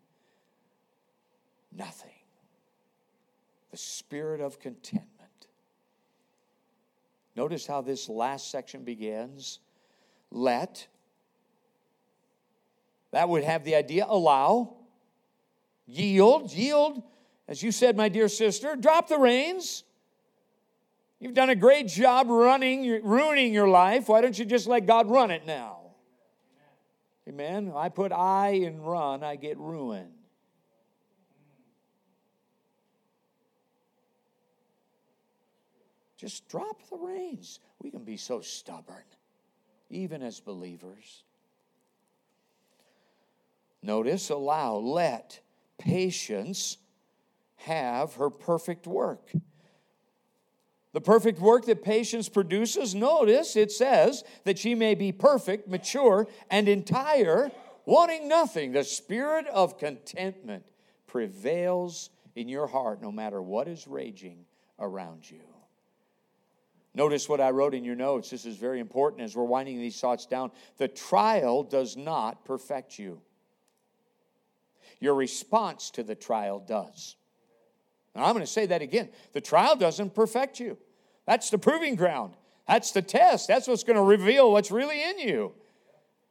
nothing. 1.73 2.11
The 3.71 3.77
spirit 3.77 4.41
of 4.41 4.59
contentment. 4.59 5.11
Notice 7.37 7.67
how 7.67 7.81
this 7.81 8.09
last 8.09 8.51
section 8.51 8.85
begins. 8.85 9.61
Let. 10.31 10.87
That 13.11 13.29
would 13.29 13.45
have 13.45 13.65
the 13.65 13.75
idea 13.77 14.07
allow, 14.09 14.75
yield, 15.87 16.53
yield. 16.53 17.03
As 17.47 17.63
you 17.63 17.73
said, 17.73 17.97
my 17.97 18.09
dear 18.09 18.29
sister, 18.29 18.77
drop 18.77 19.09
the 19.09 19.19
reins. 19.19 19.85
You've 21.21 21.35
done 21.35 21.51
a 21.51 21.55
great 21.55 21.89
job 21.89 22.29
running, 22.29 23.03
ruining 23.03 23.53
your 23.53 23.69
life. 23.69 24.09
Why 24.09 24.21
don't 24.21 24.39
you 24.39 24.45
just 24.45 24.67
let 24.67 24.87
God 24.87 25.11
run 25.11 25.31
it 25.31 25.47
now? 25.47 25.79
Amen. 27.29 27.73
I 27.75 27.89
put 27.89 28.13
I 28.13 28.49
in 28.49 28.83
run, 28.83 29.23
I 29.23 29.37
get 29.37 29.59
ruined. 29.59 30.13
Just 36.17 36.49
drop 36.49 36.89
the 36.89 36.97
reins. 36.97 37.61
We 37.83 37.91
can 37.91 38.05
be 38.05 38.17
so 38.17 38.41
stubborn, 38.41 39.05
even 39.91 40.23
as 40.23 40.41
believers. 40.41 41.25
Notice, 43.83 44.31
allow, 44.31 44.77
let 44.77 45.41
patience 45.77 46.79
have 47.65 48.15
her 48.15 48.31
perfect 48.31 48.87
work. 48.87 49.33
The 50.93 51.01
perfect 51.01 51.41
work 51.41 51.67
that 51.67 51.83
patience 51.83 52.29
produces, 52.29 52.95
notice 52.95 53.57
it 53.57 53.73
says 53.73 54.23
that 54.45 54.59
she 54.59 54.77
may 54.77 54.95
be 54.95 55.11
perfect, 55.11 55.69
mature, 55.69 56.29
and 56.51 56.69
entire, 56.69 57.51
wanting 57.85 58.29
nothing. 58.29 58.73
The 58.73 58.85
spirit 58.85 59.47
of 59.49 59.77
contentment 59.77 60.65
prevails 61.09 62.11
in 62.37 62.49
your 62.49 62.69
heart 62.69 63.03
no 63.03 63.11
matter 63.11 63.43
what 63.43 63.67
is 63.67 63.89
raging 63.89 64.45
around 64.79 65.29
you. 65.29 65.41
Notice 66.95 67.29
what 67.29 67.41
I 67.41 67.51
wrote 67.51 67.75
in 67.75 67.85
your 67.85 67.97
notes. 67.97 68.31
This 68.31 68.47
is 68.47 68.57
very 68.57 68.79
important 68.79 69.23
as 69.23 69.35
we're 69.35 69.43
winding 69.43 69.79
these 69.79 70.01
thoughts 70.01 70.27
down. 70.27 70.53
The 70.79 70.87
trial 70.87 71.65
does 71.65 71.97
not 71.97 72.45
perfect 72.45 73.01
you, 73.01 73.21
your 75.01 75.15
response 75.15 75.91
to 75.91 76.05
the 76.05 76.15
trial 76.15 76.61
does. 76.61 77.17
Now, 78.15 78.25
I'm 78.25 78.33
going 78.33 78.45
to 78.45 78.51
say 78.51 78.67
that 78.67 78.83
again. 78.83 79.09
The 79.33 79.41
trial 79.41 79.77
doesn't 79.77 80.15
perfect 80.15 80.61
you, 80.61 80.79
that's 81.27 81.51
the 81.51 81.59
proving 81.59 81.97
ground, 81.97 82.35
that's 82.67 82.93
the 82.93 83.03
test, 83.03 83.49
that's 83.49 83.69
what's 83.69 83.85
going 83.85 83.97
to 83.97 84.03
reveal 84.03 84.53
what's 84.53 84.71
really 84.71 85.03
in 85.03 85.19
you. 85.19 85.53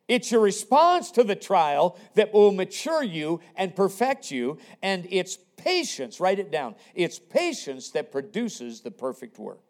It's 0.09 0.31
your 0.31 0.41
response 0.41 1.11
to 1.11 1.23
the 1.23 1.35
trial 1.35 1.97
that 2.15 2.33
will 2.33 2.51
mature 2.51 3.03
you 3.03 3.39
and 3.55 3.73
perfect 3.73 4.31
you, 4.31 4.57
and 4.81 5.07
it's 5.09 5.37
patience, 5.55 6.19
write 6.19 6.39
it 6.39 6.51
down. 6.51 6.75
It's 6.93 7.19
patience 7.19 7.91
that 7.91 8.11
produces 8.11 8.81
the 8.81 8.91
perfect 8.91 9.39
work 9.39 9.61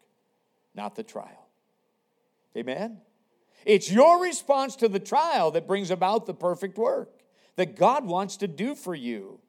not 0.74 0.96
the 0.96 1.02
trial. 1.02 1.48
Amen? 2.56 2.98
It's 3.64 3.90
your 3.90 4.20
response 4.22 4.76
to 4.76 4.88
the 4.88 4.98
trial 4.98 5.50
that 5.52 5.66
brings 5.66 5.90
about 5.90 6.26
the 6.26 6.34
perfect 6.34 6.76
work 6.76 7.10
that 7.56 7.76
God 7.76 8.04
wants 8.04 8.36
to 8.38 8.48
do 8.48 8.74
for 8.74 8.94
you. 8.94 9.40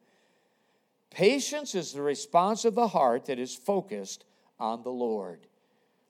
Patience 1.16 1.74
is 1.74 1.94
the 1.94 2.02
response 2.02 2.66
of 2.66 2.74
the 2.74 2.88
heart 2.88 3.24
that 3.24 3.38
is 3.38 3.54
focused 3.54 4.26
on 4.60 4.82
the 4.82 4.90
Lord. 4.90 5.46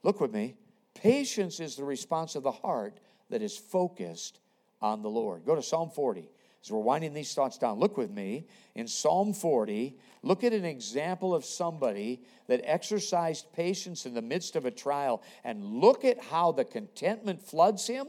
Look 0.03 0.21
with 0.21 0.33
me. 0.33 0.57
Patience 0.95 1.61
is 1.61 1.77
the 1.77 1.85
response 1.85 2.35
of 2.35 2.43
the 2.43 2.51
heart 2.51 2.99
that 3.31 3.41
is 3.41 3.57
focused 3.57 4.41
on 4.83 5.03
the 5.03 5.09
Lord. 5.09 5.45
Go 5.47 5.55
to 5.55 5.63
Psalm 5.63 5.91
40. 5.91 6.29
As 6.61 6.73
we're 6.73 6.81
winding 6.81 7.15
these 7.15 7.33
thoughts 7.33 7.57
down, 7.57 7.79
look 7.79 7.97
with 7.97 8.11
me 8.11 8.49
in 8.75 8.89
Psalm 8.89 9.33
40. 9.33 9.97
Look 10.25 10.43
at 10.43 10.53
an 10.53 10.65
example 10.65 11.37
of 11.37 11.45
somebody 11.45 12.23
that 12.49 12.63
exercised 12.65 13.53
patience 13.53 14.07
in 14.07 14.15
the 14.15 14.23
midst 14.23 14.57
of 14.57 14.65
a 14.65 14.73
trial, 14.73 15.23
and 15.45 15.63
look 15.63 16.05
at 16.05 16.21
how 16.21 16.51
the 16.51 16.65
contentment 16.65 17.41
floods 17.41 17.87
him, 17.87 18.09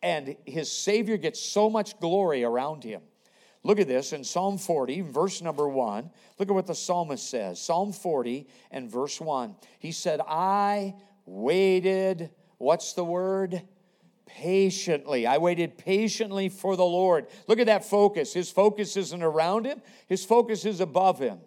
and 0.00 0.36
his 0.44 0.70
Savior 0.70 1.16
gets 1.16 1.40
so 1.40 1.68
much 1.68 1.98
glory 1.98 2.44
around 2.44 2.84
him. 2.84 3.02
Look 3.66 3.80
at 3.80 3.88
this 3.88 4.12
in 4.12 4.22
Psalm 4.22 4.58
40, 4.58 5.00
verse 5.00 5.42
number 5.42 5.68
one. 5.68 6.10
Look 6.38 6.48
at 6.48 6.54
what 6.54 6.68
the 6.68 6.74
psalmist 6.74 7.28
says. 7.28 7.60
Psalm 7.60 7.92
40 7.92 8.46
and 8.70 8.88
verse 8.88 9.20
1. 9.20 9.56
He 9.80 9.90
said, 9.90 10.20
I 10.26 10.94
waited, 11.24 12.30
what's 12.58 12.92
the 12.92 13.04
word? 13.04 13.62
patiently. 14.26 15.26
I 15.26 15.38
waited 15.38 15.78
patiently 15.78 16.48
for 16.48 16.76
the 16.76 16.84
Lord. 16.84 17.26
Look 17.46 17.58
at 17.58 17.66
that 17.66 17.84
focus. 17.84 18.34
His 18.34 18.50
focus 18.50 18.96
isn't 18.96 19.22
around 19.22 19.64
him, 19.64 19.80
his 20.08 20.24
focus 20.24 20.64
is 20.64 20.80
above 20.80 21.18
him. 21.18 21.38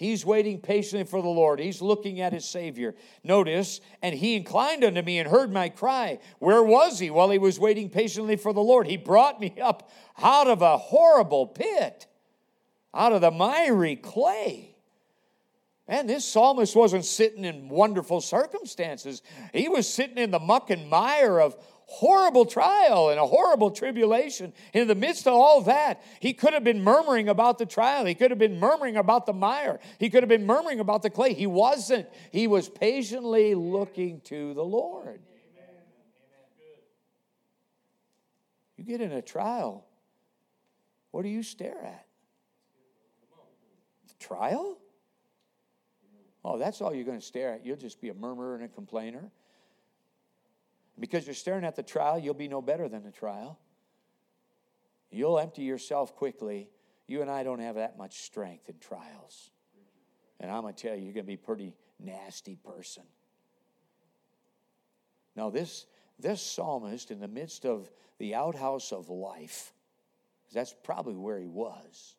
He's 0.00 0.24
waiting 0.24 0.62
patiently 0.62 1.04
for 1.04 1.20
the 1.20 1.28
Lord. 1.28 1.60
He's 1.60 1.82
looking 1.82 2.22
at 2.22 2.32
his 2.32 2.46
Savior. 2.46 2.94
Notice, 3.22 3.82
and 4.00 4.14
he 4.14 4.34
inclined 4.34 4.82
unto 4.82 5.02
me 5.02 5.18
and 5.18 5.28
heard 5.28 5.52
my 5.52 5.68
cry. 5.68 6.20
Where 6.38 6.62
was 6.62 6.98
he 6.98 7.10
while 7.10 7.28
he 7.28 7.36
was 7.36 7.60
waiting 7.60 7.90
patiently 7.90 8.36
for 8.36 8.54
the 8.54 8.62
Lord? 8.62 8.86
He 8.86 8.96
brought 8.96 9.38
me 9.38 9.54
up 9.60 9.90
out 10.22 10.46
of 10.46 10.62
a 10.62 10.78
horrible 10.78 11.46
pit, 11.46 12.06
out 12.94 13.12
of 13.12 13.20
the 13.20 13.30
miry 13.30 13.94
clay. 13.94 14.74
And 15.86 16.08
this 16.08 16.24
psalmist 16.24 16.74
wasn't 16.74 17.04
sitting 17.04 17.44
in 17.44 17.68
wonderful 17.68 18.22
circumstances. 18.22 19.20
He 19.52 19.68
was 19.68 19.86
sitting 19.86 20.16
in 20.16 20.30
the 20.30 20.38
muck 20.38 20.70
and 20.70 20.88
mire 20.88 21.38
of 21.38 21.56
horrible 21.90 22.46
trial 22.46 23.08
and 23.10 23.18
a 23.18 23.26
horrible 23.26 23.72
tribulation. 23.72 24.52
In 24.72 24.86
the 24.86 24.94
midst 24.94 25.26
of 25.26 25.34
all 25.34 25.62
that, 25.62 26.00
he 26.20 26.32
could 26.32 26.52
have 26.52 26.62
been 26.62 26.84
murmuring 26.84 27.28
about 27.28 27.58
the 27.58 27.66
trial. 27.66 28.04
He 28.04 28.14
could 28.14 28.30
have 28.30 28.38
been 28.38 28.60
murmuring 28.60 28.96
about 28.96 29.26
the 29.26 29.32
mire. 29.32 29.80
He 29.98 30.08
could 30.08 30.22
have 30.22 30.28
been 30.28 30.46
murmuring 30.46 30.78
about 30.78 31.02
the 31.02 31.10
clay. 31.10 31.34
He 31.34 31.48
wasn't. 31.48 32.08
He 32.30 32.46
was 32.46 32.68
patiently 32.68 33.56
looking 33.56 34.20
to 34.26 34.54
the 34.54 34.62
Lord. 34.62 35.20
You 38.76 38.84
get 38.84 39.00
in 39.00 39.10
a 39.10 39.20
trial, 39.20 39.84
what 41.10 41.22
do 41.22 41.28
you 41.28 41.42
stare 41.42 41.84
at? 41.84 42.06
The 44.06 44.14
trial? 44.24 44.78
Oh, 46.44 46.56
that's 46.56 46.80
all 46.80 46.94
you're 46.94 47.04
going 47.04 47.20
to 47.20 47.26
stare 47.26 47.54
at. 47.54 47.66
You'll 47.66 47.76
just 47.76 48.00
be 48.00 48.10
a 48.10 48.14
murmurer 48.14 48.54
and 48.54 48.64
a 48.64 48.68
complainer. 48.68 49.30
Because 51.00 51.26
you're 51.26 51.34
staring 51.34 51.64
at 51.64 51.74
the 51.74 51.82
trial, 51.82 52.18
you'll 52.18 52.34
be 52.34 52.46
no 52.46 52.62
better 52.62 52.88
than 52.88 53.02
the 53.02 53.10
trial. 53.10 53.58
You'll 55.10 55.38
empty 55.38 55.62
yourself 55.62 56.14
quickly. 56.14 56.68
You 57.06 57.22
and 57.22 57.30
I 57.30 57.42
don't 57.42 57.58
have 57.58 57.74
that 57.76 57.98
much 57.98 58.20
strength 58.20 58.68
in 58.68 58.76
trials. 58.78 59.50
And 60.38 60.50
I'm 60.50 60.62
going 60.62 60.74
to 60.74 60.82
tell 60.88 60.94
you, 60.94 61.04
you're 61.04 61.14
going 61.14 61.24
to 61.24 61.28
be 61.28 61.34
a 61.34 61.38
pretty 61.38 61.74
nasty 61.98 62.56
person. 62.56 63.02
Now, 65.34 65.50
this, 65.50 65.86
this 66.18 66.42
psalmist, 66.42 67.10
in 67.10 67.18
the 67.18 67.28
midst 67.28 67.64
of 67.64 67.90
the 68.18 68.34
outhouse 68.34 68.92
of 68.92 69.08
life, 69.08 69.72
that's 70.52 70.74
probably 70.84 71.16
where 71.16 71.38
he 71.38 71.46
was, 71.48 72.16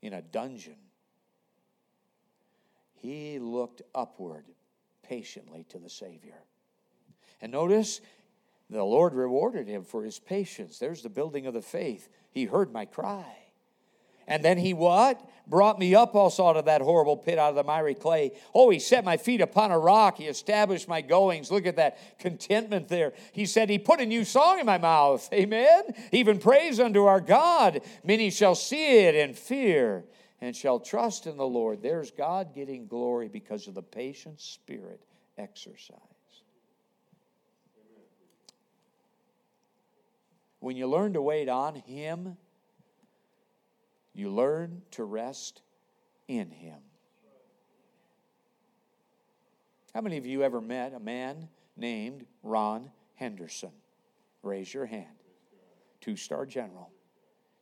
in 0.00 0.14
a 0.14 0.22
dungeon 0.22 0.76
he 3.00 3.38
looked 3.38 3.80
upward 3.94 4.44
patiently 5.02 5.64
to 5.70 5.78
the 5.78 5.88
Savior. 5.88 6.44
And 7.40 7.52
notice, 7.52 8.00
the 8.68 8.84
Lord 8.84 9.14
rewarded 9.14 9.66
him 9.66 9.84
for 9.84 10.04
his 10.04 10.18
patience. 10.18 10.78
There's 10.78 11.02
the 11.02 11.08
building 11.08 11.46
of 11.46 11.54
the 11.54 11.62
faith. 11.62 12.08
He 12.30 12.44
heard 12.44 12.72
my 12.72 12.84
cry. 12.84 13.36
And 14.28 14.44
then 14.44 14.58
he 14.58 14.74
what? 14.74 15.20
Brought 15.48 15.80
me 15.80 15.96
up 15.96 16.14
also 16.14 16.46
out 16.46 16.56
of 16.56 16.66
that 16.66 16.80
horrible 16.80 17.16
pit, 17.16 17.36
out 17.36 17.50
of 17.50 17.56
the 17.56 17.64
miry 17.64 17.96
clay. 17.96 18.30
Oh, 18.54 18.70
he 18.70 18.78
set 18.78 19.04
my 19.04 19.16
feet 19.16 19.40
upon 19.40 19.72
a 19.72 19.78
rock. 19.78 20.18
He 20.18 20.26
established 20.26 20.86
my 20.86 21.00
goings. 21.00 21.50
Look 21.50 21.66
at 21.66 21.76
that 21.76 22.20
contentment 22.20 22.86
there. 22.86 23.12
He 23.32 23.44
said, 23.44 23.68
He 23.68 23.80
put 23.80 24.00
a 24.00 24.06
new 24.06 24.24
song 24.24 24.60
in 24.60 24.66
my 24.66 24.78
mouth. 24.78 25.28
Amen. 25.34 25.82
Even 26.12 26.38
praise 26.38 26.78
unto 26.78 27.06
our 27.06 27.20
God. 27.20 27.80
Many 28.04 28.30
shall 28.30 28.54
see 28.54 29.00
it 29.00 29.16
and 29.16 29.36
fear 29.36 30.04
and 30.40 30.54
shall 30.54 30.78
trust 30.78 31.26
in 31.26 31.36
the 31.36 31.46
Lord. 31.46 31.82
There's 31.82 32.12
God 32.12 32.54
getting 32.54 32.86
glory 32.86 33.26
because 33.26 33.66
of 33.66 33.74
the 33.74 33.82
patient 33.82 34.40
spirit 34.40 35.00
exercise. 35.36 35.98
When 40.60 40.76
you 40.76 40.86
learn 40.86 41.14
to 41.14 41.22
wait 41.22 41.48
on 41.48 41.74
Him, 41.74 42.36
you 44.14 44.30
learn 44.30 44.82
to 44.92 45.04
rest 45.04 45.62
in 46.28 46.50
Him. 46.50 46.78
How 49.94 50.02
many 50.02 50.18
of 50.18 50.26
you 50.26 50.42
ever 50.42 50.60
met 50.60 50.94
a 50.94 51.00
man 51.00 51.48
named 51.76 52.26
Ron 52.42 52.90
Henderson? 53.14 53.72
Raise 54.42 54.72
your 54.72 54.86
hand. 54.86 55.06
Two 56.00 56.16
star 56.16 56.46
general. 56.46 56.90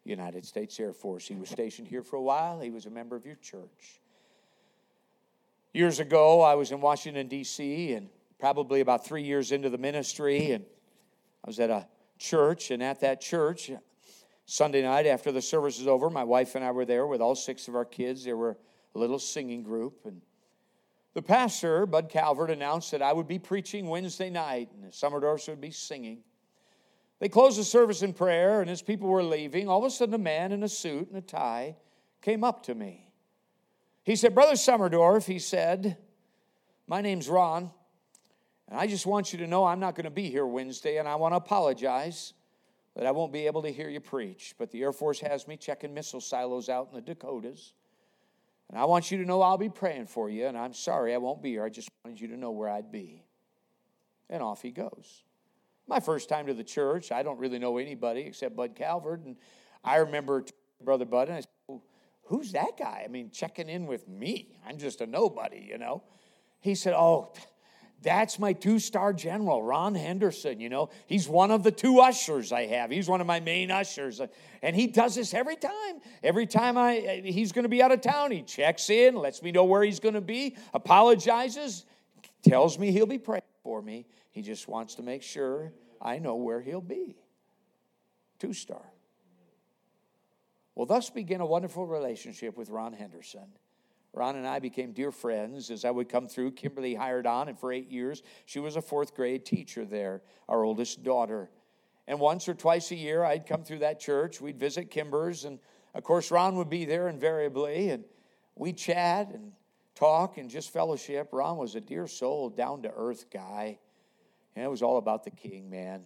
United 0.04 0.44
States 0.44 0.78
Air 0.80 0.92
Force. 0.92 1.28
He 1.28 1.34
was 1.34 1.50
stationed 1.50 1.86
here 1.86 2.02
for 2.02 2.16
a 2.16 2.22
while. 2.22 2.60
He 2.60 2.70
was 2.70 2.86
a 2.86 2.90
member 2.90 3.14
of 3.14 3.26
your 3.26 3.36
church. 3.36 4.00
Years 5.74 6.00
ago, 6.00 6.40
I 6.40 6.54
was 6.54 6.72
in 6.72 6.80
Washington, 6.80 7.28
D.C., 7.28 7.92
and 7.92 8.08
probably 8.38 8.80
about 8.80 9.04
three 9.04 9.22
years 9.22 9.52
into 9.52 9.68
the 9.68 9.76
ministry, 9.76 10.52
and 10.52 10.64
I 11.44 11.46
was 11.46 11.60
at 11.60 11.68
a 11.68 11.86
church, 12.18 12.70
and 12.70 12.82
at 12.82 13.00
that 13.00 13.20
church, 13.20 13.70
Sunday 14.46 14.82
night 14.82 15.06
after 15.06 15.30
the 15.30 15.42
service 15.42 15.78
was 15.78 15.86
over, 15.86 16.08
my 16.10 16.24
wife 16.24 16.54
and 16.54 16.64
I 16.64 16.70
were 16.70 16.84
there 16.84 17.06
with 17.06 17.20
all 17.20 17.34
six 17.34 17.68
of 17.68 17.76
our 17.76 17.84
kids. 17.84 18.24
There 18.24 18.36
were 18.36 18.56
a 18.94 18.98
little 18.98 19.18
singing 19.18 19.62
group, 19.62 20.00
and 20.04 20.22
the 21.14 21.22
pastor, 21.22 21.84
Bud 21.84 22.08
Calvert, 22.08 22.50
announced 22.50 22.90
that 22.92 23.02
I 23.02 23.12
would 23.12 23.28
be 23.28 23.38
preaching 23.38 23.86
Wednesday 23.86 24.30
night, 24.30 24.70
and 24.72 24.84
the 24.84 24.88
Summerdorfs 24.88 25.48
would 25.48 25.60
be 25.60 25.70
singing. 25.70 26.20
They 27.18 27.28
closed 27.28 27.58
the 27.58 27.64
service 27.64 28.02
in 28.02 28.12
prayer, 28.12 28.60
and 28.60 28.70
as 28.70 28.82
people 28.82 29.08
were 29.08 29.22
leaving, 29.22 29.68
all 29.68 29.78
of 29.78 29.84
a 29.84 29.90
sudden 29.90 30.14
a 30.14 30.18
man 30.18 30.52
in 30.52 30.62
a 30.62 30.68
suit 30.68 31.08
and 31.08 31.18
a 31.18 31.20
tie 31.20 31.76
came 32.22 32.44
up 32.44 32.62
to 32.64 32.74
me. 32.74 33.12
He 34.04 34.16
said, 34.16 34.34
Brother 34.34 34.54
Summerdorf, 34.54 35.26
he 35.26 35.38
said, 35.38 35.98
My 36.86 37.00
name's 37.00 37.28
Ron, 37.28 37.70
and 38.68 38.78
I 38.78 38.86
just 38.86 39.06
want 39.06 39.32
you 39.32 39.38
to 39.40 39.46
know 39.46 39.64
I'm 39.64 39.80
not 39.80 39.94
going 39.94 40.04
to 40.04 40.10
be 40.10 40.30
here 40.30 40.46
Wednesday, 40.46 40.98
and 40.98 41.08
I 41.08 41.16
want 41.16 41.32
to 41.32 41.36
apologize 41.36 42.34
that 42.94 43.06
I 43.06 43.10
won't 43.10 43.32
be 43.32 43.46
able 43.46 43.62
to 43.62 43.72
hear 43.72 43.88
you 43.88 44.00
preach. 44.00 44.54
But 44.58 44.70
the 44.70 44.82
Air 44.82 44.92
Force 44.92 45.20
has 45.20 45.48
me 45.48 45.56
checking 45.56 45.94
missile 45.94 46.20
silos 46.20 46.68
out 46.68 46.88
in 46.90 46.94
the 46.94 47.00
Dakotas. 47.00 47.72
And 48.68 48.78
I 48.78 48.84
want 48.84 49.10
you 49.10 49.18
to 49.18 49.24
know 49.24 49.40
I'll 49.40 49.56
be 49.56 49.70
praying 49.70 50.06
for 50.06 50.28
you, 50.28 50.46
and 50.46 50.58
I'm 50.58 50.74
sorry 50.74 51.14
I 51.14 51.18
won't 51.18 51.42
be 51.42 51.50
here. 51.50 51.64
I 51.64 51.70
just 51.70 51.88
wanted 52.04 52.20
you 52.20 52.28
to 52.28 52.36
know 52.36 52.50
where 52.50 52.68
I'd 52.68 52.92
be. 52.92 53.24
And 54.28 54.42
off 54.42 54.60
he 54.60 54.70
goes. 54.70 55.22
My 55.86 56.00
first 56.00 56.28
time 56.28 56.46
to 56.48 56.54
the 56.54 56.64
church, 56.64 57.10
I 57.10 57.22
don't 57.22 57.38
really 57.38 57.58
know 57.58 57.78
anybody 57.78 58.22
except 58.22 58.54
Bud 58.54 58.74
Calvert. 58.74 59.24
And 59.24 59.36
I 59.82 59.96
remember 59.96 60.44
Brother 60.84 61.06
Bud, 61.06 61.28
and 61.28 61.38
I 61.38 61.40
said, 61.40 61.48
well, 61.66 61.82
Who's 62.28 62.52
that 62.52 62.76
guy? 62.78 63.02
I 63.04 63.08
mean, 63.08 63.30
checking 63.30 63.70
in 63.70 63.86
with 63.86 64.06
me. 64.06 64.60
I'm 64.66 64.76
just 64.76 65.00
a 65.00 65.06
nobody, 65.06 65.66
you 65.66 65.78
know. 65.78 66.02
He 66.60 66.74
said, 66.74 66.92
Oh, 66.92 67.32
that's 68.02 68.38
my 68.38 68.52
two 68.52 68.78
star 68.78 69.12
general, 69.12 69.62
Ron 69.62 69.94
Henderson. 69.94 70.60
You 70.60 70.68
know, 70.68 70.90
he's 71.06 71.28
one 71.28 71.50
of 71.50 71.62
the 71.62 71.72
two 71.72 72.00
ushers 72.00 72.52
I 72.52 72.66
have. 72.66 72.90
He's 72.90 73.08
one 73.08 73.20
of 73.20 73.26
my 73.26 73.40
main 73.40 73.70
ushers. 73.70 74.20
And 74.62 74.76
he 74.76 74.86
does 74.86 75.16
this 75.16 75.34
every 75.34 75.56
time. 75.56 76.00
Every 76.22 76.46
time 76.46 76.78
I, 76.78 76.98
uh, 76.98 77.22
he's 77.24 77.52
going 77.52 77.64
to 77.64 77.68
be 77.68 77.82
out 77.82 77.90
of 77.90 78.00
town, 78.00 78.30
he 78.30 78.42
checks 78.42 78.88
in, 78.90 79.16
lets 79.16 79.42
me 79.42 79.50
know 79.50 79.64
where 79.64 79.82
he's 79.82 80.00
going 80.00 80.14
to 80.14 80.20
be, 80.20 80.56
apologizes, 80.72 81.84
tells 82.42 82.78
me 82.78 82.92
he'll 82.92 83.06
be 83.06 83.18
praying 83.18 83.42
for 83.64 83.82
me. 83.82 84.06
He 84.30 84.42
just 84.42 84.68
wants 84.68 84.94
to 84.96 85.02
make 85.02 85.22
sure 85.22 85.72
I 86.00 86.18
know 86.18 86.36
where 86.36 86.60
he'll 86.60 86.80
be. 86.80 87.16
Two 88.38 88.52
star. 88.52 88.84
Well, 90.76 90.86
thus 90.86 91.10
began 91.10 91.40
a 91.40 91.46
wonderful 91.46 91.84
relationship 91.84 92.56
with 92.56 92.70
Ron 92.70 92.92
Henderson. 92.92 93.48
Ron 94.18 94.34
and 94.34 94.48
I 94.48 94.58
became 94.58 94.90
dear 94.90 95.12
friends 95.12 95.70
as 95.70 95.84
I 95.84 95.92
would 95.92 96.08
come 96.08 96.26
through. 96.26 96.50
Kimberly 96.50 96.96
hired 96.96 97.24
on, 97.24 97.48
and 97.48 97.56
for 97.56 97.72
eight 97.72 97.88
years, 97.88 98.24
she 98.46 98.58
was 98.58 98.74
a 98.74 98.82
fourth 98.82 99.14
grade 99.14 99.46
teacher 99.46 99.84
there, 99.84 100.22
our 100.48 100.64
oldest 100.64 101.04
daughter. 101.04 101.50
And 102.08 102.18
once 102.18 102.48
or 102.48 102.54
twice 102.54 102.90
a 102.90 102.96
year, 102.96 103.22
I'd 103.22 103.46
come 103.46 103.62
through 103.62 103.78
that 103.78 104.00
church. 104.00 104.40
We'd 104.40 104.58
visit 104.58 104.90
Kimber's, 104.90 105.44
and 105.44 105.60
of 105.94 106.02
course, 106.02 106.32
Ron 106.32 106.56
would 106.56 106.68
be 106.68 106.84
there 106.84 107.06
invariably, 107.06 107.90
and 107.90 108.02
we'd 108.56 108.76
chat 108.76 109.30
and 109.32 109.52
talk 109.94 110.36
and 110.36 110.50
just 110.50 110.72
fellowship. 110.72 111.28
Ron 111.30 111.56
was 111.56 111.76
a 111.76 111.80
dear 111.80 112.08
soul, 112.08 112.50
down 112.50 112.82
to 112.82 112.92
earth 112.96 113.26
guy. 113.32 113.78
And 114.56 114.64
it 114.64 114.68
was 114.68 114.82
all 114.82 114.98
about 114.98 115.22
the 115.22 115.30
king, 115.30 115.70
man. 115.70 116.02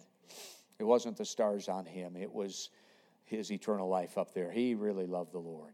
It 0.77 0.83
wasn't 0.83 1.17
the 1.17 1.25
stars 1.25 1.67
on 1.67 1.85
him, 1.85 2.15
it 2.15 2.31
was 2.31 2.69
his 3.23 3.51
eternal 3.51 3.89
life 3.89 4.19
up 4.19 4.35
there. 4.35 4.51
He 4.51 4.75
really 4.75 5.07
loved 5.07 5.31
the 5.31 5.39
Lord. 5.39 5.73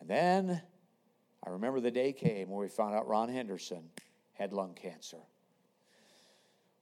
And 0.00 0.08
then 0.08 0.62
I 1.46 1.50
remember 1.50 1.80
the 1.80 1.92
day 1.92 2.12
came 2.12 2.50
where 2.50 2.60
we 2.60 2.68
found 2.68 2.94
out 2.94 3.06
Ron 3.06 3.28
Henderson 3.28 3.84
had 4.32 4.52
lung 4.52 4.74
cancer. 4.74 5.18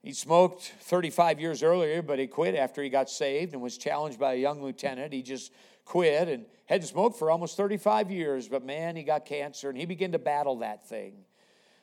He 0.01 0.13
smoked 0.13 0.73
35 0.81 1.39
years 1.39 1.63
earlier, 1.63 2.01
but 2.01 2.19
he 2.19 2.27
quit 2.27 2.55
after 2.55 2.81
he 2.81 2.89
got 2.89 3.09
saved 3.09 3.53
and 3.53 3.61
was 3.61 3.77
challenged 3.77 4.19
by 4.19 4.33
a 4.33 4.37
young 4.37 4.61
lieutenant. 4.61 5.13
He 5.13 5.21
just 5.21 5.51
quit 5.83 6.27
and 6.27 6.45
hadn't 6.65 6.87
smoked 6.87 7.17
for 7.17 7.29
almost 7.29 7.57
35 7.57 8.11
years, 8.11 8.47
but 8.47 8.65
man, 8.65 8.95
he 8.95 9.03
got 9.03 9.25
cancer 9.25 9.69
and 9.69 9.77
he 9.77 9.85
began 9.85 10.11
to 10.11 10.19
battle 10.19 10.57
that 10.57 10.87
thing. 10.87 11.25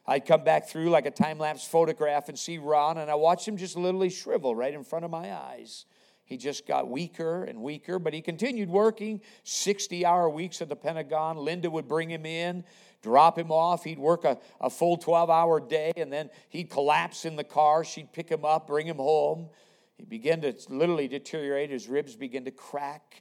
I'd 0.06 0.26
come 0.26 0.42
back 0.42 0.68
through 0.68 0.90
like 0.90 1.06
a 1.06 1.10
time 1.10 1.38
lapse 1.38 1.64
photograph 1.64 2.28
and 2.28 2.38
see 2.38 2.58
Ron, 2.58 2.98
and 2.98 3.10
I 3.10 3.14
watched 3.14 3.46
him 3.46 3.56
just 3.56 3.76
literally 3.76 4.10
shrivel 4.10 4.54
right 4.54 4.74
in 4.74 4.82
front 4.82 5.04
of 5.04 5.10
my 5.10 5.32
eyes. 5.32 5.84
He 6.32 6.38
just 6.38 6.66
got 6.66 6.88
weaker 6.88 7.44
and 7.44 7.60
weaker, 7.60 7.98
but 7.98 8.14
he 8.14 8.22
continued 8.22 8.70
working 8.70 9.20
60 9.44 10.06
hour 10.06 10.30
weeks 10.30 10.62
at 10.62 10.70
the 10.70 10.74
Pentagon. 10.74 11.36
Linda 11.36 11.70
would 11.70 11.86
bring 11.86 12.10
him 12.10 12.24
in, 12.24 12.64
drop 13.02 13.36
him 13.36 13.52
off. 13.52 13.84
He'd 13.84 13.98
work 13.98 14.24
a, 14.24 14.38
a 14.58 14.70
full 14.70 14.96
12 14.96 15.28
hour 15.28 15.60
day, 15.60 15.92
and 15.94 16.10
then 16.10 16.30
he'd 16.48 16.70
collapse 16.70 17.26
in 17.26 17.36
the 17.36 17.44
car. 17.44 17.84
She'd 17.84 18.14
pick 18.14 18.30
him 18.30 18.46
up, 18.46 18.66
bring 18.66 18.86
him 18.86 18.96
home. 18.96 19.50
He 19.98 20.06
began 20.06 20.40
to 20.40 20.54
literally 20.70 21.06
deteriorate. 21.06 21.68
His 21.68 21.86
ribs 21.86 22.16
began 22.16 22.46
to 22.46 22.50
crack. 22.50 23.18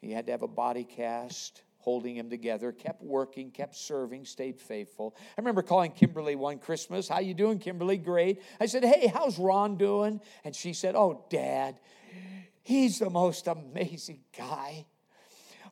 He 0.00 0.12
had 0.12 0.26
to 0.26 0.32
have 0.32 0.42
a 0.42 0.48
body 0.48 0.84
cast 0.84 1.64
holding 1.78 2.16
him 2.16 2.30
together, 2.30 2.70
kept 2.70 3.02
working, 3.02 3.50
kept 3.50 3.74
serving, 3.74 4.24
stayed 4.24 4.60
faithful. 4.60 5.16
I 5.18 5.40
remember 5.40 5.62
calling 5.62 5.90
Kimberly 5.90 6.36
one 6.36 6.58
Christmas. 6.58 7.08
How 7.08 7.18
you 7.18 7.34
doing, 7.34 7.58
Kimberly? 7.58 7.98
Great. 7.98 8.40
I 8.60 8.66
said, 8.66 8.84
"Hey, 8.84 9.08
how's 9.08 9.36
Ron 9.36 9.76
doing?" 9.76 10.20
And 10.44 10.54
she 10.54 10.72
said, 10.72 10.94
"Oh, 10.94 11.24
Dad, 11.28 11.80
he's 12.62 12.98
the 12.98 13.10
most 13.10 13.46
amazing 13.46 14.20
guy. 14.36 14.86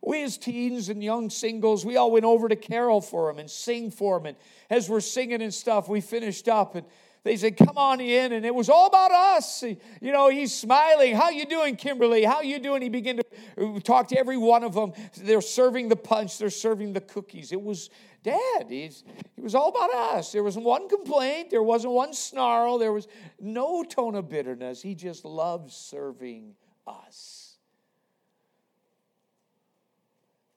we 0.00 0.22
as 0.22 0.36
teens 0.36 0.88
and 0.88 1.02
young 1.02 1.30
singles, 1.30 1.84
we 1.84 1.96
all 1.96 2.10
went 2.10 2.24
over 2.24 2.48
to 2.48 2.56
carol 2.56 3.00
for 3.00 3.30
him 3.30 3.38
and 3.38 3.50
sing 3.50 3.90
for 3.90 4.18
him. 4.18 4.26
And 4.26 4.36
as 4.68 4.88
we're 4.88 5.00
singing 5.00 5.42
and 5.42 5.54
stuff, 5.54 5.88
we 5.88 6.00
finished 6.00 6.48
up 6.48 6.74
and 6.74 6.86
they 7.24 7.36
said, 7.36 7.56
"Come 7.56 7.78
on 7.78 8.00
in," 8.00 8.32
and 8.32 8.44
it 8.44 8.54
was 8.54 8.68
all 8.68 8.86
about 8.86 9.12
us. 9.12 9.62
You 9.62 10.12
know, 10.12 10.28
he's 10.28 10.52
smiling. 10.52 11.14
How 11.14 11.30
you 11.30 11.46
doing, 11.46 11.76
Kimberly? 11.76 12.24
How 12.24 12.40
you 12.40 12.58
doing? 12.58 12.82
He 12.82 12.88
began 12.88 13.18
to 13.18 13.24
uh, 13.58 13.80
talk 13.80 14.08
to 14.08 14.18
every 14.18 14.36
one 14.36 14.64
of 14.64 14.74
them. 14.74 14.92
They're 15.16 15.40
serving 15.40 15.88
the 15.88 15.96
punch. 15.96 16.38
They're 16.38 16.50
serving 16.50 16.92
the 16.92 17.00
cookies. 17.00 17.52
It 17.52 17.62
was 17.62 17.90
Dad. 18.22 18.66
He's 18.68 19.04
it 19.36 19.42
was 19.42 19.54
all 19.54 19.68
about 19.68 19.92
us. 19.92 20.32
There 20.32 20.42
wasn't 20.42 20.64
one 20.64 20.88
complaint. 20.88 21.50
There 21.50 21.62
wasn't 21.62 21.92
one 21.92 22.12
snarl. 22.12 22.78
There 22.78 22.92
was 22.92 23.06
no 23.40 23.82
tone 23.82 24.14
of 24.14 24.28
bitterness. 24.28 24.82
He 24.82 24.94
just 24.94 25.24
loved 25.24 25.70
serving 25.72 26.54
us. 26.86 27.56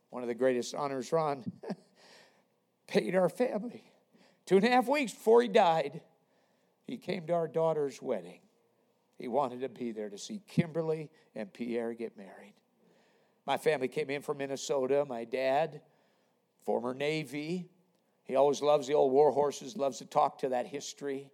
One 0.10 0.24
of 0.24 0.28
the 0.28 0.36
greatest 0.36 0.74
honors 0.74 1.12
Ron 1.12 1.44
paid 2.88 3.16
our 3.16 3.30
family. 3.30 3.84
Two 4.46 4.58
and 4.58 4.66
a 4.66 4.70
half 4.70 4.88
weeks 4.88 5.12
before 5.12 5.42
he 5.42 5.48
died. 5.48 6.02
He 6.86 6.98
came 6.98 7.28
to 7.28 7.34
our 7.34 7.48
daughter's 7.48 8.02
wedding. 8.02 8.40
He 9.18 9.28
wanted 9.28 9.62
to 9.62 9.70
be 9.70 9.92
there 9.92 10.10
to 10.10 10.18
see 10.18 10.42
Kimberly 10.48 11.10
and 11.36 11.52
Pierre 11.52 11.94
get 11.94 12.18
married. 12.18 12.54
My 13.46 13.58
family 13.58 13.88
came 13.88 14.10
in 14.10 14.22
from 14.22 14.38
Minnesota. 14.38 15.06
My 15.08 15.24
dad, 15.24 15.82
former 16.64 16.94
Navy, 16.94 17.70
he 18.24 18.36
always 18.36 18.62
loves 18.62 18.88
the 18.88 18.94
old 18.94 19.12
war 19.12 19.32
horses, 19.32 19.78
loves 19.78 20.00
to 20.00 20.06
talk 20.06 20.40
to 20.40 20.50
that 20.50 20.68
history. 20.68 21.30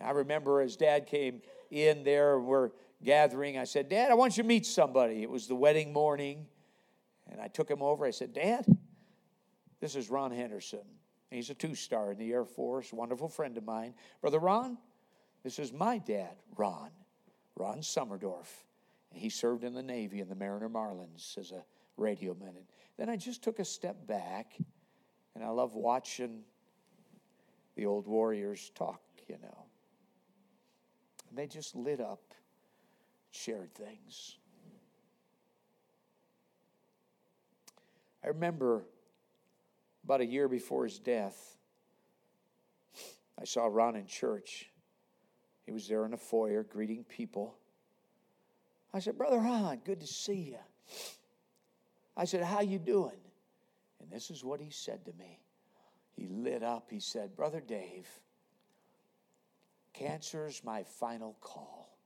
I 0.00 0.10
remember 0.10 0.60
as 0.60 0.76
dad 0.76 1.06
came 1.06 1.42
in 1.70 2.04
there, 2.04 2.38
we're 2.38 2.70
gathering. 3.02 3.58
I 3.58 3.64
said, 3.64 3.88
Dad, 3.88 4.10
I 4.10 4.14
want 4.14 4.36
you 4.36 4.42
to 4.42 4.48
meet 4.48 4.64
somebody. 4.64 5.22
It 5.22 5.30
was 5.30 5.46
the 5.46 5.54
wedding 5.54 5.92
morning. 5.92 6.46
And 7.30 7.40
I 7.40 7.48
took 7.48 7.70
him 7.70 7.82
over. 7.82 8.06
I 8.06 8.10
said, 8.10 8.32
Dad, 8.32 8.64
this 9.80 9.94
is 9.94 10.08
Ron 10.08 10.30
Henderson. 10.30 10.86
He's 11.30 11.50
a 11.50 11.54
two 11.54 11.74
star 11.74 12.12
in 12.12 12.18
the 12.18 12.32
Air 12.32 12.44
Force, 12.44 12.92
wonderful 12.92 13.28
friend 13.28 13.56
of 13.58 13.64
mine. 13.64 13.94
Brother 14.20 14.38
Ron, 14.38 14.78
this 15.42 15.58
is 15.58 15.72
my 15.72 15.98
dad, 15.98 16.36
Ron, 16.56 16.90
Ron 17.56 17.80
Summerdorf. 17.80 18.46
He 19.12 19.28
served 19.28 19.64
in 19.64 19.74
the 19.74 19.82
Navy 19.82 20.20
in 20.20 20.28
the 20.28 20.34
Mariner 20.34 20.68
Marlins 20.68 21.36
as 21.38 21.52
a 21.52 21.64
radio 21.96 22.34
man. 22.34 22.50
And 22.50 22.66
then 22.96 23.08
I 23.08 23.16
just 23.16 23.42
took 23.42 23.58
a 23.58 23.64
step 23.64 24.06
back, 24.06 24.52
and 25.34 25.44
I 25.44 25.48
love 25.48 25.74
watching 25.74 26.40
the 27.74 27.86
old 27.86 28.06
warriors 28.06 28.70
talk, 28.74 29.00
you 29.28 29.36
know. 29.42 29.64
And 31.28 31.38
they 31.38 31.46
just 31.46 31.76
lit 31.76 32.00
up, 32.00 32.34
shared 33.30 33.74
things. 33.74 34.36
I 38.24 38.28
remember 38.28 38.84
about 40.08 40.22
a 40.22 40.26
year 40.26 40.48
before 40.48 40.84
his 40.84 40.98
death, 40.98 41.58
I 43.38 43.44
saw 43.44 43.66
Ron 43.66 43.94
in 43.94 44.06
church. 44.06 44.70
He 45.66 45.70
was 45.70 45.86
there 45.86 46.06
in 46.06 46.12
the 46.12 46.16
foyer 46.16 46.62
greeting 46.62 47.04
people. 47.04 47.58
I 48.94 49.00
said, 49.00 49.18
Brother 49.18 49.36
Ron, 49.36 49.80
good 49.84 50.00
to 50.00 50.06
see 50.06 50.56
you. 50.56 50.58
I 52.16 52.24
said, 52.24 52.42
How 52.42 52.62
you 52.62 52.78
doing? 52.78 53.20
And 54.00 54.10
this 54.10 54.30
is 54.30 54.42
what 54.42 54.60
he 54.60 54.70
said 54.70 55.04
to 55.04 55.12
me. 55.18 55.40
He 56.16 56.26
lit 56.26 56.62
up. 56.62 56.86
He 56.88 57.00
said, 57.00 57.36
Brother 57.36 57.60
Dave, 57.60 58.08
cancer's 59.92 60.62
my 60.64 60.84
final 60.84 61.36
call. 61.42 61.98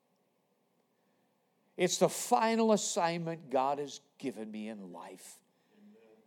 It's 1.76 1.98
the 1.98 2.08
final 2.08 2.72
assignment 2.72 3.48
God 3.48 3.78
has 3.78 4.00
given 4.18 4.50
me 4.50 4.68
in 4.68 4.92
life. 4.92 5.38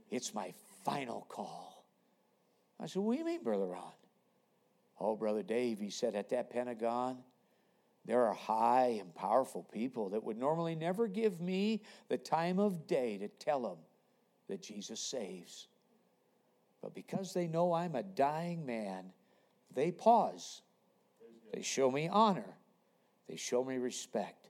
It's 0.10 0.34
my 0.34 0.54
final 0.86 1.26
call. 1.28 1.86
I 2.80 2.86
said, 2.86 3.02
What 3.02 3.14
do 3.14 3.20
you 3.20 3.26
mean, 3.26 3.44
Brother 3.44 3.66
Ron? 3.66 3.92
Oh, 5.00 5.16
Brother 5.16 5.44
Dave, 5.44 5.80
he 5.80 5.90
said, 5.90 6.16
at 6.16 6.30
that 6.30 6.50
Pentagon, 6.50 7.18
there 8.06 8.26
are 8.26 8.34
high 8.34 8.98
and 9.02 9.14
powerful 9.14 9.64
people 9.64 10.10
that 10.10 10.24
would 10.24 10.38
normally 10.38 10.76
never 10.76 11.08
give 11.08 11.42
me 11.42 11.82
the 12.08 12.18
time 12.18 12.60
of 12.60 12.88
day 12.88 13.18
to 13.18 13.28
tell 13.28 13.62
them 13.62 13.78
that 14.48 14.62
Jesus 14.62 15.00
saves. 15.00 15.68
But 16.82 16.94
because 16.94 17.34
they 17.34 17.48
know 17.48 17.74
I'm 17.74 17.96
a 17.96 18.04
dying 18.04 18.66
man, 18.66 19.12
they 19.74 19.92
pause. 19.92 20.62
They 21.52 21.64
show 21.64 21.90
me 21.90 22.08
honor. 22.08 22.58
They 23.28 23.38
show 23.38 23.64
me 23.64 23.78
respect. 23.78 24.50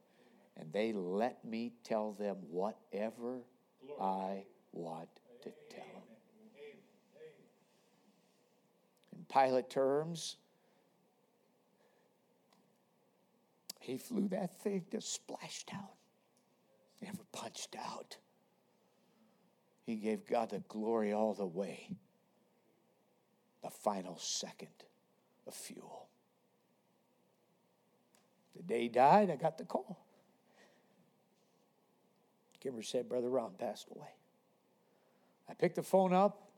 And 0.57 0.71
they 0.71 0.91
let 0.91 1.43
me 1.45 1.71
tell 1.83 2.11
them 2.11 2.37
whatever 2.49 3.39
I 3.99 4.43
want 4.73 5.09
to 5.43 5.49
tell 5.69 5.85
them. 5.85 6.15
Pilot 9.35 9.69
terms. 9.69 10.37
He 13.81 13.97
flew 13.97 14.29
that 14.29 14.61
thing 14.61 14.85
to 14.91 14.97
splashdown, 14.97 15.89
never 17.01 17.17
punched 17.33 17.75
out. 17.75 18.15
He 19.85 19.97
gave 19.97 20.25
God 20.25 20.51
the 20.51 20.63
glory 20.69 21.11
all 21.11 21.33
the 21.33 21.45
way. 21.45 21.89
The 23.61 23.69
final 23.69 24.17
second 24.17 24.69
of 25.45 25.53
fuel. 25.53 26.07
The 28.55 28.63
day 28.63 28.83
he 28.83 28.87
died, 28.87 29.29
I 29.29 29.35
got 29.35 29.57
the 29.57 29.65
call. 29.65 29.99
Kimber 32.61 32.83
said, 32.83 33.09
Brother 33.09 33.29
Ron 33.29 33.51
passed 33.59 33.87
away. 33.93 34.15
I 35.49 35.55
picked 35.55 35.75
the 35.75 35.83
phone 35.83 36.13
up, 36.13 36.51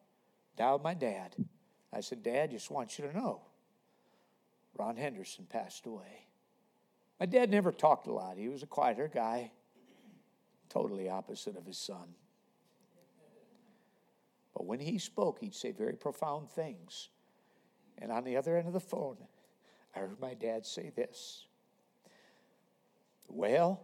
dialed 0.55 0.83
my 0.83 0.93
dad. 0.93 1.35
I 1.93 2.01
said, 2.01 2.23
Dad, 2.23 2.51
just 2.51 2.69
want 2.69 2.97
you 2.97 3.07
to 3.07 3.17
know 3.17 3.41
Ron 4.77 4.97
Henderson 4.97 5.45
passed 5.49 5.85
away. 5.85 6.27
My 7.19 7.25
dad 7.25 7.49
never 7.49 7.71
talked 7.71 8.07
a 8.07 8.13
lot. 8.13 8.37
He 8.37 8.49
was 8.49 8.63
a 8.63 8.67
quieter 8.67 9.09
guy, 9.11 9.51
totally 10.69 11.09
opposite 11.09 11.57
of 11.57 11.65
his 11.65 11.77
son. 11.77 12.13
But 14.53 14.65
when 14.65 14.79
he 14.79 14.97
spoke, 14.97 15.39
he'd 15.39 15.55
say 15.55 15.71
very 15.71 15.93
profound 15.93 16.49
things. 16.49 17.09
And 17.99 18.11
on 18.11 18.23
the 18.23 18.37
other 18.37 18.57
end 18.57 18.67
of 18.67 18.73
the 18.73 18.79
phone, 18.79 19.17
I 19.95 19.99
heard 19.99 20.19
my 20.19 20.33
dad 20.33 20.65
say 20.65 20.91
this 20.95 21.45
Well, 23.27 23.81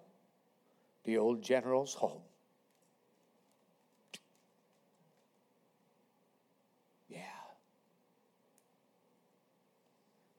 the 1.04 1.18
old 1.18 1.41
general's 1.41 1.93
home. 1.93 2.22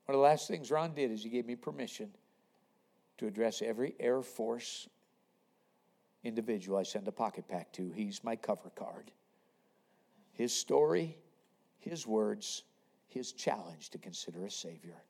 One 0.05 0.15
of 0.15 0.19
the 0.19 0.23
last 0.23 0.47
things 0.47 0.69
Ron 0.69 0.93
did 0.93 1.11
is 1.11 1.23
he 1.23 1.29
gave 1.29 1.45
me 1.45 1.55
permission 1.55 2.09
to 3.17 3.27
address 3.27 3.61
every 3.61 3.95
Air 3.99 4.21
Force 4.21 4.87
individual 6.23 6.77
I 6.77 6.83
send 6.83 7.07
a 7.07 7.11
pocket 7.11 7.47
pack 7.47 7.71
to. 7.73 7.91
He's 7.91 8.23
my 8.23 8.35
cover 8.35 8.71
card. 8.75 9.11
His 10.33 10.53
story, 10.53 11.17
his 11.79 12.05
words, 12.05 12.63
his 13.07 13.31
challenge 13.31 13.89
to 13.91 13.97
consider 13.97 14.45
a 14.45 14.51
Savior. 14.51 15.01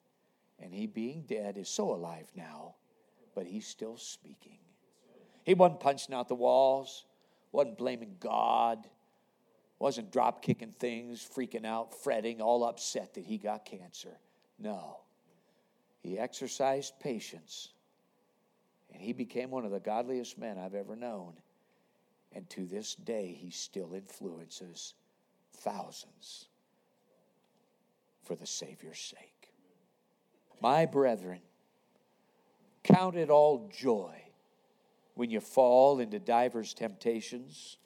And 0.59 0.73
he 0.73 0.87
being 0.87 1.23
dead 1.27 1.57
is 1.57 1.67
so 1.67 1.93
alive 1.93 2.31
now, 2.35 2.75
but 3.33 3.45
he's 3.45 3.67
still 3.67 3.97
speaking. 3.97 4.59
He 5.43 5.53
wasn't 5.53 5.79
punching 5.79 6.15
out 6.15 6.27
the 6.27 6.35
walls, 6.35 7.05
wasn't 7.51 7.77
blaming 7.77 8.15
God, 8.19 8.87
wasn't 9.79 10.11
drop 10.11 10.41
kicking 10.41 10.71
things, 10.71 11.27
freaking 11.35 11.65
out, 11.65 11.93
fretting, 11.93 12.41
all 12.41 12.63
upset 12.63 13.13
that 13.15 13.25
he 13.25 13.37
got 13.37 13.65
cancer. 13.65 14.17
No. 14.59 14.99
He 16.01 16.19
exercised 16.19 16.99
patience, 16.99 17.69
and 18.93 19.01
he 19.01 19.11
became 19.11 19.49
one 19.49 19.65
of 19.65 19.71
the 19.71 19.79
godliest 19.79 20.37
men 20.37 20.57
I've 20.57 20.75
ever 20.75 20.95
known. 20.95 21.33
And 22.31 22.49
to 22.51 22.65
this 22.65 22.95
day, 22.95 23.37
he 23.39 23.49
still 23.49 23.93
influences 23.93 24.93
thousands 25.53 26.47
for 28.23 28.35
the 28.35 28.45
Savior's 28.45 28.99
sake. 28.99 29.53
My 30.61 30.85
brethren, 30.85 31.39
count 32.83 33.15
it 33.15 33.29
all 33.29 33.69
joy 33.75 34.15
when 35.15 35.29
you 35.29 35.39
fall 35.39 35.99
into 35.99 36.19
divers 36.19 36.73
temptations, 36.73 37.77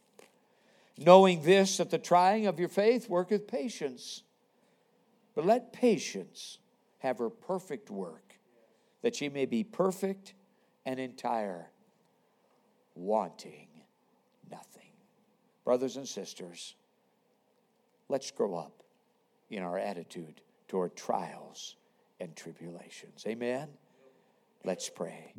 knowing 0.97 1.43
this, 1.43 1.77
that 1.77 1.89
the 1.89 1.97
trying 1.97 2.47
of 2.47 2.59
your 2.59 2.69
faith 2.69 3.07
worketh 3.07 3.47
patience. 3.47 4.23
But 5.39 5.45
let 5.45 5.71
patience 5.71 6.59
have 6.97 7.19
her 7.19 7.29
perfect 7.29 7.89
work, 7.89 8.33
that 9.03 9.15
she 9.15 9.29
may 9.29 9.45
be 9.45 9.63
perfect 9.63 10.33
and 10.85 10.99
entire, 10.99 11.71
wanting 12.93 13.69
nothing. 14.51 14.91
Brothers 15.63 15.95
and 15.95 16.05
sisters, 16.05 16.75
let's 18.09 18.31
grow 18.31 18.53
up 18.53 18.83
in 19.49 19.63
our 19.63 19.79
attitude 19.79 20.41
toward 20.67 20.97
trials 20.97 21.77
and 22.19 22.35
tribulations. 22.35 23.23
Amen? 23.25 23.69
Let's 24.65 24.89
pray. 24.89 25.33